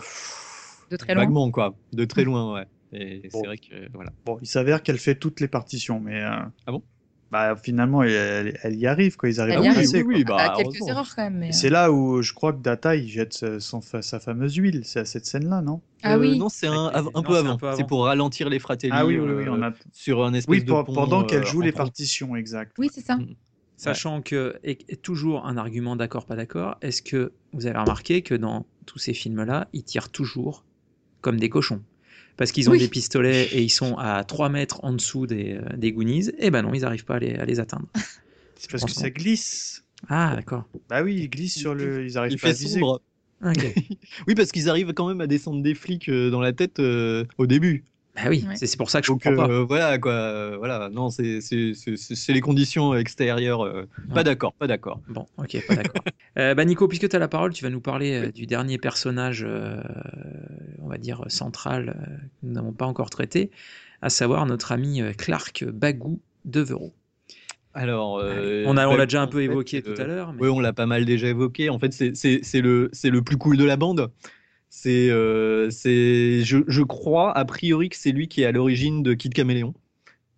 [0.90, 1.24] De très loin.
[1.26, 2.66] vaguement, quoi, de très loin, ouais.
[2.94, 3.42] Et Bon.
[3.42, 4.12] c'est vrai que, voilà.
[4.26, 6.22] bon, il s'avère qu'elle fait toutes les partitions, mais...
[6.24, 6.84] euh, Ah bon?
[7.32, 10.56] Bah, finalement, elle, y arrive, quoi, ils arrivent Elle à passer, oui, oui, bah, a
[10.56, 11.38] quelques erreurs quand même.
[11.38, 14.56] Mais, euh, C'est là où je crois que Data, il jette sa- son, sa fameuse
[14.56, 15.82] huile, c'est à cette scène-là, non?
[16.04, 16.38] Ah Euh, oui.
[16.38, 16.92] Non, c'est un, un
[17.24, 17.58] peu un avant.
[17.58, 17.78] peu avant.
[17.78, 18.94] C'est pour ralentir les fratelli.
[18.96, 19.72] Ah oui, oui, oui, euh, on a...
[19.92, 21.80] Sur un espèce Oui, de pour- pont, pendant qu'elle joue les pont.
[21.80, 22.74] partitions, exact.
[22.78, 23.18] Oui c'est ça.
[23.18, 23.36] Mm.
[23.80, 28.24] Sachant que, et, et toujours un argument d'accord, pas d'accord, est-ce que vous avez remarqué
[28.24, 30.66] que dans tous ces films-là, ils tirent toujours
[31.22, 31.82] comme des cochons?
[32.38, 32.80] Parce qu'ils ont Oui.
[32.80, 36.52] des pistolets et ils sont à 3 mètres en dessous des, euh, des Goonies, et
[36.52, 37.88] ben non, ils n'arrivent pas à les, à les atteindre.
[38.56, 39.84] C'est parce que ça glisse.
[40.08, 40.66] Ah, d'accord.
[40.90, 42.06] Bah oui, ils glissent sur le...
[42.06, 42.80] Ils arrivent Il pas à fait viser.
[42.80, 43.02] sombre.
[44.28, 47.24] Oui, parce qu'ils arrivent quand même à descendre des flics euh, dans la tête euh,
[47.38, 47.84] au début.
[48.16, 48.56] bah oui, Ouais.
[48.56, 49.52] c'est c'est pour ça que je Donc comprends pas.
[49.54, 50.90] euh, voilà quoi, euh, voilà.
[50.92, 51.40] Non, c'est
[52.30, 53.62] les conditions extérieures.
[53.62, 54.16] euh, Ouais.
[54.16, 55.02] Pas d'accord, pas d'accord.
[55.08, 56.04] Bon, ok, pas d'accord.
[56.40, 58.78] Euh, bah Nico, puisque tu as la parole, tu vas nous parler euh, du dernier
[58.78, 59.82] personnage, euh,
[60.88, 63.52] on va dire, central, euh, que nous n'avons pas encore traité,
[64.02, 66.94] à savoir notre ami euh, Clark Bagou Devereaux.
[67.74, 70.34] Alors, euh, on a- on l'a déjà un peu évoqué euh, tout à l'heure.
[70.34, 71.70] mais- Oui, on l'a pas mal déjà évoqué.
[71.70, 74.10] En fait, c'est- c'est c'est le, c'est le plus cool de la bande.
[74.70, 79.04] C'est, euh, c'est, je, je crois, a priori, que c'est lui qui est à l'origine
[79.04, 79.74] de Kid Caméléon,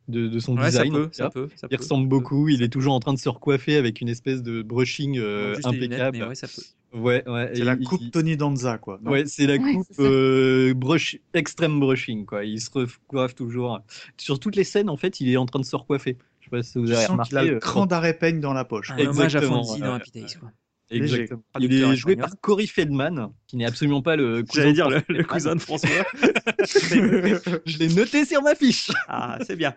[0.08, 0.92] de, de son Ouais, ça design.
[0.94, 1.84] peut, ça peut, ça Il peut.
[1.84, 2.50] ressemble beaucoup.
[2.50, 5.66] Il est toujours en train de se recoiffer avec une espèce de brushing euh, Juste
[5.72, 6.18] les lunettes, impeccable.
[6.18, 6.62] mais ouais, ça peut.
[6.94, 7.52] Ouais, ouais.
[7.53, 8.99] C'est la il- coupe il- Tony Danza, quoi.
[9.03, 10.02] non Ouais, c'est la Ouais, coupe ça.
[10.02, 12.44] euh, brush, extrême brushing, quoi.
[12.45, 13.80] Il se recoiffe toujours.
[14.18, 16.18] Sur toutes les scènes, en fait, il est en train de se recoiffer.
[16.40, 17.30] Je sais pas si vous Je avez sens remarqué.
[17.30, 18.90] qu'il a le euh, cran d'arrêt peigne dans la poche.
[18.91, 19.03] Un quoi.
[19.06, 20.36] hommage à Exactement, ouais, dans ouais, Happy Days.
[20.40, 20.52] quoi.
[20.91, 21.44] Exactement.
[21.60, 22.18] Il est joué espagnol.
[22.18, 25.26] par Cory Feldman, qui n'est absolument pas le cousin de dire le, François le Feldman.
[25.28, 25.90] cousin de François.
[27.66, 28.90] Je l'ai noté sur ma fiche.
[29.07, 29.76] ah, c'est bien.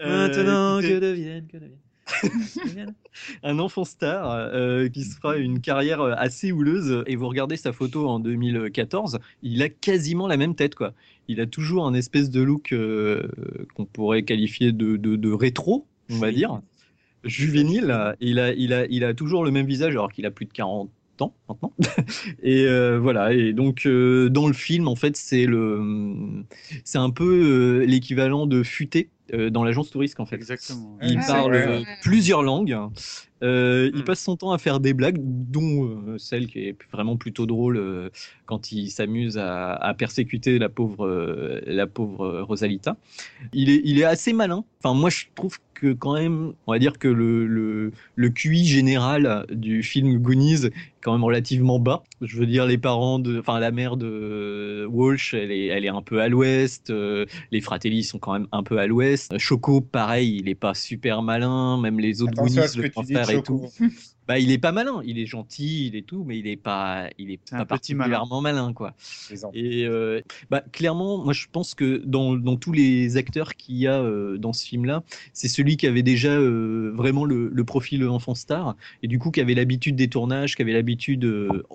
[0.00, 1.78] Euh, Maintenant, écoutez, que devienne, que devienne.
[3.42, 7.02] Un enfant star euh, qui se fera une carrière assez houleuse.
[7.06, 10.92] Et vous regardez sa photo en 2014, il a quasiment la même tête, quoi.
[11.28, 13.26] Il a toujours un espèce de look euh,
[13.74, 16.60] qu'on pourrait qualifier de, de, de rétro, on va dire.
[17.24, 18.14] juvénile.
[18.20, 20.52] Il a, il, a, il a toujours le même visage alors qu'il a plus de
[20.52, 20.90] 40
[21.20, 21.72] ans maintenant.
[22.42, 23.32] et euh, voilà.
[23.32, 26.44] Et donc euh, dans le film, en fait, c'est le,
[26.84, 27.24] c'est un peu
[27.82, 30.36] euh, l'équivalent de futé euh, dans l'agence touriste en fait.
[30.36, 30.98] Exactement.
[31.02, 31.66] Il Ah, parle ouais.
[31.66, 32.78] euh, plusieurs langues.
[33.44, 34.04] Euh, Il Mm.
[34.04, 37.76] passe son temps à faire des blagues, dont euh, celle qui est vraiment plutôt drôle
[37.76, 38.08] euh,
[38.46, 41.06] quand il s'amuse à, à persécuter la pauvre,
[41.66, 42.96] la pauvre Rosalita.
[43.52, 44.64] Il est, il est assez malin.
[44.82, 48.64] Enfin, moi, je trouve que quand même, on va dire que le, le, le QI
[48.66, 52.04] général du film Goonies est quand même relativement bas.
[52.20, 55.88] Je veux dire, les parents de, enfin, la mère de Walsh, elle est, elle est
[55.90, 56.92] un peu à l'ouest.
[57.50, 59.36] les Fratelli sont quand même un peu à l'ouest.
[59.38, 61.80] Choco, pareil, il est pas super malin.
[61.80, 63.60] Même les autres Attention Goonies, le frère et tout.
[63.78, 63.84] Choco.
[64.26, 65.02] Bah, il est pas malin.
[65.04, 67.66] Il est gentil, il est tout, mais il est pas, il est C'est pas malin.
[67.66, 68.94] particulièrement malin, quoi.
[69.52, 73.86] Et euh, bah, clairement, moi je pense que dans, dans tous les acteurs qu'il y
[73.86, 75.02] a euh, dans ce film-là,
[75.34, 79.30] c'est celui qui avait déjà euh, vraiment le, le profil enfant star, et du coup
[79.30, 81.24] qui avait l'habitude des tournages, qui avait l'habitude,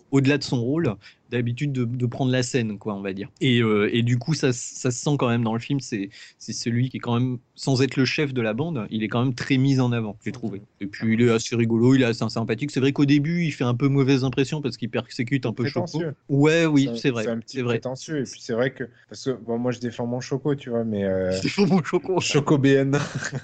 [0.10, 0.96] au-delà de son rôle,
[1.30, 3.30] d'habitude de, de prendre la scène, quoi, on va dire.
[3.42, 6.10] Et, euh, et du coup, ça, ça se sent quand même dans le film, c'est
[6.38, 9.08] c'est celui qui est quand même, sans être le chef de la bande, il est
[9.08, 10.62] quand même très mis en avant, j'ai trouvé.
[10.82, 12.72] Et puis il est assez rigolo, il est assez sympathique.
[12.72, 15.66] C'est vrai qu'au début, il fait un peu mauvaise impression parce qu'il persécute un peu
[15.66, 16.02] Choco.
[16.30, 17.24] Ouais, oui, c'est vrai.
[17.24, 17.76] C'est un petit C'est vrai.
[17.80, 18.20] prétentieux.
[18.20, 18.86] Et puis c'est vrai que.
[19.10, 21.04] Parce que bon, moi je défends mon Choco, tu vois, mais.
[21.04, 22.20] euh, C'est pour mon choco.
[22.20, 22.98] Choco BN.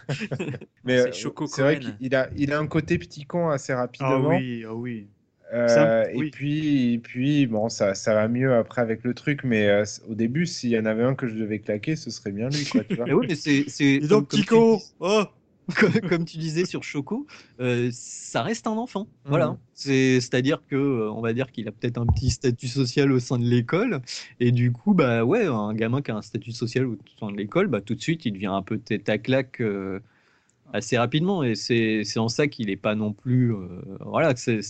[0.84, 3.74] mais C'est euh, Choco c'est vrai qu'il a, il a un côté petit con assez
[3.74, 4.30] Ah rapidement.
[4.30, 5.08] oui, ah oui.
[5.54, 6.32] Euh, et oui.
[6.32, 10.16] puis, et puis bon, ça, ça va mieux après avec le truc, mais euh, au
[10.16, 12.84] début, s'il y en avait un que je devais claquer, ce serait bien lui, quoi,
[12.84, 13.06] tu vois.
[13.08, 14.00] Mais oui, mais c'est.
[14.00, 15.24] donc, comme tu Tico dis- Oh
[15.80, 17.26] comme, comme tu disais sur Choco,
[17.60, 19.08] euh, ça reste un enfant.
[19.26, 19.48] Voilà.
[19.50, 19.58] Mhm.
[19.74, 23.40] C'est, c'est-à-dire que, on va dire qu'il a peut-être un petit statut social au sein
[23.40, 24.02] de l'école,
[24.40, 27.38] et du coup, bah ouais, un gamin qui a un statut social au sein de
[27.38, 30.00] l'école, bah tout de suite, il devient un peu tête à claque euh,
[30.74, 33.68] assez rapidement, et c'est, c'est en ça qu'il est pas non plus, euh,
[34.02, 34.62] voilà, c'est,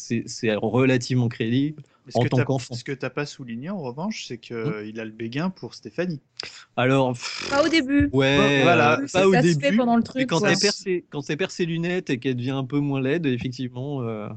[0.56, 1.82] relativement crédible.
[2.14, 2.76] En que tant qu'enfant.
[2.76, 4.54] Ce que t'as pas souligné en revanche, c'est qu'il
[5.00, 6.22] a le béguin pour Stéphanie.
[6.78, 8.10] Alors, pff, Pas au début.
[8.14, 9.76] ouais, Voilà, pas au début.
[9.76, 10.28] pendant le truc.
[10.28, 10.52] quand quoi.
[10.52, 13.26] elle perd ses, quand elle perd ses lunettes et qu'elle devient un peu moins laide,
[13.26, 14.04] effectivement.
[14.04, 14.28] euh,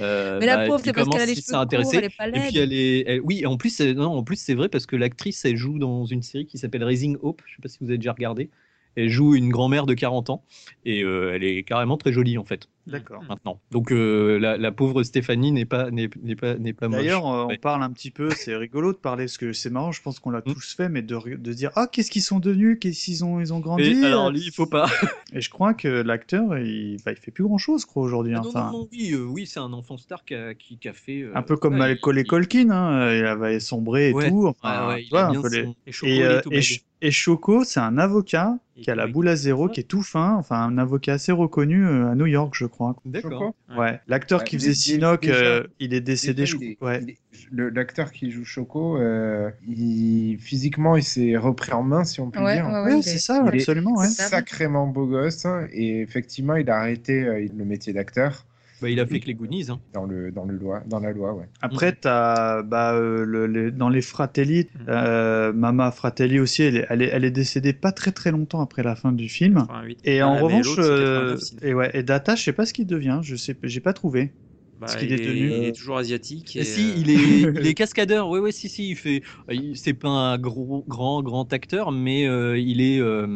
[0.00, 1.90] euh, Mais la bah, pauvre, c'est parce qu'elle a les commence cheveux à s'intéresser.
[1.90, 2.56] courts, elle est pas Et puis laide.
[2.62, 5.44] elle est, elle- oui, en plus, c'est- non, en plus c'est vrai parce que l'actrice,
[5.44, 7.42] elle joue dans une série qui s'appelle Raising Hope.
[7.46, 8.48] Je sais pas si vous avez déjà regardé.
[8.96, 10.44] Elle joue une grand-mère de 40 ans
[10.84, 13.22] et euh, elle est carrément très jolie en fait D'accord.
[13.28, 13.60] maintenant.
[13.70, 16.98] Donc euh, la, la pauvre Stéphanie n'est pas n'est pas n'est pas moche.
[17.00, 17.56] D'ailleurs, euh, Ouais.
[17.58, 20.18] on parle un petit peu, c'est rigolo de parler, parce que c'est marrant, je pense
[20.20, 20.52] qu'on l'a Mm.
[20.54, 23.52] tous fait, mais de, de dire Ah, qu'est-ce qu'ils sont devenus Qu'est-ce qu'ils ont, ils
[23.52, 23.94] ont grandi?
[24.00, 24.86] Mais alors lui, il faut pas.
[25.32, 28.34] Et je crois que l'acteur, il, bah, il fait plus grand chose, je crois, aujourd'hui.
[28.34, 30.78] Ah non, Enfin, non, non, oui, euh, oui, c'est un enfant star qui a, qui,
[30.78, 31.22] qui a fait.
[31.22, 34.42] euh, Un peu comme ouais, Macaulay il- Culkin, hein, il avait sombré et Ouais, tout.
[34.44, 36.16] ouais, Enfin, ouais, tu il vois, a un bien peu les- son- Et Choco, Et,
[36.16, 36.62] il et.
[36.62, 39.70] Ch- et Choco, c'est un avocat qui a la boule à zéro, Ouais.
[39.72, 42.79] qui est tout fin, enfin un avocat assez reconnu à New York, je crois.
[43.04, 43.54] D'accord.
[43.66, 46.42] Choco Ouais, l'acteur Ouais, qui faisait est- Sinoc, déjà- euh, il est décédé.
[46.42, 47.00] Déjà, je- il est- ouais.
[47.02, 47.18] il est-
[47.52, 52.30] le- L'acteur qui joue Choco, euh, il, physiquement, il s'est repris en main, si on
[52.30, 52.66] peut Ouais, dire.
[52.66, 53.96] ouais, ouais, Ouais, il c'est est- ça, il est- absolument.
[53.96, 54.06] Ouais.
[54.08, 54.28] Ça.
[54.28, 58.46] Sacrément beau gosse, hein, et effectivement, il a arrêté euh, le métier d'acteur
[58.80, 59.66] Bah, il a fait que les Goonies.
[59.70, 59.80] Hein.
[59.92, 61.34] dans, le, dans, le loi, dans la loi.
[61.34, 61.44] Ouais.
[61.60, 66.86] Après, t'as bah, euh, le- les- dans les Fratelli, euh, Mama Fratelli aussi, elle est,
[66.88, 69.54] elle, est, elle est décédée pas très très longtemps après la fin du film.
[69.66, 69.98] 88.
[70.04, 71.60] Et Ah, en revanche, euh, 89, sinon.
[71.62, 74.32] et ouais, et Data, je sais pas ce qu'il devient, je sais, j'ai pas trouvé.
[74.80, 75.46] Bah, ce qu'il il, est devenu.
[75.50, 76.56] il est toujours asiatique.
[76.56, 77.14] Et, si, euh, il est,
[77.60, 78.30] il est cascadeur.
[78.30, 79.22] Ouais, ouais, si, si, il fait.
[79.50, 82.98] il- C'est pas un gros, grand, grand acteur, mais euh, il est.
[82.98, 83.26] euh,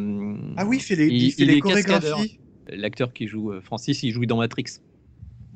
[0.56, 2.38] Ah oui, il fait les, il, il- fait il les chorégraphies.
[2.68, 4.64] L'acteur qui joue euh, Francis, il joue dans Matrix.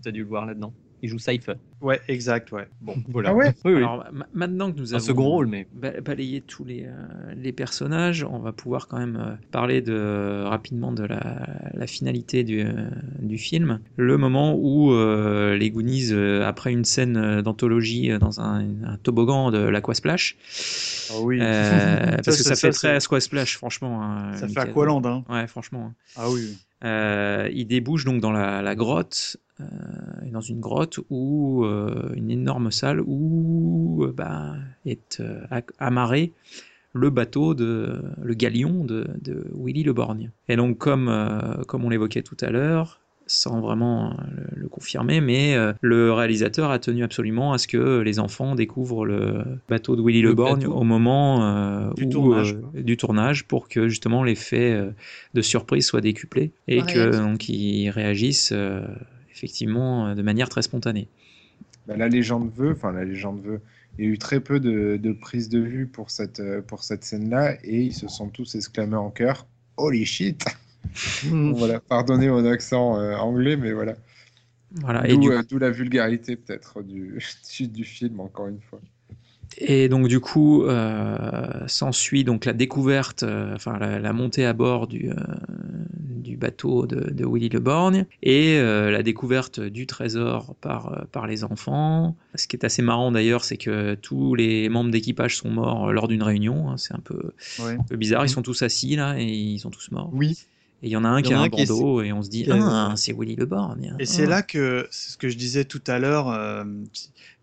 [0.03, 0.73] T'as dû le voir là-dedans.
[1.01, 1.55] Il joue Cypher.
[1.81, 2.67] Ouais, exact, ouais.
[2.81, 3.29] Bon, voilà.
[3.31, 3.77] Ah ouais Oui, oui.
[3.79, 5.69] Alors ma- maintenant que nous un avons second rôle, mais.
[5.73, 6.91] ba- balayé tous les, euh,
[7.37, 12.43] les personnages, on va pouvoir quand même euh, parler de, rapidement de la, la finalité
[12.43, 12.73] du, euh,
[13.21, 13.79] du film.
[13.97, 18.97] Le moment où euh, les Goonies, euh, après une scène d'anthologie euh, dans un, un
[18.97, 20.37] toboggan de l'Aquasplash,
[21.11, 21.39] Ah oui.
[21.41, 24.03] euh, parce que ça, fait ça, très Aquasplash, franchement.
[24.03, 24.71] hein, Ça fait Michael.
[24.71, 25.25] Aqualand, hein.
[25.29, 25.93] Ouais, franchement.
[26.17, 26.59] Ah oui.
[26.85, 29.65] Euh, il débouche donc dans la, la grotte, euh,
[30.31, 34.55] dans une grotte où euh, une énorme salle où euh, bah,
[34.87, 35.45] est euh,
[35.79, 36.33] amarré
[36.93, 40.31] le bateau de le galion de, de Willy le Borgne.
[40.49, 42.98] Et donc comme euh, comme on l'évoquait tout à l'heure,
[43.29, 48.01] sans vraiment le, le confirmer, mais euh, le réalisateur a tenu absolument à ce que
[48.01, 50.73] les enfants découvrent le bateau de Willy Le le Borgne bateau.
[50.73, 52.73] au moment euh, Du où, tournage, euh, quoi.
[52.75, 54.91] du tournage pour que justement l'effet euh,
[55.35, 57.21] de surprise soit décuplé et que réagissent.
[57.21, 58.87] donc ils réagissent euh,
[59.31, 61.09] effectivement euh, de manière très spontanée.
[61.87, 63.61] Bah, la légende veut, enfin la légende veut,
[63.99, 66.83] il y a eu très peu de, de prises de vue pour cette, euh, pour
[66.85, 69.47] cette scène-là, et ils se sont tous exclamés en chœur
[69.77, 70.45] Holy shit
[71.31, 73.95] voilà, pardonnez mon accent euh, anglais, mais voilà.
[74.73, 75.07] Voilà.
[75.09, 77.19] Et D'où du euh, d'où la vulgarité peut-être du,
[77.59, 78.81] du, du film, encore une fois.
[79.57, 84.53] Et donc du coup, euh, s'ensuit donc la découverte, euh, enfin la, la montée à
[84.53, 85.15] bord du, euh,
[85.99, 91.27] du bateau de, de Willy Le Borgne et euh, la découverte du trésor par, par
[91.27, 92.15] les enfants.
[92.35, 96.09] Ce qui est assez marrant d'ailleurs, c'est que tous les membres d'équipage sont morts lors
[96.09, 96.69] d'une réunion.
[96.71, 96.77] hein.
[96.77, 97.73] c'est un peu, Ouais.
[97.73, 98.27] un peu bizarre.
[98.27, 100.11] Ils sont tous assis là et ils sont tous morts.
[100.13, 100.37] Oui.
[100.83, 102.23] Et il y en a un qui a a un un est- bandeau et on
[102.23, 103.97] se dit ah c'est Willy Le Borgne.
[103.99, 104.29] Et c'est Ah.
[104.31, 106.65] là que c'est ce que je disais tout à l'heure, euh,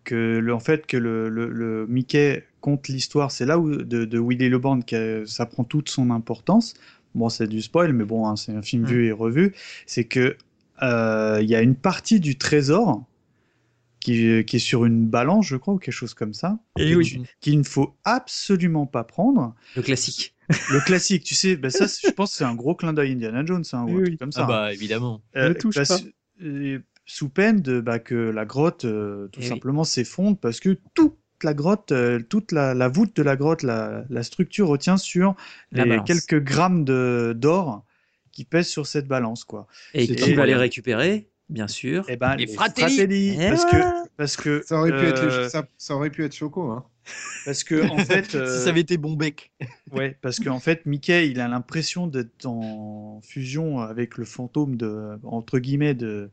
[0.04, 3.30] que le, en fait que le, le, le Mickey compte l'histoire.
[3.30, 6.74] C'est là où de, de Willy Le Borgne que ça prend toute son importance.
[7.14, 8.86] Bon, c'est du spoil, mais bon, hein, c'est un film Mm.
[8.86, 9.54] vu et revu.
[9.86, 10.36] C'est que
[10.82, 13.02] euh, il y a une partie du trésor
[14.00, 16.96] qui, qui est sur une balance, je crois, ou quelque chose comme ça, Et et
[16.96, 17.22] oui.
[17.40, 19.54] qu'il ne faut absolument pas prendre.
[19.74, 20.34] Le classique.
[20.70, 23.44] Le classique, tu sais, ben ça, je pense, que c'est un gros clin d'œil Indiana
[23.44, 24.04] Jones, hein, ou Oui, un oui.
[24.04, 24.40] truc comme ça.
[24.40, 24.46] Ah hein.
[24.48, 25.20] bah évidemment.
[25.34, 25.98] Ne touche pas.
[26.42, 29.48] euh, sous peine de bah, que la grotte euh, tout Eh oui.
[29.48, 33.62] simplement s'effondre parce que toute la grotte, euh, toute la, la voûte de la grotte,
[33.62, 35.34] la, la structure retient sur
[35.72, 36.06] La les balance.
[36.06, 37.84] quelques grammes de d'or
[38.32, 39.66] qui pèsent sur cette balance quoi.
[39.94, 42.04] Et qui va les récupérer Bien sûr.
[42.10, 43.30] Et ben Les Fratelli.
[43.40, 43.92] Et parce voilà.
[44.04, 46.70] que parce que Ça aurait, pu être, euh, les- ça, ça aurait pu être Choco.
[46.72, 46.84] Hein.
[47.44, 49.50] Parce que en fait Si euh, ça avait été bon bec.
[49.92, 55.18] Ouais, parce qu'en fait, Mickey, il a l'impression d'être en fusion avec le fantôme de,
[55.24, 56.30] entre guillemets, de,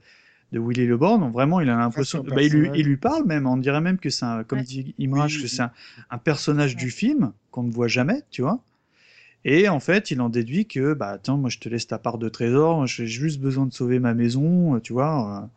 [0.52, 1.32] de Willy Le Borgne.
[1.32, 2.24] Vraiment, il a l'impression.
[2.24, 3.46] Bah, il, lui, il lui parle même.
[3.48, 4.66] On dirait même que c'est, un- comme Ouais.
[4.66, 5.48] dit Oui, que oui.
[5.50, 5.72] c'est un,
[6.10, 6.80] un personnage Ouais.
[6.80, 8.60] du film qu'on ne voit jamais, tu vois.
[9.46, 12.18] Et en fait, il en déduit que, bah, attends, moi, je te laisse ta part
[12.18, 12.88] de trésor.
[12.88, 15.50] J'ai juste besoin de sauver ma maison, tu vois.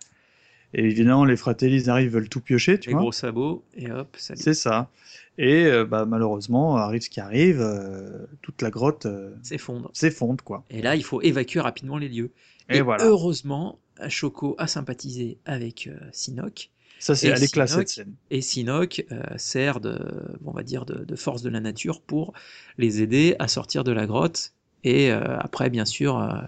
[0.74, 3.02] Et évidemment, les fratelli, ils arrivent, veulent tout piocher, tu Les vois.
[3.02, 4.40] gros sabots, et hop, salut.
[4.40, 4.90] C'est ça.
[5.38, 9.90] Et euh, bah, malheureusement, arrive ce qui arrive, euh, toute la grotte euh, S'effondre.
[9.92, 10.64] s'effondre, quoi.
[10.70, 12.30] Et là, il faut évacuer rapidement les lieux.
[12.68, 13.04] Et, voilà.
[13.04, 13.78] heureusement,
[14.08, 16.70] Choco a sympathisé avec Sinoc.
[16.98, 18.14] Ça, c'est et elle est classe, Sinoc- cette scène.
[18.30, 19.98] Et Sinoc euh, sert de,
[20.44, 22.32] on va dire, de, de force de la nature pour
[22.78, 24.52] les aider à sortir de la grotte.
[24.84, 26.40] Et euh, après, bien sûr, euh,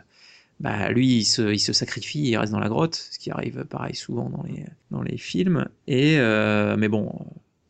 [0.60, 3.64] bah, lui, il se, il se sacrifie, il reste dans la grotte, ce qui arrive
[3.64, 5.68] pareil souvent dans les, dans les films.
[5.86, 7.24] Et, euh, mais bon, euh,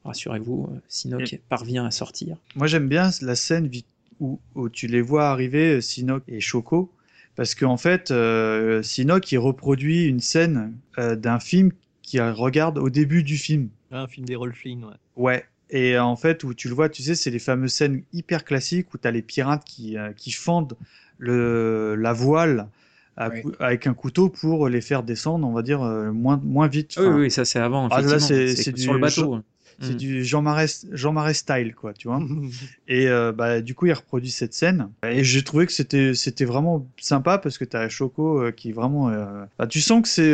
[0.05, 2.37] rassurez-vous, euh, Sinoc Et- parvient à sortir.
[2.55, 3.71] Moi, j'aime bien la scène
[4.21, 6.91] où, où tu les vois arriver, euh, Sinoc et Choco,
[7.37, 12.89] parce qu'en fait, euh, Sinoc, il reproduit une scène euh, d'un film qu'il regarde au
[12.91, 13.69] début du film.
[13.91, 14.95] Un film des Flynn, ouais.
[15.17, 15.45] Ouais.
[15.71, 18.45] Et euh, en fait, où tu le vois, tu sais, c'est les fameuses scènes hyper
[18.45, 20.75] classiques où tu as les pirates qui, euh, qui fendent
[21.19, 22.69] le, la voile
[23.19, 23.31] à
[23.61, 26.95] avec un couteau pour les faire descendre, on va dire, euh, moins, moins vite.
[26.99, 27.89] Oui, oui, ça c'est avant.
[27.91, 28.47] Ah, là, c'est-
[28.79, 29.41] sur le bateau.
[29.81, 29.97] C'est Mm.
[29.97, 32.21] du Jean Marais, Jean Marais style, quoi, tu vois.
[32.89, 34.89] Et euh, bah, du coup, il reproduit cette scène.
[35.07, 38.73] Et j'ai trouvé que c'était c'était vraiment sympa parce que tu as Choco euh, qui
[38.73, 39.09] vraiment.
[39.11, 40.33] euh, bah, tu sens que c'est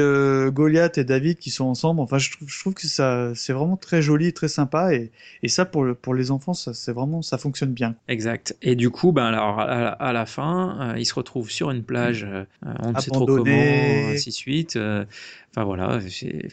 [0.53, 2.01] Goliath et David qui sont ensemble.
[2.01, 4.95] Enfin, je trouve, je trouve que ça c'est vraiment très joli, très sympa.
[4.95, 5.11] Et,
[5.43, 7.95] et ça, pour, le, pour les enfants, ça, c'est vraiment, ça fonctionne bien.
[8.09, 8.57] Exact.
[8.63, 11.71] Et du coup, ben alors à, la- à la fin, euh, il se retrouve sur
[11.71, 12.27] une plage,
[12.65, 14.79] on ne sait trop comment, ainsi de suite.
[15.55, 16.49] Enfin voilà, il,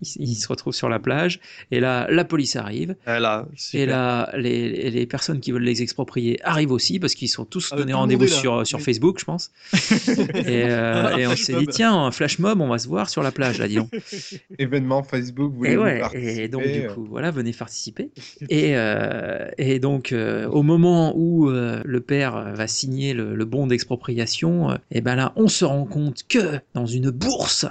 [0.00, 1.40] il se retrouve sur la plage
[1.72, 2.94] et là, la police arrive.
[3.04, 7.44] Là, Et là, les, les personnes qui veulent les exproprier arrivent aussi parce qu'ils sont
[7.44, 8.84] tous Ah, donné tout le monde rendez-vous sur, sur Oui.
[8.84, 9.50] Facebook, je pense.
[9.72, 13.24] et, euh, et on s'est dit, tiens, un flash mob, on va se voir sur
[13.24, 13.90] la plage, là, dis donc.
[14.58, 18.10] Événement Facebook, vous Et ouais, et donc du coup, voilà, venez participer.
[18.50, 23.66] Et, euh, et donc, euh, au moment où le père va signer le, le bon
[23.66, 27.66] d'expropriation, et ben là, on se rend compte que dans une bourse,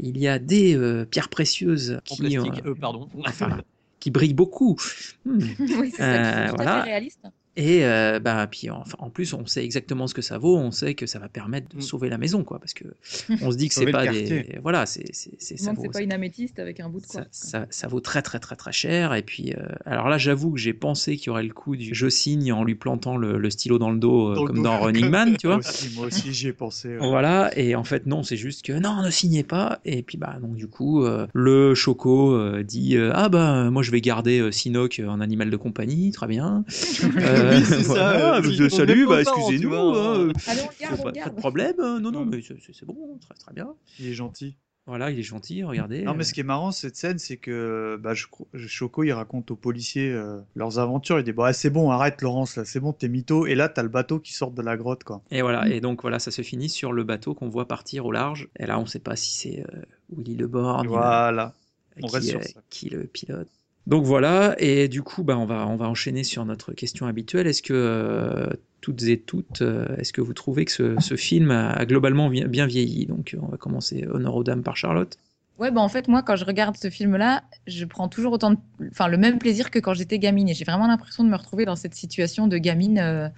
[0.00, 3.08] il y a des euh, pierres précieuses En qui, plastique, euh, euh, pardon.
[3.26, 3.62] enfin,
[4.00, 4.76] qui brillent beaucoup.
[5.24, 5.54] Hmm.
[5.78, 6.74] oui, c'est ça, Euh, qui sont tout voilà.
[6.80, 7.26] à fait réaliste.
[7.56, 10.56] Et euh, bah, puis enfin, en plus, on sait exactement ce que ça vaut.
[10.56, 11.82] On sait que ça va permettre de Mm.
[11.82, 12.84] sauver la maison, quoi, parce que
[13.40, 15.92] on se dit que c'est pas des, voilà, c'est c'est c'est- ça Non, vaut, c'est
[15.92, 17.22] pas une améthyste avec un bout de quoi.
[17.22, 19.14] ça, ça, ça vaut très très très très cher.
[19.14, 21.94] Et puis, euh, alors là, j'avoue que j'ai pensé qu'il y aurait le coup du
[21.94, 24.56] je signe en lui plantant le, le stylo dans le dos, euh, Dans le comme
[24.56, 24.62] dos.
[24.64, 25.68] dans Running Man, tu Moi vois.
[25.70, 26.88] aussi, moi aussi, j'y ai pensé.
[26.88, 27.08] ouais.
[27.08, 29.80] Voilà, et en fait, non, c'est juste que non, ne signez pas.
[29.84, 33.82] Et puis, bah, donc, du coup, euh, le Choco euh, dit euh, Ah, bah, moi,
[33.84, 36.64] je vais garder euh, Sinoc en animal de compagnie, très bien.
[37.44, 39.74] Euh, Oui, c'est ça, euh, on salut, est bah, excusez-nous.
[39.74, 43.18] hein, Allez, on le garde, on pas, de problème, euh, non, non, mais c'est bon,
[43.20, 43.74] très très bien.
[43.98, 44.56] Il est gentil.
[44.86, 46.02] Voilà, il est gentil, regardez.
[46.02, 48.26] Non, mais euh, ce qui est marrant, cette scène, c'est que bah, je
[48.66, 51.18] Choco, il raconte aux policiers euh, leurs aventures.
[51.18, 53.46] Il dit bah, c'est bon, arrête, Laurence, là, c'est bon, t'es mytho.
[53.46, 55.22] Et là, t'as le bateau qui sort de la grotte, quoi.
[55.30, 58.12] Et voilà, et donc voilà, ça se finit sur le bateau qu'on voit partir au
[58.12, 58.48] large.
[58.58, 59.80] Et là, on ne sait pas si c'est euh,
[60.14, 61.54] Willy Le Borgne Voilà.
[61.96, 62.60] euh, on qui, reste sur euh, ça.
[62.68, 63.48] qui le pilote.
[63.86, 67.46] Donc voilà, et du coup, bah, on, va, enchaîner sur notre question habituelle.
[67.46, 68.48] Est-ce que, euh,
[68.80, 73.06] toutes et toutes, euh, est-ce que vous trouvez que ce, film a, globalement bien vieilli?
[73.06, 75.18] Donc on va commencer honneur aux dames par Charlotte.
[75.58, 78.56] Ouais, bah en fait, moi, quand je regarde ce film-là, je prends toujours autant de...
[78.90, 80.48] enfin, le même plaisir que quand j'étais gamine.
[80.48, 83.28] Et j'ai vraiment l'impression de me retrouver dans cette situation de gamine, euh,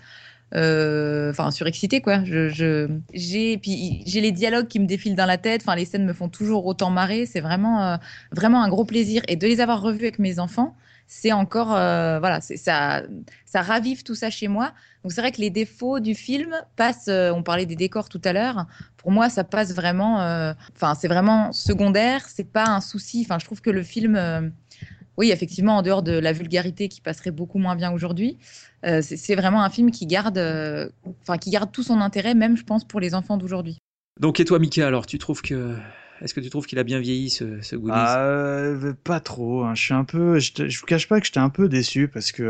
[0.55, 2.24] euh, enfin, surexcitée, quoi.
[2.24, 2.89] Je.
[3.12, 3.59] J'ai...
[3.59, 5.62] Puis j'ai les dialogues qui me défilent dans la tête.
[5.62, 7.27] Enfin, les scènes me font toujours autant marrer.
[7.27, 7.97] C'est vraiment, euh,
[8.32, 9.23] vraiment un gros plaisir.
[9.28, 10.77] Et de les avoir revus avec mes enfants,
[11.09, 13.02] c'est encore, euh, voilà, ça,
[13.44, 14.73] ça ravive tout ça chez moi.
[15.02, 17.06] Donc c'est vrai que les défauts du film passent.
[17.09, 18.66] euh, on parlait des décors tout à l'heure.
[18.97, 20.20] Pour moi, ça passe vraiment.
[20.20, 22.27] euh, Enfin, c'est vraiment secondaire.
[22.28, 23.23] C'est pas un souci.
[23.24, 24.48] Enfin, je trouve que le film, euh,
[25.16, 28.36] oui, effectivement, en dehors de la vulgarité qui passerait beaucoup moins bien aujourd'hui,
[28.86, 30.88] euh, c'est vraiment un film qui garde, euh,
[31.22, 33.78] enfin, qui garde tout son intérêt, même je pense pour les enfants d'aujourd'hui.
[34.20, 35.74] Donc et toi, Mika, alors tu trouves que.
[36.22, 37.92] Est-ce que tu trouves qu'il a bien vieilli ce, ce Goonies?
[37.94, 39.64] Ah, euh, pas trop.
[39.64, 39.74] hein.
[39.74, 40.38] Je suis un peu.
[40.38, 42.42] Je, te- je vous cache pas que j'étais un peu déçu parce que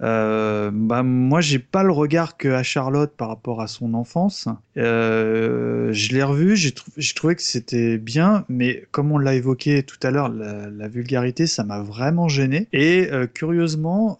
[0.00, 4.48] euh, bah moi j'ai pas le regard que a Charlotte par rapport à son enfance.
[4.78, 9.34] Euh, je l'ai revu, j'ai trou- j'ai trouvé que c'était bien, mais comme on l'a
[9.34, 12.68] évoqué tout à l'heure, la, la vulgarité ça m'a vraiment gêné.
[12.72, 14.18] Et euh, curieusement.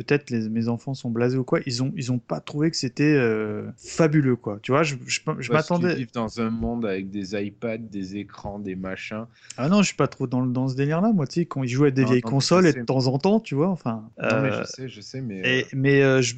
[0.00, 2.70] Euh, Peut-être les, mes enfants sont blasés ou quoi, ils ont ils ont pas trouvé
[2.70, 4.58] que c'était euh, fabuleux quoi.
[4.62, 5.94] Tu vois, je, je, m'attendais.
[5.94, 9.26] vivent dans un monde avec des iPads, des écrans, des machins.
[9.56, 11.62] Ah non, je suis pas trop dans, le- dans ce délire-là, moi, tu sais, quand
[11.62, 13.68] ils jouent à des Non, vieilles non, consoles et de temps en temps, tu vois,
[13.68, 14.04] enfin.
[14.20, 15.58] Non, mais euh, je sais, je sais, mais.
[15.60, 16.36] et, mais euh, je,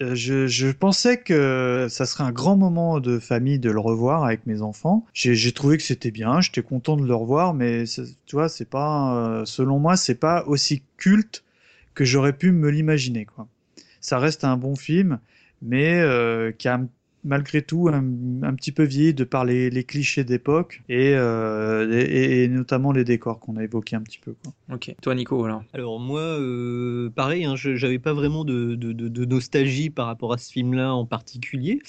[0.00, 4.24] euh, je, je pensais que ça serait un grand moment de famille de le revoir
[4.24, 5.04] avec mes enfants.
[5.12, 7.84] J'ai trouvé que c'était bien, j'étais content de le revoir, mais
[8.26, 11.44] tu vois, c'est pas, euh, selon moi, c'est pas aussi culte
[11.94, 13.48] que j'aurais pu me l'imaginer, quoi.
[14.00, 15.20] Ça reste un bon film,
[15.60, 16.80] mais euh, qui a
[17.24, 18.04] malgré tout un,
[18.42, 22.90] un petit peu vieilli de par les, les clichés d'époque et, euh, et, et notamment
[22.90, 24.34] les décors qu'on a évoqués un petit peu.
[24.42, 24.52] Quoi.
[24.74, 24.92] Ok.
[25.00, 29.06] Toi, Nico, alors Alors moi, euh, pareil, hein, je j'avais pas vraiment de, de- de-
[29.06, 31.80] de nostalgie par rapport à ce film-là en particulier.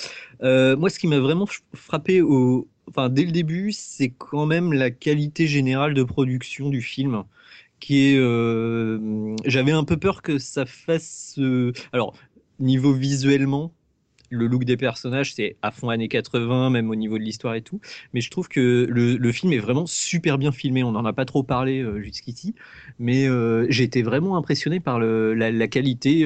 [0.43, 4.71] Euh, moi, ce qui m'a vraiment frappé au, enfin, dès le début, c'est quand même
[4.71, 7.23] la qualité générale de production du film,
[7.91, 11.35] euh, j'avais un peu peur que ça fasse.
[11.37, 12.15] euh, alors,
[12.59, 13.73] niveau visuellement.
[14.29, 17.61] Le look des personnages, c'est à fond années 80, même au niveau de l'histoire et
[17.61, 17.79] tout.
[18.13, 20.83] Mais je trouve que le, film est vraiment super bien filmé.
[20.83, 22.55] On n'en a pas trop parlé euh, jusqu'ici.
[22.97, 23.27] Mais
[23.69, 26.25] j'ai été vraiment impressionné par la, qualité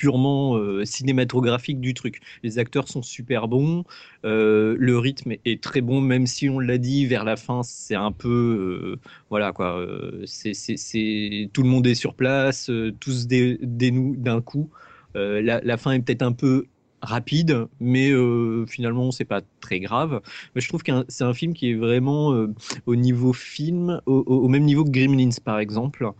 [0.00, 2.22] purement euh, cinématographique du truc.
[2.42, 3.84] Les acteurs sont super bons,
[4.24, 7.96] euh, le rythme est très bon, même si on l'a dit vers la fin, c'est
[7.96, 9.78] un peu euh, voilà quoi.
[10.24, 14.70] c'est tout le monde est sur place, tous dénouent d'un coup.
[15.14, 16.64] La, la fin est peut-être un peu
[17.02, 20.20] rapide, mais euh, finalement c'est pas très grave.
[20.54, 22.48] Je trouve que c'est un film qui est vraiment euh,
[22.86, 26.10] au niveau film, au, même niveau que Gremlins par exemple.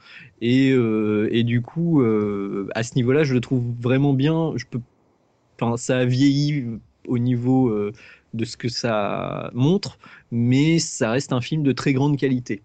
[0.40, 4.54] Et, euh, du coup, euh, à ce niveau-là, je le trouve vraiment bien.
[5.76, 6.64] Ça a vieilli
[7.06, 7.70] au niveau
[8.32, 9.98] de ce que ça montre,
[10.30, 12.62] mais ça reste un film de très grande qualité.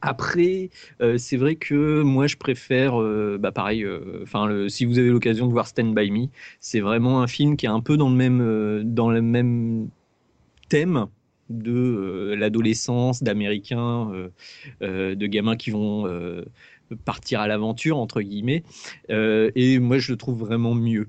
[0.00, 0.70] Après,
[1.02, 4.98] euh, c'est vrai que moi je préfère, euh, bah pareil, euh, enfin le- si vous
[4.98, 6.26] avez l'occasion de voir Stand by Me,
[6.60, 9.88] c'est vraiment un film qui est un peu dans le même, euh, dans le même
[10.68, 11.06] thème
[11.50, 14.28] de euh, l'adolescence, d'Américains, euh,
[14.82, 16.44] euh, de gamins qui vont euh,
[17.04, 18.64] partir à l'aventure entre guillemets.
[19.10, 21.06] Euh, et moi je le trouve vraiment mieux.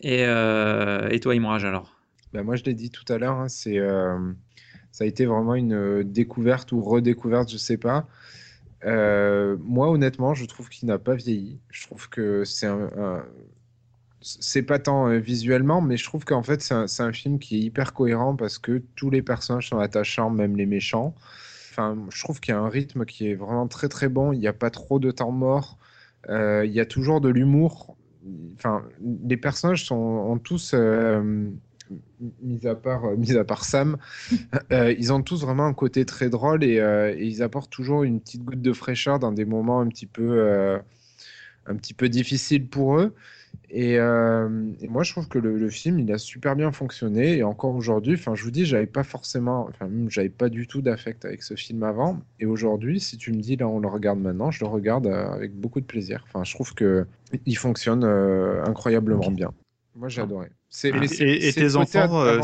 [0.00, 1.90] Et, euh, et toi, Imraj, alors?
[2.32, 4.32] Bah, moi, je l'ai dit tout à l'heure, hein, c'est, euh,
[4.94, 8.06] ça a été vraiment une euh, découverte ou redécouverte, je sais pas.
[8.84, 11.58] Euh, moi, honnêtement, je trouve qu'il n'a pas vieilli.
[11.68, 13.24] Je trouve que c'est un,
[14.68, 17.92] pas tant euh, visuellement, mais je trouve qu'en fait, c'est un, film qui est hyper
[17.92, 21.16] cohérent parce que tous les personnages sont attachants, même les méchants.
[21.72, 24.32] Enfin, je trouve qu'il y a un rythme qui est vraiment très très bon.
[24.32, 25.76] Il n'y a pas trop de temps mort.
[26.28, 27.96] Il y a toujours de l'humour.
[28.54, 28.84] Enfin,
[29.24, 30.72] les personnages sont, ont tous,
[32.42, 33.96] mis à part, euh, mis à part Sam,
[34.72, 38.04] euh, ils ont tous vraiment un côté très drôle et, euh, et ils apportent toujours
[38.04, 40.78] une petite goutte de fraîcheur dans des moments un petit peu, euh,
[41.66, 43.14] un petit peu difficiles pour eux.
[43.70, 47.38] Et, euh, et moi, je trouve que le, le film, il a super bien fonctionné.
[47.38, 50.82] Et encore aujourd'hui, enfin, je vous dis, j'avais pas forcément, enfin, j'avais pas du tout
[50.82, 52.20] d'affect avec ce film avant.
[52.40, 55.28] Et aujourd'hui, si tu me dis, là, on le regarde maintenant, je le regarde euh,
[55.30, 56.24] avec beaucoup de plaisir.
[56.28, 57.06] Enfin, je trouve que
[57.46, 59.52] il fonctionne euh, incroyablement bien.
[59.96, 60.48] Moi, j'ai adoré.
[60.68, 62.40] C'est, mais c'est- Et, tes enfants, euh,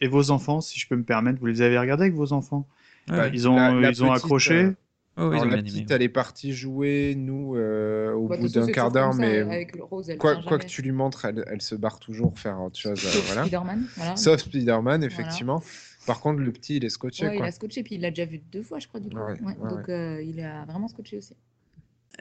[0.00, 2.66] et vos enfants, si je peux me permettre, vous les avez regardés avec vos enfants?
[3.08, 4.54] Bah, Ils ont, la- la ils ont petite, accroché?
[4.54, 4.74] euh,
[5.18, 8.90] Oh, Alors, la petite, elle est partie jouer, nous, euh, au Bah, bout d'un quart
[8.90, 9.42] d'heure, mais
[9.78, 13.04] Rose, quoi, que tu lui montres, elle, elle se barre toujours faire autre chose.
[13.04, 13.42] euh, Sauf voilà.
[13.42, 14.16] Spider-Man, voilà.
[14.16, 15.62] Sauf Spider-Man, effectivement.
[16.06, 17.26] Par contre, le petit, il est scotché.
[17.26, 17.46] Ouais, il quoi.
[17.48, 19.16] a scotché, puis il l'a déjà vu deux fois, je crois, du coup.
[19.16, 21.34] Ouais, Ouais, ouais, donc, euh, il a vraiment scotché aussi.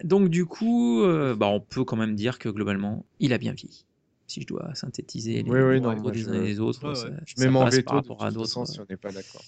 [0.04, 3.54] Donc du coup, euh, bah, on peut quand même dire que globalement, il a bien
[3.54, 3.86] vieilli.
[4.32, 6.42] Si je dois synthétiser les Oui, oui, les non, propos moi, des je- uns et
[6.48, 7.18] des autres, Ouais, ça, ouais.
[7.28, 8.66] Je ça mets mon veto par de rapport à toute d'autres.
[8.66, 9.46] si on n'est pas d'accord.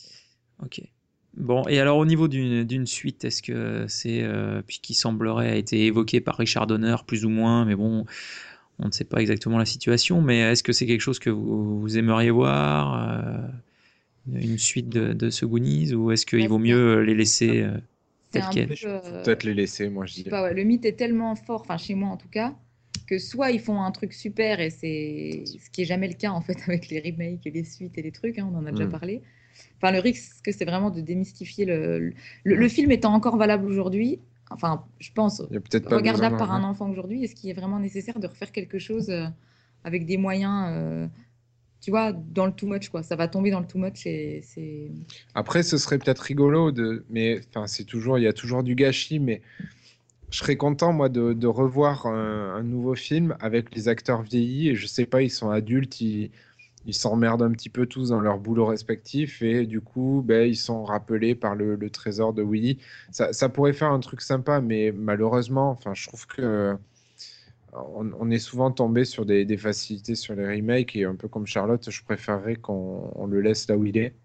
[0.64, 0.82] Ok.
[1.36, 5.56] Bon, et alors au niveau d'une suite, est-ce que c'est, euh, puis qui semblerait a
[5.56, 8.06] été évoqué par Richard Donner plus ou moins, mais bon,
[8.80, 11.80] on ne sait pas exactement la situation, mais est-ce que c'est quelque chose que vous,
[11.82, 13.48] vous aimeriez voir, euh,
[14.34, 17.78] une suite de, de ce Goonies, ou est-ce qu'il Bah, vaut mieux les laisser euh,
[18.32, 20.26] tels quels euh, peut-être les laisser, moi je dis.
[20.32, 22.56] ouais, le mythe est tellement fort, enfin chez moi en tout cas,
[23.08, 26.32] que soit ils font un truc super et c'est ce qui est jamais le cas
[26.32, 28.72] en fait avec les remakes et les suites et les trucs, hein, on en a
[28.72, 28.92] déjà Mm.
[28.92, 29.22] parlé.
[29.78, 32.14] Enfin le risque c'est vraiment de démystifier le,
[32.44, 34.20] le, le film étant encore valable aujourd'hui.
[34.52, 37.50] Enfin, je pense Il y a peut-être pas regardable par un enfant aujourd'hui, est-ce qu'il
[37.50, 39.26] est vraiment nécessaire de refaire quelque chose euh,
[39.84, 41.08] avec des moyens, euh,
[41.82, 43.04] tu vois, dans le too much quoi?
[43.04, 44.92] Ça va tomber dans le too much et c'est.
[45.36, 47.06] Après, ce serait peut-être rigolo, de...
[47.10, 49.42] mais enfin, c'est toujours, il y a toujours du gâchis, mais
[50.34, 54.70] je serais content, moi, de, de revoir un, un nouveau film avec les acteurs vieillis,
[54.70, 56.32] et je sais pas, ils sont adultes, ils
[56.86, 60.58] ils s'emmerdent un petit peu tous dans leur boulot respectif, et du coup, ben, ils
[60.58, 62.80] sont rappelés par le, le trésor de Willy.
[63.12, 66.78] Ça, ça pourrait faire un truc sympa, mais malheureusement, enfin, je trouve que
[67.74, 71.28] on, on est souvent tombé sur des, des facilités sur les remakes, et un peu
[71.28, 74.16] comme Charlotte, je préférerais qu'on on le laisse là où il est,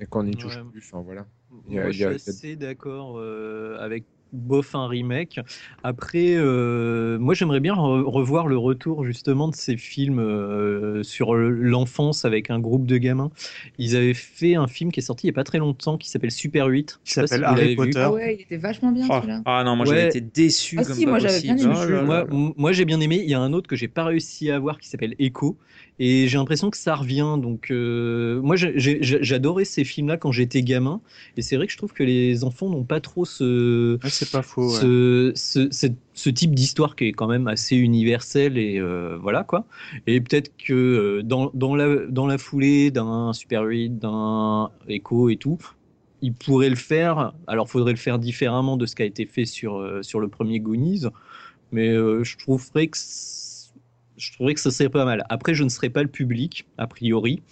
[0.00, 0.70] et qu'on n'y touche Ouais.
[0.70, 0.88] plus.
[0.92, 1.26] Enfin, voilà.
[1.70, 5.40] A- Moi, je a- suis assez d'accord euh, avec bof un remake.
[5.82, 11.34] Après, euh, moi j'aimerais bien re- revoir le retour justement de ces films euh, sur
[11.34, 13.30] l'enfance avec un groupe de gamins.
[13.78, 16.08] Ils avaient fait un film qui est sorti il n'y a pas très longtemps qui
[16.10, 17.00] s'appelle Super 8.
[17.04, 17.76] Je sais pas s'appelle si Harry.
[17.76, 18.00] Potter.
[18.00, 19.42] Ah ouais, il était vachement bien Ah, celui-là.
[19.46, 19.94] ah non, moi Ouais.
[19.96, 21.56] j'avais été déçu Ah comme si, pas moi, j'avais possible.
[21.56, 21.74] bien aimé.
[21.78, 22.26] Oh là Moi, là.
[22.30, 23.20] m- moi, j'ai bien aimé.
[23.22, 25.56] Il y a un autre que j'ai pas réussi à voir qui s'appelle Echo.
[26.00, 27.36] Et j'ai l'impression que ça revient.
[27.42, 31.00] Donc, euh, moi, j'adorais ces films-là quand j'étais gamin.
[31.36, 34.30] Et c'est vrai que je trouve que les enfants n'ont pas trop ce, Ouais, c'est
[34.30, 34.68] pas faux.
[34.72, 34.80] ouais.
[34.80, 38.58] ce, ce, ce- ce type d'histoire qui est quand même assez universel.
[38.58, 39.66] Et euh, voilà quoi.
[40.06, 45.28] Et peut-être que euh, dans, dans, la, dans la foulée d'un Super 8, d'un Echo
[45.30, 45.58] et tout,
[46.22, 47.32] il pourrait le faire.
[47.46, 50.60] Alors, faudrait le faire différemment de ce qui a été fait sur, sur le premier
[50.60, 51.04] Goonies.
[51.70, 52.96] Mais euh, je trouverais que
[54.18, 55.24] je trouverais que ce serait pas mal.
[55.30, 57.42] Après, je ne serais pas le public a priori,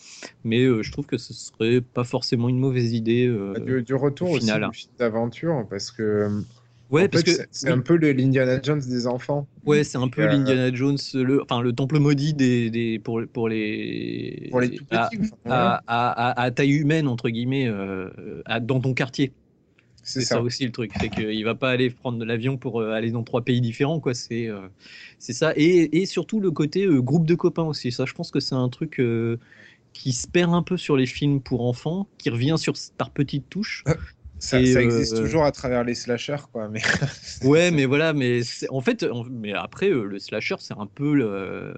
[0.45, 3.27] mais euh, je trouve que ce serait pas forcément une mauvaise idée.
[3.27, 4.69] euh, Bah, du, du retour au aussi final.
[4.99, 6.29] d'aventure, parce que
[6.89, 7.73] Ouais, en parce fait, que c'est- oui.
[7.73, 9.49] un peu l'Indiana Jones des enfants.
[9.65, 13.23] Ouais, c'est un peu Euh, l'Indiana Jones, le, enfin le temple maudit des, des pour
[13.33, 14.97] pour les Pour les tout petits.
[14.97, 15.83] à, enfin, à, voilà.
[15.89, 18.09] à- à- à taille humaine entre guillemets euh,
[18.61, 19.33] dans ton quartier.
[20.09, 20.37] C'est ça.
[20.37, 20.43] ça.
[20.43, 23.43] aussi le truc, c'est qu'il va pas aller prendre l'avion pour euh, aller dans trois
[23.43, 24.15] pays différents, quoi.
[24.15, 24.69] C'est euh,
[25.19, 25.53] c'est ça.
[25.57, 27.93] Et, et surtout le côté euh, groupe de copains aussi.
[27.93, 29.39] Ça, je pense que c'est un truc euh,
[29.93, 33.49] qui se perd un peu sur les films pour enfants, qui revient sur par petites
[33.49, 33.85] touches.
[34.39, 36.69] Ça, Et, ça existe toujours à travers les slashers, quoi.
[36.69, 36.83] Mais
[37.43, 41.75] Ouais, mais voilà, mais en fait, en- mais après le slasher, c'est un peu le-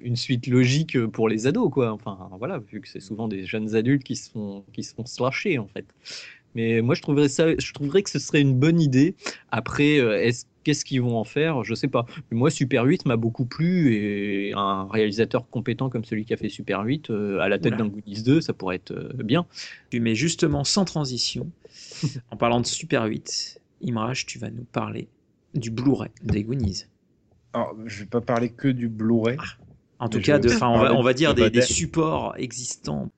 [0.00, 1.90] une suite logique pour les ados, quoi.
[1.92, 5.06] Enfin, voilà, vu que c'est souvent des jeunes adultes qui se font qui se font
[5.06, 5.86] slasher, en fait.
[6.56, 9.14] Mais moi, je trouverais ça, je trouverais que ce serait une bonne idée.
[9.50, 11.62] Après, euh, est-ce qu'est-ce qu'ils vont en faire?
[11.64, 12.06] Je sais pas.
[12.30, 16.38] Mais moi, Super 8 m'a beaucoup plu et un réalisateur compétent comme celui qui a
[16.38, 19.44] fait Super 8 euh, à la tête d'un Goonies 2, ça pourrait être euh, bien.
[19.92, 21.50] Mais justement, sans transition,
[22.30, 25.08] en parlant de Super 8, Imraj, tu vas nous parler
[25.52, 26.86] du Blu-ray des Goonies.
[27.52, 29.36] Alors, je vais pas parler que du Blu-ray.
[29.98, 33.10] En tout cas, de, on va, on dire des, supports existants.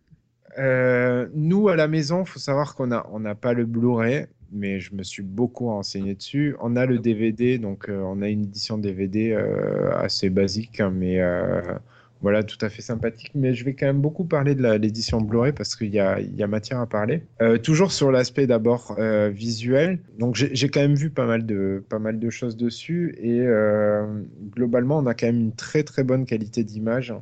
[0.59, 4.81] Euh, nous, à la maison, faut savoir qu'on a, on n'a pas le Blu-ray, mais
[4.81, 6.57] je me suis beaucoup renseigné dessus.
[6.61, 10.93] On a le DVD, donc euh, on a une édition DVD euh, assez basique, hein,
[10.95, 11.21] mais
[12.21, 13.31] voilà, tout à fait sympathique.
[13.37, 16.35] Mais je vais quand même beaucoup parler de l'édition Blu-ray parce qu'il y a, il
[16.35, 17.23] y a matière à parler.
[17.63, 18.97] Toujours sur l'aspect d'abord
[19.31, 20.01] visuel.
[20.19, 23.47] Donc j'ai quand même vu pas mal de, pas mal de choses dessus et
[24.53, 27.15] globalement, on a quand même une très très bonne qualité d'image.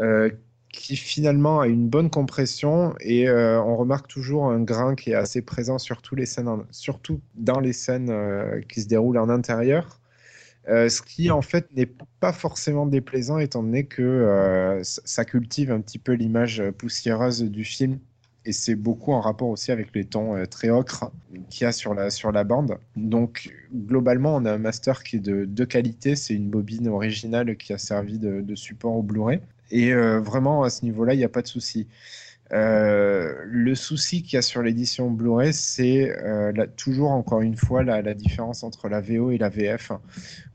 [0.00, 0.30] Euh,
[0.72, 5.14] qui finalement a une bonne compression et euh, on remarque toujours un grain qui est
[5.14, 9.28] assez présent sur tous les scènes, surtout dans les scènes euh, qui se déroulent en
[9.28, 10.00] intérieur.
[10.68, 11.90] Euh, ce qui en fait n'est
[12.20, 17.98] pas forcément déplaisant étant donné que ça cultive un petit peu l'image poussiéreuse du film
[18.44, 21.12] et c'est beaucoup en rapport aussi avec les tons très ocre
[21.50, 22.78] qu'il y a sur la, sur la bande.
[22.96, 27.72] Donc globalement on a un master qui est de, qualité, c'est une bobine originale qui
[27.72, 29.40] a servi de support au Blu-ray.
[29.72, 31.88] Et euh, vraiment, à ce niveau-là, il n'y a pas de souci.
[32.52, 37.82] Euh, le souci qu'il y a sur l'édition Blu-ray, c'est euh, toujours encore une fois
[37.82, 39.92] la, différence entre la VO et la VF,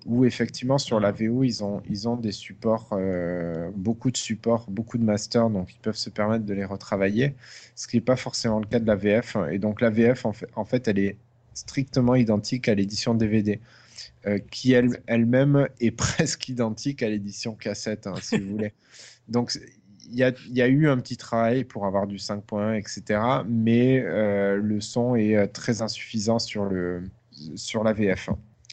[0.06, 2.96] où effectivement sur la VO ils ont des supports,
[3.76, 7.34] beaucoup de supports, beaucoup de masters, donc ils peuvent se permettre de les retravailler,
[7.74, 9.36] ce qui n'est pas forcément le cas de la VF.
[9.52, 11.18] Et donc la VF en fait elle est
[11.56, 13.60] strictement identique à l'édition DVD.
[14.28, 18.74] Euh, qui elle- elle-même est presque identique à l'édition cassette, hein, si vous voulez.
[19.30, 19.58] Donc,
[20.10, 23.20] il y a, y a eu un petit travail pour avoir du 5.1, etc.
[23.48, 27.04] Mais euh, le son est euh, très insuffisant sur, le,
[27.56, 28.30] sur la VF.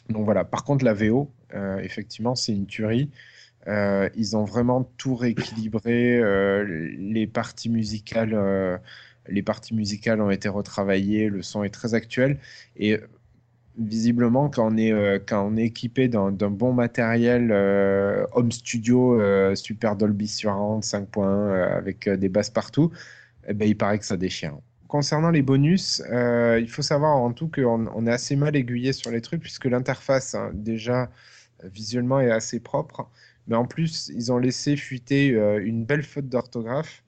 [0.09, 0.45] Donc voilà.
[0.45, 3.09] Par contre, la VO, euh, effectivement, c'est une tuerie.
[3.67, 6.21] Euh, ils ont vraiment tout rééquilibré.
[6.97, 8.79] les parties musicales,
[9.27, 11.29] les parties musicales ont été retravaillées.
[11.29, 12.39] Le son est très actuel.
[12.77, 12.99] Et
[13.77, 19.19] visiblement, quand on est, euh, quand on est équipé d'un bon matériel euh, home studio,
[19.19, 22.91] euh, super Dolby Surround 5.1 euh, avec des basses partout,
[23.47, 24.57] eh ben, il paraît que ça déchire.
[24.87, 29.11] Concernant les bonus, il faut savoir en tout qu'on on est assez mal aiguillé sur
[29.11, 31.09] les trucs puisque l'interface, hein, déjà,
[31.63, 33.09] visuellement est assez propre.
[33.47, 37.03] Mais en plus, ils ont laissé fuiter une belle faute d'orthographe.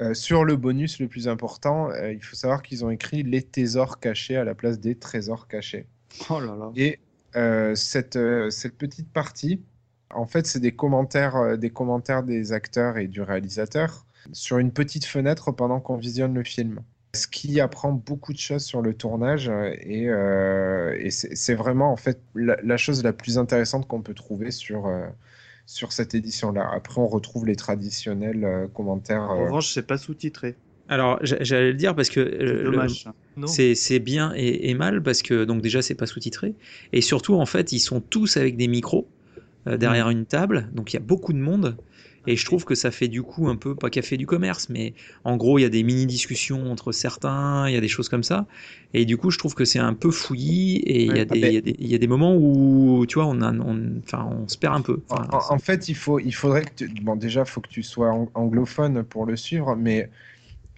[0.00, 3.42] Euh, sur le bonus le plus important, euh, il faut savoir qu'ils ont écrit les
[3.42, 5.86] trésors cachés à la place des trésors cachés.
[6.30, 6.70] Oh là là.
[6.76, 7.00] Et
[7.36, 8.18] euh, cette,
[8.50, 9.62] cette petite partie,
[10.10, 15.04] en fait, c'est des commentaires, des commentaires des acteurs et du réalisateur sur une petite
[15.04, 16.80] fenêtre pendant qu'on visionne le film.
[17.14, 19.50] Ce qui apprend beaucoup de choses sur le tournage
[19.80, 24.50] et, et c'est vraiment en fait la, la chose la plus intéressante qu'on peut trouver
[24.50, 24.90] sur,
[25.68, 26.68] sur cette édition-là.
[26.74, 29.20] Après, on retrouve les traditionnels euh, commentaires.
[29.20, 30.56] En euh, revanche, c'est pas sous-titré.
[30.88, 32.20] Alors, j'a- j'allais le dire parce que
[33.46, 36.54] C'est euh, c'est bien et, et mal parce que donc déjà c'est pas sous-titré
[36.92, 39.06] et surtout en fait ils sont tous avec des micros
[39.66, 41.76] euh, derrière une table donc il y a beaucoup de monde
[42.26, 44.94] et je trouve que ça fait du coup un peu pas café du commerce mais
[45.24, 48.08] en gros il y a des mini discussions entre certains il y a des choses
[48.08, 48.46] comme ça.
[48.94, 51.26] Et du coup je trouve que c'est un peu fouillis et il y a Ouais,
[51.26, 53.40] des mais- il y a des- il y a des moments où tu vois on
[53.42, 54.02] a on,
[54.48, 55.00] se perd un peu.
[55.08, 56.88] En, Enfin, en- en fait, il, faut, il faudrait que tu...
[56.88, 60.10] Bon, déjà, il faut que tu sois ang- anglophone pour le suivre, mais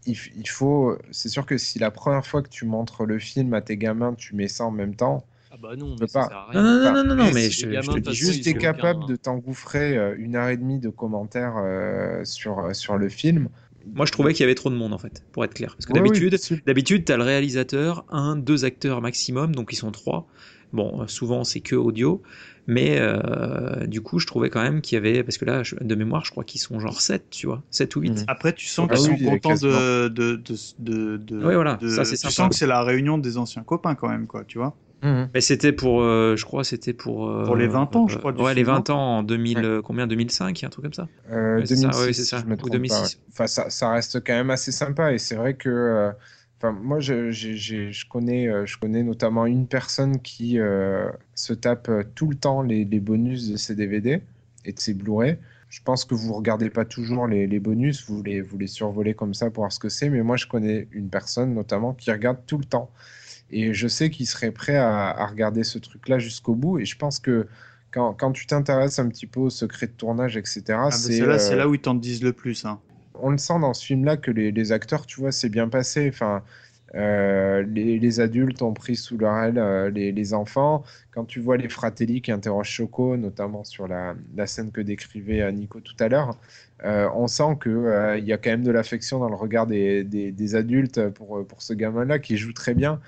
[0.06, 0.98] il, il faut...
[1.12, 4.14] C'est sûr que si la première fois que tu montres le film à tes gamins,
[4.14, 6.28] tu mets ça en même temps, Ah bah non, mais ça pas.
[6.28, 6.62] sert à non rien.
[6.62, 8.52] non non non non, non, mais je, te dis juste façon, juste ils tu es
[8.52, 12.96] ont aucun- capable de t'engouffrer euh, une heure et demie de commentaires euh, sur, sur
[12.98, 13.48] le film.
[13.94, 15.86] moi je trouvais qu'il y avait trop de monde en fait pour être clair parce
[15.86, 16.64] que Ouais, oui, d'habitude super.
[16.66, 20.26] D'habitude, tu as le réalisateur, un, deux acteurs maximum, donc ils sont trois.
[20.72, 22.22] Bon, euh, souvent c'est que audio,
[22.68, 25.74] mais euh, du coup, je trouvais quand même qu'il y avait, parce que là, je-
[25.80, 28.10] de mémoire, je crois qu'ils sont genre 7, tu vois, 7 ou 8.
[28.10, 28.24] Mhm.
[28.28, 31.78] Après, tu sens Ah qu'ils oui, sont contents de, de, de, de, de- Ouais, voilà,
[31.80, 32.34] de- ça, c'est Tu sympa.
[32.34, 34.76] sens que c'est la réunion des anciens copains quand même, quoi, tu vois.
[35.02, 37.28] Mais c'était pour, euh, je crois, c'était pour.
[37.28, 39.58] euh, Pour les 20 ans, je crois, du ouais, les film, 20 ans en 2000,
[39.58, 39.64] Ouais.
[39.64, 41.08] euh, combien 2005, un truc comme ça.
[41.30, 42.94] Euh, Ouais, c'est ça, 2006, ouais, ça, je me ou trompe 2006.
[42.94, 43.02] pas.
[43.02, 43.08] ouais.
[43.30, 46.12] Enfin, ça, ça reste quand même assez sympa et c'est vrai que, euh,
[46.58, 52.36] enfin, moi, je, connais, je connais notamment une personne qui euh, se tape tout le
[52.36, 54.22] temps les, les bonus de ses DVD
[54.64, 55.38] et de ses Blu-ray.
[55.68, 59.14] Je pense que vous regardez pas toujours les, les bonus, vous les, vous les survolez
[59.14, 62.10] comme ça pour voir ce que c'est, mais moi, je connais une personne notamment qui
[62.10, 62.90] regarde tout le temps.
[63.52, 66.78] Et je sais qu'il serait prêt à, à regarder ce truc-là jusqu'au bout.
[66.78, 67.48] Et je pense que
[67.90, 71.18] quand, quand tu t'intéresses un petit peu au secret de tournage, etc., Ah, bah, c'est
[71.38, 72.64] c'est là, euh, où ils t'en disent le plus.
[72.64, 72.80] Hein.
[73.14, 76.08] on le sent dans ce film-là que les, les acteurs, tu vois, c'est bien passé.
[76.12, 76.42] Enfin,
[76.94, 80.82] euh, les, les adultes ont pris sous leur aile euh, les, les enfants.
[81.12, 85.42] Quand tu vois les Fratelli qui interrogent Choco, notamment sur la, la scène que décrivait
[85.42, 86.36] euh, Nico tout à l'heure,
[86.84, 89.66] euh, on sent que euh, il y a quand même de l'affection dans le regard
[89.66, 93.00] des, des, des adultes pour, pour ce gamin-là qui joue très bien.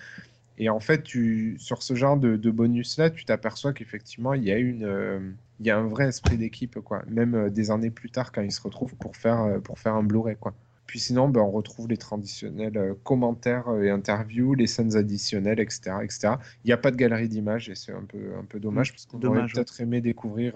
[0.59, 4.53] Et en fait, tu, sur ce genre de, de bonus-là, tu t'aperçois qu'effectivement, il y
[4.53, 5.19] a une, euh,
[5.61, 7.03] il y a un vrai esprit d'équipe, quoi.
[7.09, 9.95] Même euh, des années plus tard, quand ils se retrouvent pour faire, euh, pour faire
[9.95, 10.53] un Blu-ray, quoi.
[10.87, 16.35] Puis sinon, ben, on retrouve les traditionnels commentaires et interviews, les scènes additionnelles, etc., etc.
[16.65, 19.07] Il n'y a pas de galerie d'images et c'est un peu, un peu dommage parce
[19.07, 20.53] qu'on aurait peut-être aimé découvrir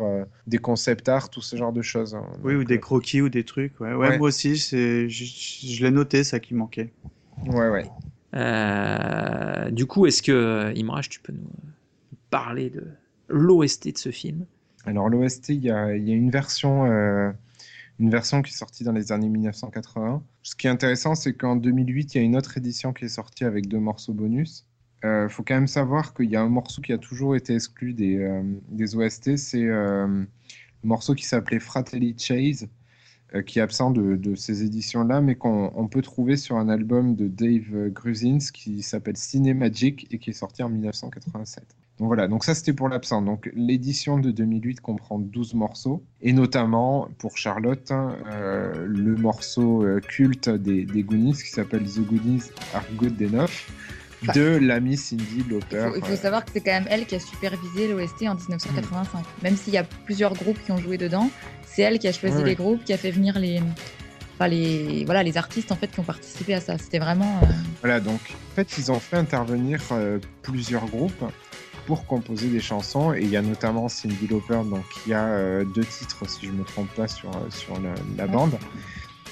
[0.46, 2.14] des concept art, tout ce genre de choses.
[2.14, 2.26] hein.
[2.44, 3.80] Oui, Donc, ou des croquis ou des trucs.
[3.80, 4.18] Ouais, ouais, Ouais.
[4.18, 6.92] moi aussi, je, je l'ai noté, ça qui manquait.
[7.46, 7.84] Ouais, ouais.
[8.36, 11.50] Euh, du coup, est-ce que, euh, Imraj, tu peux nous
[12.30, 12.86] parler de
[13.28, 14.44] l'OST de ce film?
[14.84, 17.32] Alors l'OST, il y a, une version, euh,
[17.98, 20.22] une version qui est sortie dans les années 1980.
[20.42, 23.08] Ce qui est intéressant, c'est qu'en 2008, il y a une autre édition qui est
[23.08, 24.66] sortie avec deux morceaux bonus.
[25.02, 27.94] Il faut quand même savoir qu'il y a un morceau qui a toujours été exclu
[27.94, 30.26] des, des OST, c'est le
[30.82, 32.66] morceau qui s'appelait Fratelli Chase,
[33.34, 36.68] euh, qui est absent de, de ces éditions-là, mais qu'on on peut trouver sur un
[36.68, 41.64] album de Dave Gruzins qui s'appelle Ciné Magic et qui est sorti en 1987.
[41.98, 43.22] Donc voilà, donc ça c'était pour l'absent.
[43.22, 50.00] Donc l'édition de 2008 comprend 12 morceaux, et notamment pour Charlotte, euh, le morceau euh,
[50.00, 53.70] culte des, des Goonies qui s'appelle The Goonies Are Good Enough
[54.34, 55.84] de l'ami Cindy Lauper.
[55.86, 58.34] Il faut, il faut savoir que c'est quand même elle qui a supervisé l'OST en
[58.34, 59.24] 1985.
[59.42, 61.30] Même s'il y a plusieurs groupes qui ont joué dedans,
[61.76, 62.54] c'est elle qui a choisi Ouais, les ouais.
[62.54, 63.60] groupes, qui a fait venir les,
[64.34, 66.78] enfin les, voilà, les artistes en fait qui ont participé à ça.
[66.78, 67.38] C'était vraiment.
[67.42, 67.46] euh,
[67.82, 68.18] Voilà, donc
[68.50, 71.22] en fait, ils ont fait intervenir euh, plusieurs groupes
[71.86, 73.12] pour composer des chansons.
[73.12, 76.50] Et il y a notamment Cindy Lauper, donc qui a euh, deux titres, si je
[76.50, 78.30] ne me trompe pas, sur, sur la, la Ouais.
[78.32, 78.58] bande.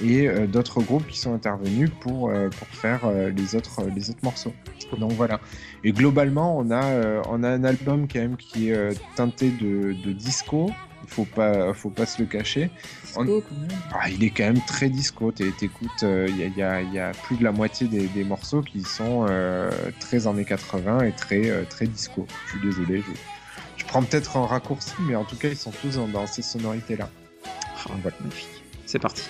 [0.03, 3.03] Et d'autres groupes qui sont intervenus pour, pour faire
[3.33, 4.53] les, autres, les autres morceaux.
[4.99, 5.39] Donc voilà.
[5.85, 10.11] Et globalement, on a, on a un album quand même qui est teinté de, de
[10.13, 10.69] disco.
[11.07, 12.71] Il faut pas, faut pas se le cacher.
[13.05, 13.79] disco, On- quand même.
[13.93, 15.31] Ah, il est quand même très disco.
[15.33, 17.53] T'é- T'écoutes, euh, il y, a, il y a- il y a plus de la
[17.53, 19.71] moitié des, des morceaux qui sont euh,
[20.01, 22.27] très années 80 et très, euh, très disco.
[22.47, 23.03] Je suis désolé.
[23.07, 23.13] Je,
[23.77, 26.43] je prends peut-être un raccourci, mais en tout cas, ils sont tous dans, dans ces
[26.43, 27.09] sonorités-là.
[27.89, 28.49] Ah, magnifique.
[28.87, 29.23] C'est parti.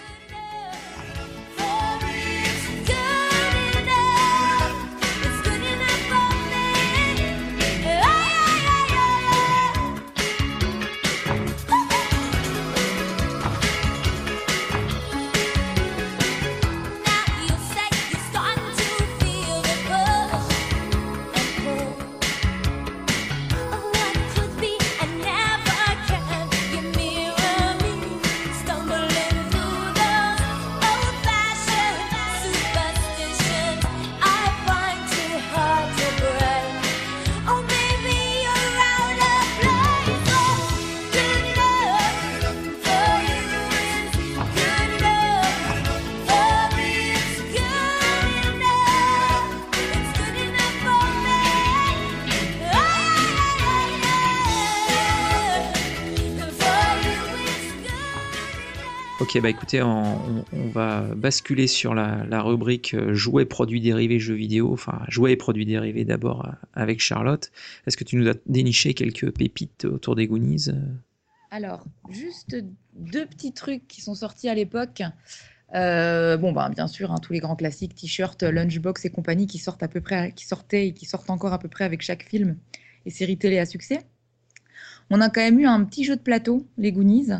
[59.40, 64.72] Bah écoutez, on, va basculer sur la, rubrique euh, jouets, produits dérivés, jeux vidéo.
[64.72, 67.50] Enfin, jouets et produits dérivés d'abord euh, avec Charlotte.
[67.86, 70.80] Est-ce que tu nous as déniché quelques pépites autour des Goonies euh?
[71.50, 72.56] Alors, juste
[72.94, 75.02] deux petits trucs qui sont sortis à l'époque.
[75.72, 79.82] Bon, bah, bien sûr, hein, tous les grands classiques, t-shirts, Lunchbox et compagnie qui sortent
[79.82, 82.56] à peu près, qui sortaient et qui sortent encore à peu près avec chaque film
[83.04, 83.98] et série télé à succès.
[85.10, 87.30] On a quand même eu un petit jeu de plateau, les Goonies.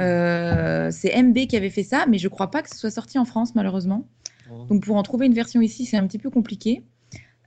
[0.00, 3.18] Euh, c'est MB qui avait fait ça, mais je crois pas que ce soit sorti
[3.18, 4.06] en France, malheureusement.
[4.68, 6.82] Donc, pour en trouver une version ici, c'est un petit peu compliqué.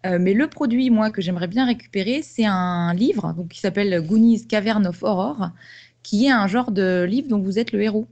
[0.06, 4.02] Euh, mais le produit, moi, que j'aimerais bien récupérer, c'est un livre donc, qui s'appelle
[4.06, 5.50] Goonies Cavern of Horror,
[6.04, 8.08] qui est un genre de livre dont vous êtes le héros.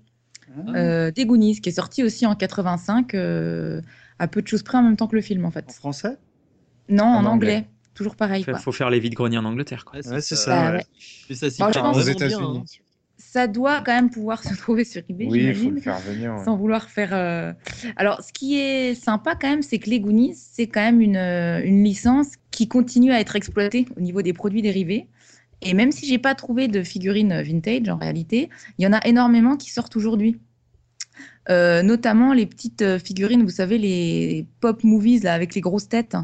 [0.75, 3.81] Euh, des Goonies, qui est sorti aussi en 85, euh,
[4.19, 5.71] à peu de choses près en même temps que le film, en En fait.
[5.71, 6.17] français?
[6.87, 7.55] Non, en, En anglais.
[7.57, 7.67] anglais.
[7.93, 8.43] Toujours pareil.
[8.47, 9.85] Il faut faire les vides-greniers en Angleterre.
[9.85, 9.99] Quoi.
[9.99, 10.71] Ouais, c'est Bah, ça.
[10.71, 10.77] ouais.
[10.77, 10.85] ouais.
[11.29, 12.63] Mais ça s'y Bah, prête pense- Aux États-Unis.
[13.35, 15.75] Ça doit quand même pouvoir se trouver sur eBay, Oui, il faut j'imagine.
[15.75, 16.33] le faire venir.
[16.35, 16.45] ouais.
[16.45, 17.09] sans vouloir faire.
[17.13, 17.51] euh,
[17.97, 21.17] Alors, ce qui est sympa quand même, c'est que les Goonies, c'est quand même une,
[21.17, 25.07] euh, une licence qui continue à être exploitée au niveau des produits dérivés.
[25.61, 29.05] Et même si j'ai pas trouvé de figurines vintage en réalité, il y en a
[29.05, 30.39] énormément qui sortent aujourd'hui.
[31.49, 36.15] Euh, notamment les petites figurines, vous savez, les pop movies là, avec les grosses têtes.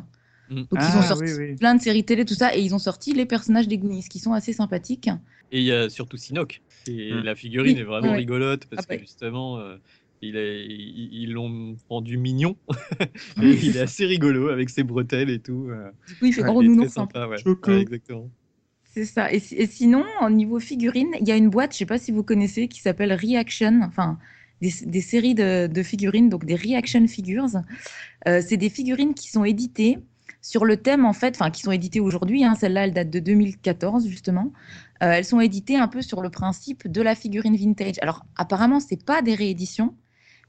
[0.52, 0.56] Mm.
[0.56, 1.56] Donc, Ah, ils ont sorti oui, oui.
[1.56, 4.20] plein de séries télé, tout ça, et ils ont sorti les personnages des Goonies qui
[4.20, 5.10] sont assez sympathiques.
[5.52, 6.62] Et il y a surtout Sinoc.
[6.88, 7.24] Et Mm.
[7.24, 8.18] la figurine Oui, est vraiment ouais.
[8.18, 9.78] rigolote parce Ah, que justement, euh,
[10.22, 12.58] il est- ils ils l'ont rendu mignon.
[13.42, 15.68] et il est assez rigolo avec ses bretelles et tout.
[15.70, 16.94] euh, Du coup, il fait gros nounours.
[16.94, 17.38] sympa, ouais.
[17.38, 17.72] Choco.
[17.72, 18.30] Ouais, exactement.
[18.94, 19.32] C'est ça.
[19.32, 21.98] Et, si- et sinon, au niveau figurines, il y a une boîte, je sais pas
[21.98, 24.18] si vous connaissez, qui s'appelle Reaction, enfin
[24.62, 27.48] des, des séries de, de figurines, donc des Reaction Figures.
[28.28, 30.00] Euh, c'est des figurines qui sont éditées
[30.42, 32.44] sur le thème, en fait, enfin qui sont éditées aujourd'hui.
[32.44, 34.52] hein, Celle-là, elle date de 2014 justement.
[35.04, 37.96] Euh, elles sont éditées un peu sur le principe de la figurine vintage.
[38.02, 39.96] Alors apparemment, c'est pas des rééditions,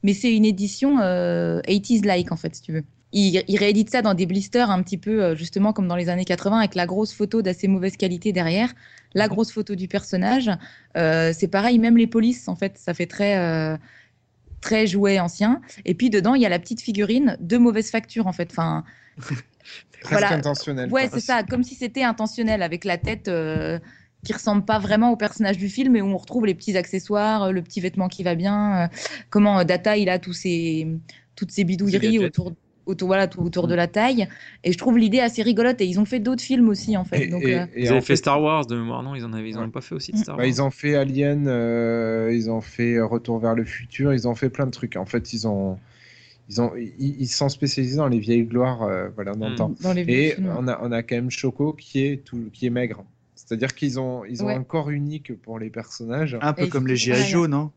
[0.02, 2.84] mais c'est une édition euh, 80s like en fait, si tu veux.
[3.14, 6.08] Ils, ils rééditent ça dans des blisters un petit peu euh, justement comme dans les
[6.08, 8.72] années 80 avec la grosse photo d'assez mauvaise qualité derrière,
[9.14, 10.50] la grosse photo du personnage.
[10.96, 13.78] Euh, c'est pareil, même les polices en fait, ça fait très
[14.62, 15.60] très jouet ancien.
[15.84, 18.48] Et puis dedans, il y a la petite figurine de mauvaise facture en fait.
[18.50, 18.84] Enfin,
[20.04, 20.32] voilà.
[20.32, 20.90] intentionnel.
[20.90, 23.78] Ouais, c'est ça, comme si c'était intentionnel, avec la tête euh,
[24.24, 27.44] qui ressemble pas vraiment au personnage du film, et où on retrouve les petits accessoires,
[27.44, 28.88] euh, le petit vêtement qui va bien, euh,
[29.30, 30.86] comment euh, Data il a tous ses,
[31.36, 32.52] toutes ses bidouilleries autour,
[32.86, 34.28] autour, voilà, tout autour de la taille.
[34.64, 37.22] Et je trouve l'idée assez rigolote, et ils ont fait d'autres films aussi, en fait.
[37.24, 39.14] Et- donc, et- euh, et Ils en avaient fait fait, Star Wars de mémoire, non
[39.14, 39.66] Ils en avaient, ils en Ouais.
[39.66, 40.48] ont pas fait aussi de Star bah, Wars.
[40.48, 44.50] ils ont fait Alien, euh, ils ont fait Retour vers le futur, ils ont fait
[44.50, 44.96] plein de trucs.
[44.96, 45.78] En fait, ils ont,
[46.52, 49.70] ils, ont, ils, ils sont spécialisés dans les vieilles gloires euh, voilà, d'antan.
[49.70, 49.76] Mm.
[49.82, 50.54] Dans les vieux Et films.
[50.58, 53.04] on a, on a quand même Choco qui est, tout, qui est maigre.
[53.34, 54.54] C'est-à-dire qu'ils ont, ils ont Ouais.
[54.54, 56.36] un corps unique pour les personnages.
[56.40, 57.24] Un peu Et comme les G.I.
[57.30, 57.70] Joe, non?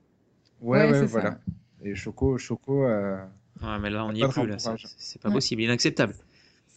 [0.61, 1.19] Ouais, Ouais, ouais, c'est ça.
[1.19, 1.39] voilà.
[1.83, 3.17] Et Choco, Choco euh,
[3.61, 4.45] Ouais, mais là, on n'y est plus.
[4.47, 4.57] Là.
[4.97, 5.35] C'est pas Ouais.
[5.35, 6.13] possible, inacceptable.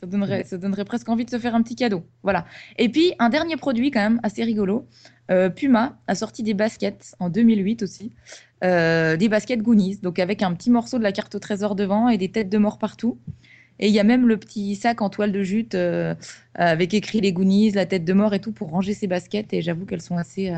[0.00, 2.04] Ça donnerait, ça donnerait presque envie de se faire un petit cadeau.
[2.22, 2.46] Voilà.
[2.78, 4.86] Et puis, un dernier produit quand même assez rigolo.
[5.30, 8.12] Euh, Puma a sorti des baskets en 2008 aussi.
[8.62, 12.08] Euh, des baskets Goonies, donc avec un petit morceau de la carte au trésor devant
[12.08, 13.18] et des têtes de mort partout.
[13.80, 16.14] Et il y a même le petit sac en toile de jute euh,
[16.54, 19.52] avec écrit les Goonies, la tête de mort et tout pour ranger ses baskets.
[19.52, 20.52] Et j'avoue qu'elles sont assez,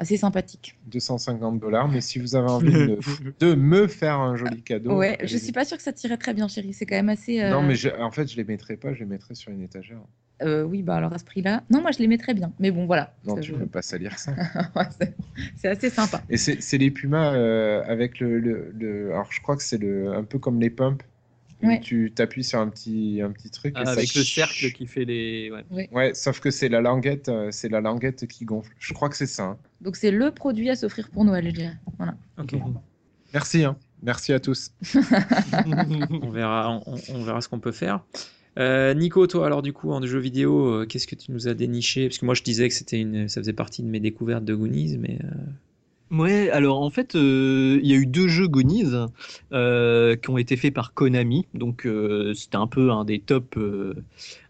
[0.00, 0.76] assez sympathiques.
[0.88, 1.86] 250 dollars.
[1.88, 2.98] Mais si vous avez envie de,
[3.40, 4.96] de me faire un joli cadeau.
[4.96, 6.72] ouais, je suis pas sûre que ça tirait très bien, chérie.
[6.72, 7.40] C'est quand même assez.
[7.40, 9.62] euh, Non, mais je- en fait, je les mettrai pas, je les mettrai sur une
[9.62, 10.00] étagère.
[10.42, 11.62] euh, oui, bah alors à ce prix-là.
[11.70, 12.50] Non, moi je les mettrais bien.
[12.58, 13.14] Mais bon, voilà.
[13.26, 14.32] Non, Ça, tu je- peux pas salir ça.
[15.56, 16.22] C'est- assez sympa.
[16.30, 19.78] Et c'est c'est les Pumas euh, avec le, le, le- Alors, je crois que c'est
[19.78, 21.04] le un peu comme les pumps.
[21.62, 21.80] Où Ouais.
[21.80, 23.74] Tu t'appuies sur un petit, un petit truc.
[23.78, 25.50] et ça Ah, avec le cercle qui fait les.
[25.70, 25.88] ouais.
[25.92, 28.72] Ouais, sauf que c'est la languette, euh, c'est la languette qui gonfle.
[28.78, 29.44] Je crois que c'est ça.
[29.44, 29.58] hein.
[29.80, 31.76] Donc c'est le produit à s'offrir pour Noël, je dirais.
[31.98, 32.14] Voilà.
[32.38, 32.54] Ok.
[33.32, 33.76] Merci, hein.
[34.02, 34.72] Merci à tous.
[36.22, 38.02] on, verra, on, on verra ce qu'on peut faire.
[38.58, 41.54] Euh, Nico, toi, alors du coup, en jeu vidéo, euh, qu'est-ce que tu nous as
[41.54, 42.08] déniché?
[42.08, 44.54] Parce que moi, je disais que c'était une, ça faisait partie de mes découvertes de
[44.54, 45.28] Goonies, mais euh,
[46.10, 48.82] Ouais, alors en fait, euh, il y a eu deux jeux Goonies
[49.52, 53.56] euh, qui ont été faits par Konami, donc euh, c'était un peu un des top,
[53.56, 53.94] euh,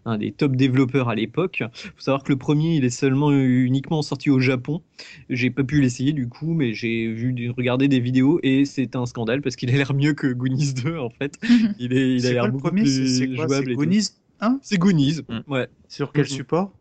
[0.05, 1.61] un des top développeurs à l'époque.
[1.71, 4.81] Faut savoir que le premier, il est seulement uniquement sorti au Japon.
[5.29, 9.05] J'ai pas pu l'essayer du coup, mais j'ai vu regarder des vidéos et c'est un
[9.05, 11.37] scandale parce qu'il a l'air mieux que Goonies 2 en fait.
[11.77, 12.85] Il est, il a C'est l'air quoi le beaucoup premier?
[12.87, 13.45] C'est plus c'est quoi?
[13.45, 13.65] jouable.
[13.69, 13.75] C'est.
[13.75, 14.09] Goonies
[14.39, 15.39] 1 C'est Goonies, Mm.
[15.47, 15.67] ouais.
[15.87, 16.29] Sur quel Mhm.
[16.29, 16.73] support?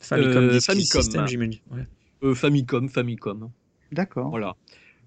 [0.00, 1.02] Famicom Euh, Disk Famicom.
[1.02, 1.60] System, j'imagine.
[1.72, 1.86] Ouais.
[2.22, 3.50] Euh, Famicom, Famicom.
[3.92, 4.30] D'accord.
[4.30, 4.56] Voilà.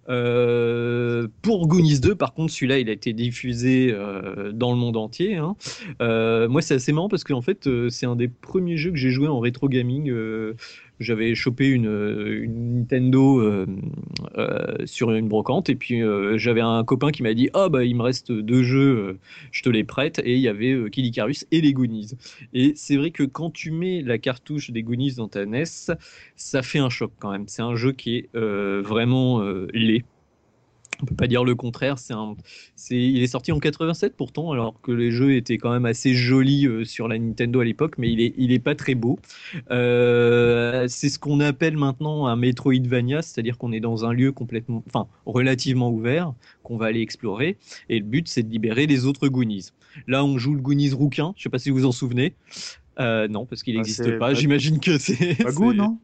[0.09, 4.97] Euh, pour Goonies 2, par contre, celui-là, il a été diffusé euh, dans le monde
[4.97, 5.35] entier.
[5.35, 5.55] hein.
[6.01, 8.97] Euh, moi, c'est assez marrant parce qu'en fait, euh, c'est un des premiers jeux que
[8.97, 10.13] j'ai joué en rétro gaming.
[10.99, 13.65] J'avais chopé une, Nintendo
[14.85, 16.01] sur une brocante et puis
[16.35, 19.17] j'avais un copain qui m'a dit Ah, bah, il me reste deux jeux,
[19.51, 20.21] je te les prête.
[20.23, 22.11] Et il y avait Kid Icarus et les Goonies.
[22.53, 25.65] Et c'est vrai que quand tu mets la cartouche des Goonies dans ta NES,
[26.35, 27.45] ça fait un choc quand même.
[27.47, 29.43] C'est un jeu qui est vraiment.
[31.03, 31.99] On peut pas dire le contraire.
[31.99, 32.37] C'est un,
[32.77, 36.13] c'est, il est sorti en 87 pourtant, alors que les jeux étaient quand même assez
[36.13, 39.19] jolis euh, sur la Nintendo à l'époque, mais il est, il est pas très beau.
[39.69, 44.81] Euh, c'est ce qu'on appelle maintenant un Metroidvania, c'est-à-dire qu'on est dans un lieu complètement,
[44.87, 47.57] enfin relativement ouvert, qu'on va aller explorer,
[47.89, 49.71] et le but c'est de libérer les autres Goonies.
[50.07, 51.33] Là, on joue le Goonies rouquin.
[51.37, 52.33] Je sais pas si vous vous en souvenez.
[52.99, 54.33] Euh, non, parce qu'il n'existe c'est pas.
[54.33, 55.15] J'imagine que c'est.
[55.35, 55.99] C'est- non?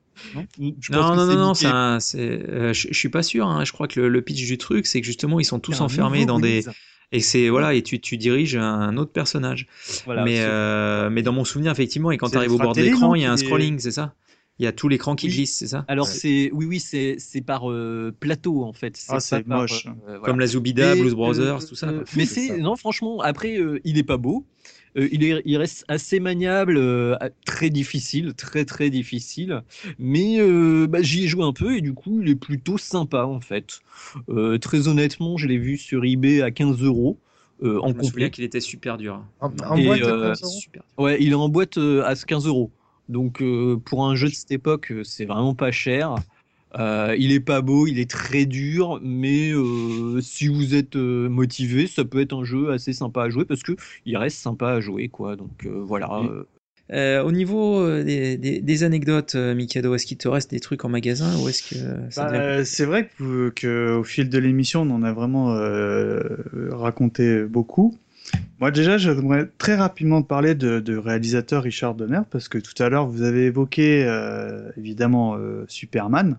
[0.55, 3.47] Je pense Non, non, non, non, c'est un- euh, je, je suis pas sûr.
[3.47, 3.63] hein.
[3.63, 6.25] Je crois que le, le pitch du truc, c'est que justement, ils sont tous enfermés
[6.25, 6.65] dans des.
[7.11, 9.65] Et c'est voilà, et tu, tu diriges un autre personnage.
[10.05, 12.81] Voilà, mais, euh, mais dans mon souvenir, effectivement, et quand tu arrives au bord de
[12.81, 14.13] l'écran, non, il y a un scrolling, c'est ça?
[14.59, 15.33] Il y a tout l'écran qui Oui.
[15.33, 15.85] glisse, c'est ça?
[15.87, 16.13] Alors Ouais.
[16.13, 19.01] c'est oui oui c'est c'est par euh, plateau en fait.
[19.07, 19.85] Ah, c'est par, moche.
[19.87, 20.19] euh, voilà.
[20.25, 21.87] Comme la Zubida, Mais, Blues Brothers, euh, tout ça.
[21.87, 24.45] euh, mais C'est non franchement après euh, il est pas beau.
[24.97, 29.61] Euh, il, est, il reste assez maniable, euh, très difficile, très très difficile.
[29.99, 33.23] Mais euh, bah, j'y ai joué un peu et du coup il est plutôt sympa
[33.25, 33.81] en fait.
[34.29, 37.17] Euh, très honnêtement, je l'ai vu sur eBay à 15 euros
[37.63, 38.29] euh, en Je me souviens complet.
[38.31, 39.15] qu'il était super dur.
[39.41, 39.51] hein.
[39.61, 41.03] En, en Et, boîte, euh, 15 euros Super dur.
[41.03, 42.71] Ouais, il est en boîte euh, à 15 euros.
[43.09, 46.15] Donc euh, pour un jeu de cette époque, c'est vraiment pas cher.
[46.77, 51.27] Euh, il est pas beau, il est très dur, mais euh, si vous êtes euh,
[51.29, 53.71] motivé, ça peut être un jeu assez sympa à jouer parce que
[54.05, 55.35] il reste sympa à jouer, quoi.
[55.35, 56.09] Donc euh, voilà.
[56.21, 56.43] Euh,
[56.91, 60.89] Euh, au niveau des, des- des anecdotes, Mikado, est-ce qu'il te reste des trucs en
[60.89, 61.75] magasin ou est-ce que
[62.09, 65.53] ça Bah, devient- c'est vrai que, que au fil de l'émission, on en a vraiment
[65.53, 66.19] euh,
[66.71, 67.95] raconté beaucoup.
[68.59, 72.89] Moi déjà, j'aimerais très rapidement parler de, de réalisateur Richard Donner parce que tout à
[72.89, 76.37] l'heure vous avez évoqué euh, évidemment euh, Superman.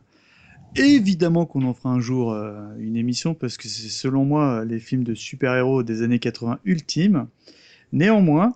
[0.77, 4.79] Évidemment qu'on en fera un jour euh, une émission parce que c'est selon moi les
[4.79, 7.27] films de super-héros des années 80 ultimes.
[7.93, 8.55] Néanmoins,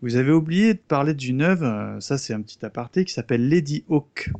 [0.00, 3.48] vous avez oublié de parler d'une œuvre, euh, ça c'est un petit aparté, qui s'appelle
[3.48, 4.30] Lady Hawk.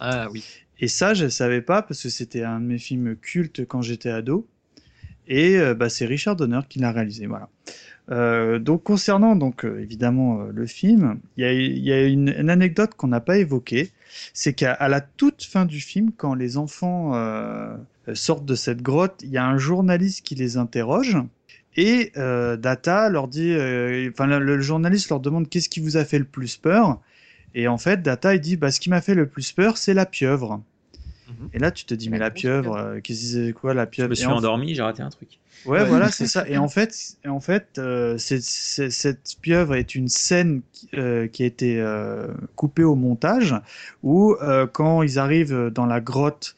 [0.00, 0.44] Ah oui.
[0.78, 3.80] Et ça, je ne savais pas parce que c'était un de mes films cultes quand
[3.80, 4.46] j'étais ado.
[5.28, 7.26] Et euh, bah, c'est Richard Donner qui l'a réalisé.
[7.26, 7.48] Voilà.
[8.10, 12.04] Euh, donc concernant donc euh, évidemment euh, le film, il y a, il y a
[12.04, 13.90] une, une anecdote qu'on n'a pas évoquée,
[14.34, 17.76] c'est qu'à la toute fin du film, quand les enfants euh,
[18.14, 21.16] sortent de cette grotte, il y a un journaliste qui les interroge.
[21.76, 25.96] Et euh, Data leur dit, euh, enfin le, le journaliste leur demande qu'est-ce qui vous
[25.96, 27.00] a fait le plus peur.
[27.54, 29.94] Et en fait, Data il dit, bah, ce qui m'a fait le plus peur, c'est
[29.94, 30.62] la pieuvre.
[31.28, 31.48] Mhm.
[31.52, 33.90] Et là, tu te dis, mais La pieuvre, euh, qu'est-ce que c'est quoi la Je
[33.90, 35.38] pieuvre me Et suis en- endormi, j'ai raté un truc.
[35.64, 35.84] Ouais, Ouais.
[35.88, 36.48] voilà, c'est ça.
[36.48, 41.42] Et en fait, et en fait euh, cette pieuvre est une scène qui, euh, qui
[41.42, 43.54] a été euh, coupée au montage
[44.04, 46.54] où, euh, quand ils arrivent dans la grotte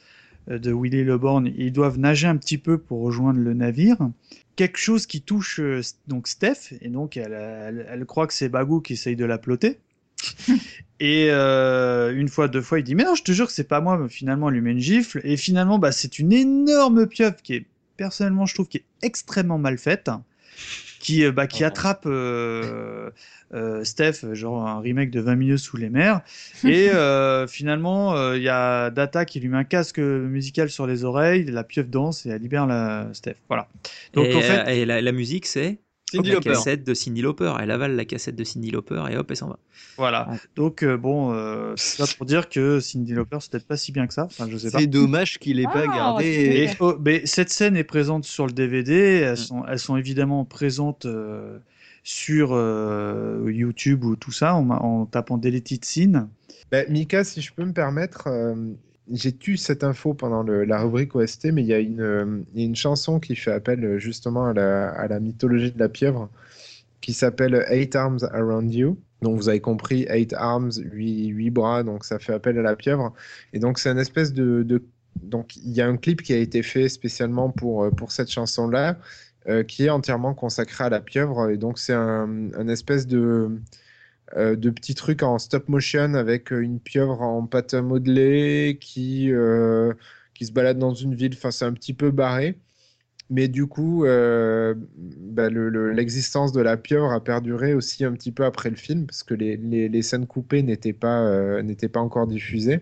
[0.49, 3.97] de Willy Le Borgne, ils doivent nager un petit peu pour rejoindre le navire.
[4.57, 8.49] Quelque chose qui touche euh, donc Steph, et donc elle, elle, elle croit que c'est
[8.49, 9.78] Bagou qui essaye de la ploter.
[11.01, 13.69] Et euh, une fois, deux fois, il dit mais non, je te jure que c'est
[13.69, 13.99] pas moi.
[13.99, 15.20] Mais finalement, il lui met une gifle.
[15.25, 17.66] Et finalement, bah, c'est une énorme pieuvre qui est
[17.97, 20.11] personnellement, je trouve, qui est extrêmement mal faite,
[21.01, 21.66] qui, euh, bah, qui Oh.
[21.66, 23.11] attrape euh,
[23.55, 26.20] euh, Steph, genre un remake de 20 milieux sous les mers.
[26.65, 30.87] Et euh, finalement, euh, il y a Data qui lui met un casque musical sur
[30.87, 33.37] les oreilles, la pieuvre danse et elle libère la Steph.
[33.49, 33.69] Voilà.
[34.15, 35.79] Donc et, en fait, euh, et la, la musique, c'est?
[36.11, 37.53] Cyndi la cassette de Cindy Lauper.
[37.61, 39.59] Elle avale la cassette de Cindy Lauper et hop, elle s'en va.
[39.97, 40.29] voilà.
[40.57, 43.93] Donc euh, bon, euh, c'est ça pour dire que Cindy Lauper, c'est peut-être pas si
[43.93, 44.25] bien que ça.
[44.25, 44.79] Enfin, je sais pas.
[44.79, 46.25] C'est dommage qu'il ait pas Ah, gardé.
[46.27, 48.95] Et, oh, mais cette scène est présente sur le DVD.
[48.95, 49.37] Elles Mm.
[49.37, 51.59] sont, elles sont évidemment présentes euh,
[52.05, 56.29] sur euh, YouTube ou tout ça en, en tapant Deleted Scene.
[56.73, 58.55] Bah, Mika, si je peux me permettre, euh,
[59.11, 62.77] j'ai tu cette info pendant la rubrique OST, mais il y, a une, euh, une
[62.77, 66.29] chanson qui fait appel euh, justement à la, mythologie de la pieuvre,
[67.01, 68.99] qui s'appelle Eight Arms Around You.
[69.23, 72.77] Donc vous avez compris, Eight Arms, huit, huit bras, donc ça fait appel à la
[72.77, 73.13] pieuvre.
[73.53, 74.83] Et donc c'est une espèce de,
[75.23, 78.31] Donc il y a un clip qui a été fait spécialement pour, euh, pour cette
[78.31, 78.99] chanson-là,
[79.67, 81.49] qui est entièrement consacré à la pieuvre.
[81.49, 83.59] Et donc c'est un, un espèce de
[84.37, 88.79] euh, de petits trucs en stop motion avec euh, une pieuvre en pâte à modeler
[88.81, 89.93] qui, euh,
[90.35, 91.33] qui se balade dans une ville.
[91.35, 92.59] Enfin, c'est un petit peu barré.
[93.31, 94.05] Mais du coup,
[95.19, 98.77] bah, le- le- l'existence de la pieuvre a perduré aussi un petit peu après le
[98.77, 102.81] film, parce que les, les- scènes coupées n'étaient pas, n'étaient pas encore diffusées.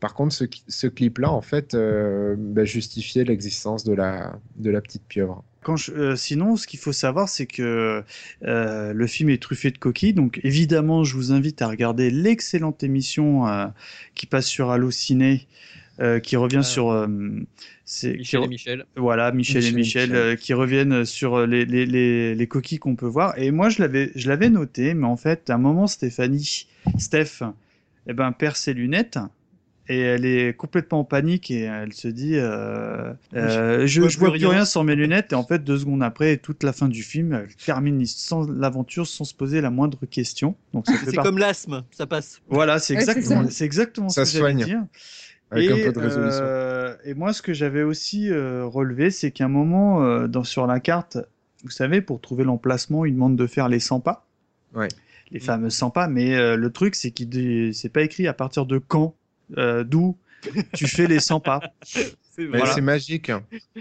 [0.00, 0.32] Par contre,
[0.68, 5.42] ce, clip-là, en fait, euh, bah, justifiait l'existence de la, de la petite pieuvre.
[5.64, 8.04] Quand je- euh, sinon, ce qu'il faut savoir, c'est que
[8.44, 10.12] euh, le film est truffé de coquilles.
[10.14, 13.66] Donc, évidemment, je vous invite à regarder l'excellente émission euh,
[14.14, 15.48] qui passe sur Allociné,
[16.00, 16.62] euh, qui revient Ah.
[16.62, 16.90] sur.
[16.92, 17.08] euh,
[17.86, 18.86] qui Michel re- et Michel.
[18.96, 20.16] Voilà, Michel, Michel et Michel, Michel.
[20.16, 23.36] euh, qui reviennent sur les, les, les, les coquilles qu'on peut voir.
[23.36, 26.68] Et moi, je l'avais, je l'avais noté, mais en fait, à un moment, Stéphanie,
[26.98, 27.42] Steph,
[28.06, 29.18] eh ben, perd ses lunettes.
[29.90, 34.18] Et elle est complètement en panique et elle se dit euh, euh, je, vois je
[34.18, 34.50] vois plus rien.
[34.50, 37.32] rien sans mes lunettes et en fait deux secondes après toute la fin du film
[37.32, 42.06] elle termine sans l'aventure sans se poser la moindre question donc C'est comme l'asthme, ça
[42.06, 42.42] passe.
[42.50, 43.50] voilà c'est Ouais, exactement ça.
[43.50, 44.62] c'est exactement Ça ce que soigne.
[44.62, 44.82] dire
[45.50, 46.40] Avec et, un peu de résolution.
[46.42, 50.44] euh, et moi, ce que j'avais aussi euh, relevé, c'est qu'à un moment, euh, dans,
[50.44, 51.16] sur la carte,
[51.64, 54.26] vous savez, pour trouver l'emplacement, il demande de faire les 100 pas.
[54.74, 54.88] Ouais.
[55.30, 56.06] Les fameux 100 pas.
[56.08, 59.14] Mais euh, le truc, c'est qu'il c'est pas écrit à partir de quand,
[59.56, 60.16] euh, d'où
[60.74, 61.60] tu fais les 100 pas.
[61.82, 62.16] C'est.
[62.46, 62.66] Voilà.
[62.72, 63.32] c'est magique.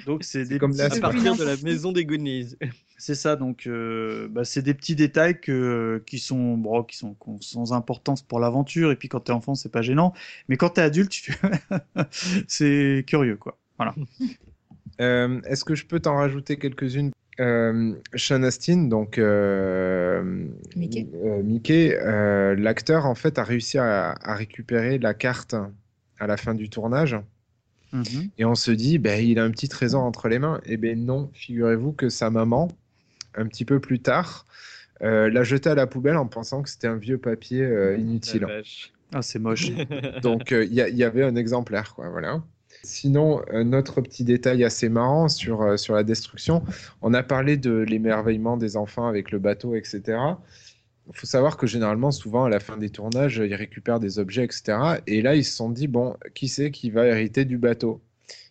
[0.08, 2.56] Donc, c'est des comme petits- la- À C'est partir plus de la maison des Goonies.
[2.98, 7.14] C'est ça, donc euh, bah, c'est des petits détails que, qui, sont, bon, qui sont
[7.14, 10.12] qui ont sans importance pour l'aventure, et puis quand t'es enfant, c'est pas gênant,
[10.50, 11.36] mais quand t'es adulte, tu
[12.48, 13.60] c'est curieux, quoi.
[13.78, 13.94] Voilà.
[15.02, 20.24] Euh, Est-ce que je peux t'en rajouter quelques-unes euh, Sean Astin, donc euh,
[20.76, 21.08] Mickey.
[21.24, 25.56] euh, Mickey, euh, l'acteur en fait a réussi à, à récupérer la carte
[26.20, 27.16] à la fin du tournage.
[27.94, 28.30] Mhm.
[28.38, 30.60] Et on se dit, ben, il a un petit trésor entre les mains.
[30.66, 32.68] Et ben non, figurez-vous que sa maman,
[33.36, 34.46] un petit peu plus tard,
[35.04, 38.44] euh, l'a jeté à la poubelle en pensant que c'était un vieux papier euh, inutile.
[39.14, 39.70] Ah, c'est moche.
[40.22, 42.42] Donc euh, il y, a- il y avait un exemplaire, quoi, voilà.
[42.88, 46.64] Sinon, un autre petit détail assez marrant sur, euh, sur la destruction,
[47.02, 50.02] on a parlé de l'émerveillement des enfants avec le bateau, etc.
[51.10, 54.44] Il faut savoir que généralement, souvent, à la fin des tournages, ils récupèrent des objets,
[54.46, 54.78] etc.
[55.06, 58.02] Et là, ils se sont dit, bon, qui c'est qui va hériter du bateau?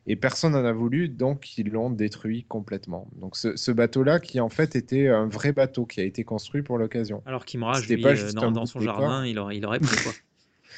[0.06, 3.08] Et personne n'en a voulu, donc ils l'ont détruit complètement.
[3.16, 6.62] Donc ce, ce bateau-là, qui en fait était un vrai bateau qui a été construit
[6.62, 7.22] pour l'occasion.
[7.26, 9.00] Alors qu'Imraj, lui, pas euh, juste dans, dans son décor.
[9.00, 10.12] jardin, il aurait, il aurait pris quoi.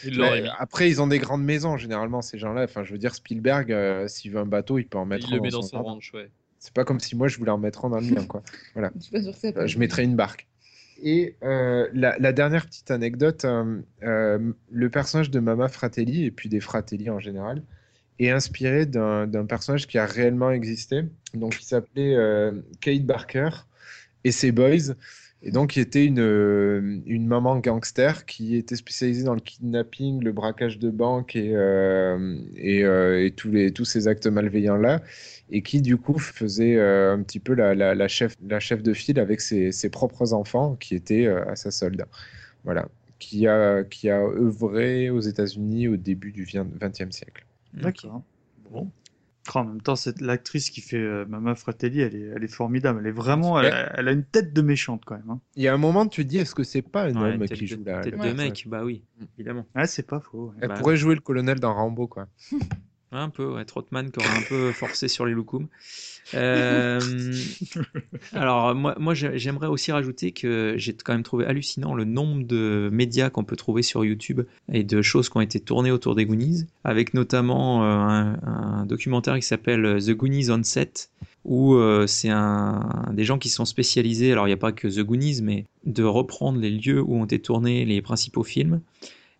[0.04, 0.22] Il
[0.58, 2.64] après, ils ont des grandes maisons, généralement, ces gens-là.
[2.64, 5.34] Enfin, je veux dire, Spielberg, euh, s'il veut un bateau, il peut en mettre Il
[5.34, 6.30] un le met dans son ranch, ouais.
[6.58, 8.42] C'est pas comme si moi, je voulais en mettre un dans le mien, quoi.
[8.76, 9.70] Je suis pas sûre que ça Euh, passe.
[9.70, 10.46] je mettrais une barque.
[11.00, 16.30] Et euh, la, la dernière petite anecdote, euh, euh, le personnage de Mama Fratelli, et
[16.32, 17.62] puis des Fratelli en général,
[18.18, 21.04] est inspiré d'un personnage qui a réellement existé,
[21.34, 22.50] donc qui s'appelait euh,
[22.80, 23.50] Kate Barker
[24.24, 24.94] et ses boys,
[25.42, 30.22] et donc qui était une, euh, une maman gangster qui était spécialisée dans le kidnapping,
[30.22, 35.02] le braquage de banque et, euh, et, euh, et tous, les, tous ces actes malveillants-là,
[35.50, 38.82] et qui du coup faisait euh, un petit peu la, la, la chef, la chef
[38.82, 42.04] de file avec ses, ses propres enfants qui étaient euh, à sa solde.
[42.64, 42.88] Voilà.
[43.18, 47.46] Qui a, qui a œuvré aux États-Unis au début du XXe siècle.
[47.72, 48.22] D'accord.
[48.70, 48.90] Bon.
[49.56, 53.00] En même temps, cette l'actrice qui fait euh, Mama Fratelli, elle est, elle est formidable.
[53.02, 55.30] Elle est vraiment, elle, a- elle a une tête de méchante quand même.
[55.30, 55.40] hein.
[55.56, 57.40] Il y a un moment, tu te dis, est-ce que c'est pas un Ouais, homme
[57.46, 58.00] tête qui de- joue la.
[58.02, 59.02] tête la de mec, bah oui,
[59.38, 59.66] évidemment.
[59.74, 60.48] Ouais, c'est pas faux.
[60.48, 60.54] ouais.
[60.60, 62.28] Elle Bah, pourrait jouer le colonel dans Rambo, quoi.
[63.10, 65.66] Un peu, ouais, Trotman qui aurait un peu forcé sur les loukoums.
[66.34, 67.00] Euh,
[68.34, 72.44] alors, moi, moi j'ai- j'aimerais aussi rajouter que j'ai quand même trouvé hallucinant le nombre
[72.46, 76.14] de médias qu'on peut trouver sur YouTube et de choses qui ont été tournées autour
[76.14, 81.08] des Goonies, avec notamment euh, un, un documentaire qui s'appelle The Goonies on Set,
[81.46, 84.86] où euh, c'est un, des gens qui sont spécialisés, alors il n'y a pas que
[84.86, 88.82] The Goonies, mais de reprendre les lieux où ont été tournés les principaux films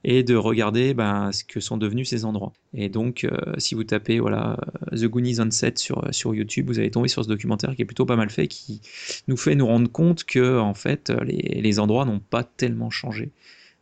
[0.04, 2.52] et de regarder ben, ce que sont devenus ces endroits.
[2.72, 4.58] Et donc, euh, si vous tapez voilà,
[4.92, 7.82] euh, The Goonies on Set sur, sur YouTube, vous allez tomber sur ce documentaire qui
[7.82, 8.80] est plutôt pas mal fait, qui
[9.26, 13.32] nous fait nous rendre compte que en fait, les, les endroits n'ont pas tellement changé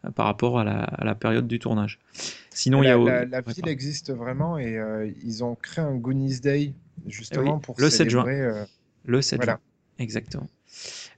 [0.07, 1.99] euh, par rapport à la, à la période du tournage.
[2.51, 2.99] Sinon, il y la, a...
[2.99, 3.73] la- la ouais, ville pardon.
[3.73, 6.73] existe vraiment et euh, ils ont créé un Goonies Day
[7.07, 8.25] justement oui, pour le 7 juin.
[8.27, 8.65] euh,
[9.05, 9.53] Le 7 Voilà.
[9.53, 9.61] juin.
[9.99, 10.49] Exactement.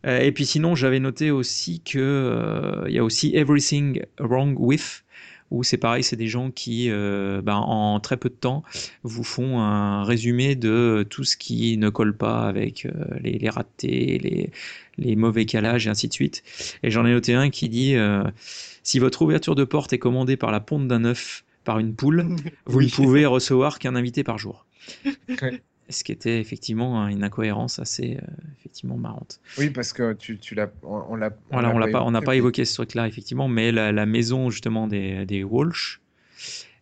[0.06, 4.54] Euh, et puis sinon, j'avais noté aussi que euh, il y a aussi Everything Wrong
[4.58, 5.04] With,
[5.50, 8.62] où c'est pareil, c'est des gens qui, euh, ben, en très peu de temps,
[9.02, 12.92] vous font un résumé de tout ce qui ne colle pas avec euh,
[13.22, 14.50] les, les ratés, les,
[14.98, 16.42] les mauvais calages et ainsi de suite.
[16.82, 18.24] Et j'en ai noté un qui dit euh,
[18.82, 22.26] si votre ouverture de porte est commandée par la ponte d'un œuf par une poule,
[22.66, 24.66] vous ne pouvez recevoir qu'un invité par jour.
[25.42, 25.62] Ouais.
[25.90, 28.26] Ce qui était effectivement une incohérence assez euh,
[28.58, 29.40] effectivement marrante.
[29.56, 31.30] Oui, parce que tu, tu l'as, on, on l'a.
[31.50, 34.50] Voilà, on l'a pas, on n'a pas évoqué ce truc-là effectivement, mais la, la maison
[34.50, 36.00] justement des, des Walsh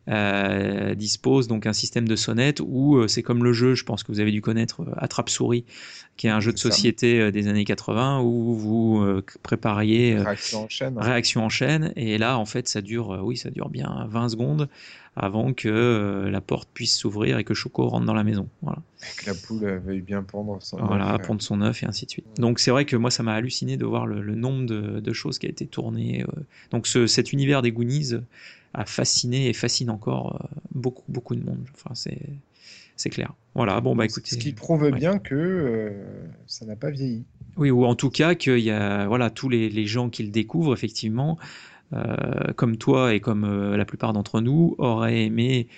[0.09, 4.05] euh, dispose donc un système de sonnette où euh, c'est comme le jeu, je pense
[4.05, 5.65] que vous avez dû connaître euh, Attrape Souris,
[6.17, 10.95] qui est un jeu de société des années 80 où vous prépariez Réaction en chaîne.
[10.97, 11.03] hein.
[11.03, 14.69] réaction en chaîne et là en fait ça dure, oui ça dure bien 20 secondes
[15.17, 18.49] avant que euh, la porte puisse s'ouvrir et que Choco rentre dans la maison.
[18.63, 18.83] Voilà.
[19.19, 20.77] Que la poule veuille bien pondre son.
[20.77, 21.25] Voilà, œuf, euh.
[21.25, 22.27] prendre son œuf et ainsi de suite.
[22.39, 25.13] Donc c'est vrai que moi ça m'a halluciné de voir le, le nombre de, de
[25.13, 26.23] choses qui a été tournées.
[26.23, 26.41] euh.
[26.71, 28.13] Donc ce- cet univers des Goonies
[28.75, 31.65] a fasciné et fascine encore beaucoup beaucoup de monde.
[31.75, 32.19] Enfin c'est
[32.97, 33.33] c'est clair.
[33.55, 34.31] Voilà, bon bah écoutez.
[34.31, 34.93] Ce qui prouve ouais.
[34.93, 35.91] bien que euh,
[36.47, 37.25] ça n'a pas vieilli.
[37.57, 40.31] Oui, ou en tout cas qu'il y a voilà tous les, les gens qui le
[40.31, 41.39] découvrent effectivement,
[41.93, 45.69] euh, comme toi et comme euh, la plupart d'entre nous, auraient aimé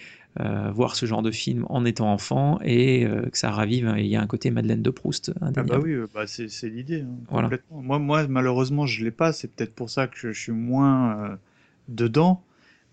[0.41, 3.95] euh, voir ce genre de film en étant enfant et que ça ravive.
[3.99, 7.17] Il y a un côté Madeleine de Proust Ah bah oui, bah c'est l'idée, hein,
[7.29, 7.51] Voilà.
[7.71, 9.33] Moi, moi, malheureusement, je l'ai pas.
[9.33, 11.39] C'est peut-être pour ça que je, je suis moins
[11.89, 12.43] dedans.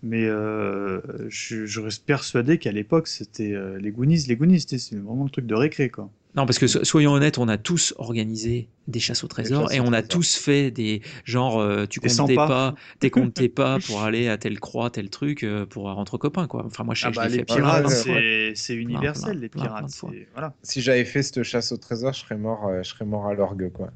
[0.02, 4.24] Mais je, je reste persuadé qu'à l'époque, c'était les Goonies.
[4.28, 6.10] Les Goonies, c'était vraiment le truc de récré, quoi.
[6.36, 9.80] Non, parce que so- soyons honnêtes, on a tous organisé des chasses au trésor et
[9.80, 12.46] on a tous fait des genre euh, tu Des comptes 100 tes pas.
[12.46, 16.18] pas, t'es comptes tes pas pour aller à telle croix, tel truc euh, pour entre
[16.18, 16.64] copains quoi.
[16.66, 19.32] Enfin moi je sais Ah que je bah, l'ai les fait pirates, c'est universel.
[19.32, 20.54] plein, les plein, plein pirates, voilà.
[20.62, 23.34] Si j'avais fait cette chasse au trésor, je serais mort, euh, je serais mort à
[23.34, 23.90] l'orgue, quoi.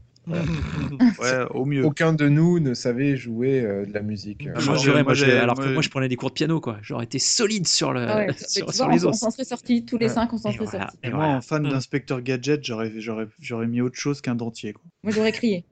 [1.20, 1.85] Ouais, au mieux.
[1.85, 4.48] Aucun de nous ne savait jouer euh, de la musique.
[4.55, 6.78] Ah, moi, moi, alors moi- que moi je prenais des cours de piano quoi.
[6.82, 9.19] J'aurais été solide sur le Ah ouais, sur, tu sur vois, les on, on os.
[9.19, 10.12] s'en serait sortis tous les Ouais.
[10.15, 10.81] cinq, on s'en Et serait voilà.
[10.86, 10.98] sortis.
[11.02, 11.36] Et moi, voilà.
[11.36, 14.82] en fan d'inspecteur Gadget, j'aurais j'aurais j'aurais mis autre chose qu'un dentier, quoi.
[15.02, 15.65] Moi, j'aurais crié.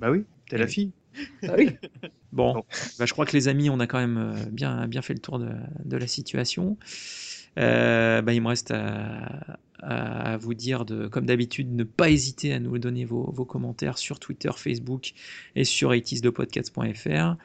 [0.00, 0.90] Bah oui, t'es la fille.
[1.46, 1.68] Ah oui.
[2.32, 2.64] Bon, Bon.
[2.98, 5.20] bah, je crois que les amis, on a quand même euh, bien, bien fait le
[5.20, 5.50] tour de,
[5.84, 6.78] de la situation.
[7.58, 12.52] Euh, bah, il me reste à, à vous dire, de, comme d'habitude, ne pas hésiter
[12.52, 15.12] à nous donner vos, vos commentaires sur Twitter, Facebook
[15.56, 17.38] et sur 80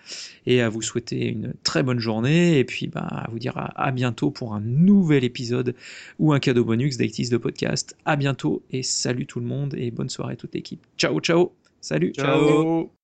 [0.46, 3.92] et à vous souhaiter une très bonne journée et puis bah, à vous dire à,
[3.92, 5.76] bientôt pour un nouvel épisode
[6.20, 7.96] ou un cadeau bonus d'Aitis de podcast.
[8.06, 10.86] À bientôt et salut tout le monde et bonne soirée toute l'équipe.
[10.98, 11.52] Ciao, ciao.
[11.82, 12.12] Salut.
[12.14, 12.97] Ciao.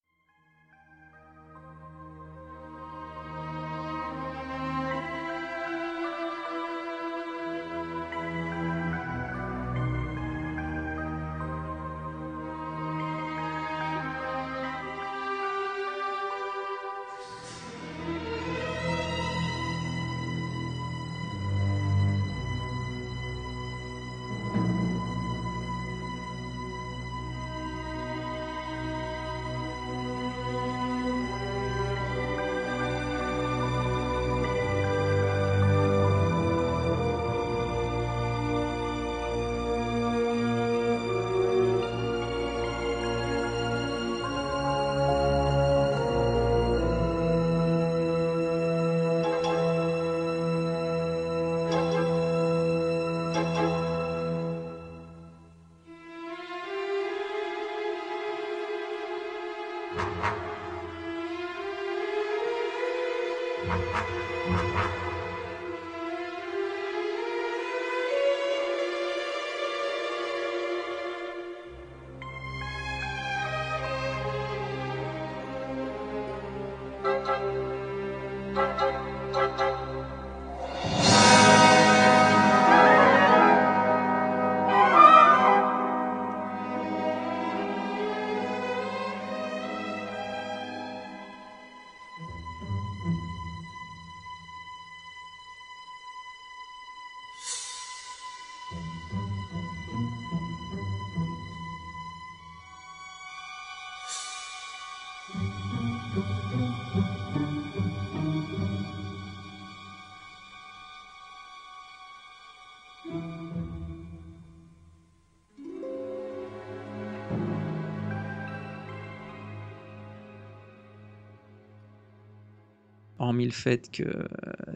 [123.33, 124.23] Hormis le fait que euh,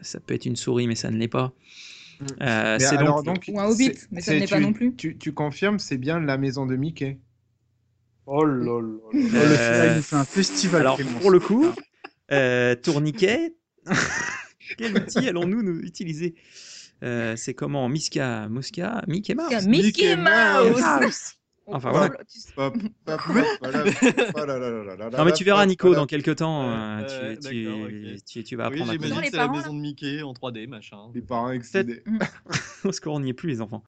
[0.02, 1.52] ça peut être une souris, mais ça ne l'est pas.
[2.20, 2.24] Mm.
[2.42, 4.72] Euh, c'est alors, donc, donc, Ou un hobbit, mais ça c'est- n'est pas tu- non
[4.72, 4.94] plus.
[4.96, 7.18] Tu, tu confirmes, c'est bien la maison de Mickey.
[8.26, 8.98] Oh là là.
[9.14, 10.80] Euh, final, il nous fait un festival.
[10.82, 11.66] Alors, pour le coup,
[12.32, 13.54] euh, tourniquet,
[14.78, 16.34] quel outil allons-nous nous utiliser?
[17.04, 17.88] Euh, C'est comment?
[17.88, 21.36] Miska, Mosca, Mickey Mouse Mickey, Mickey Mouse.
[21.70, 22.10] Enfin, voilà.
[25.16, 29.20] Non, mais tu verras, Nico, dans quelques temps, ouais, tu, vas Oui, apprendre à j'imagine
[29.24, 30.96] c'est la parents, maison de Mickey en 3D, machin.
[31.14, 32.02] Les parents excédés.
[32.82, 33.76] Parce qu'on n'y est plus, les enfants.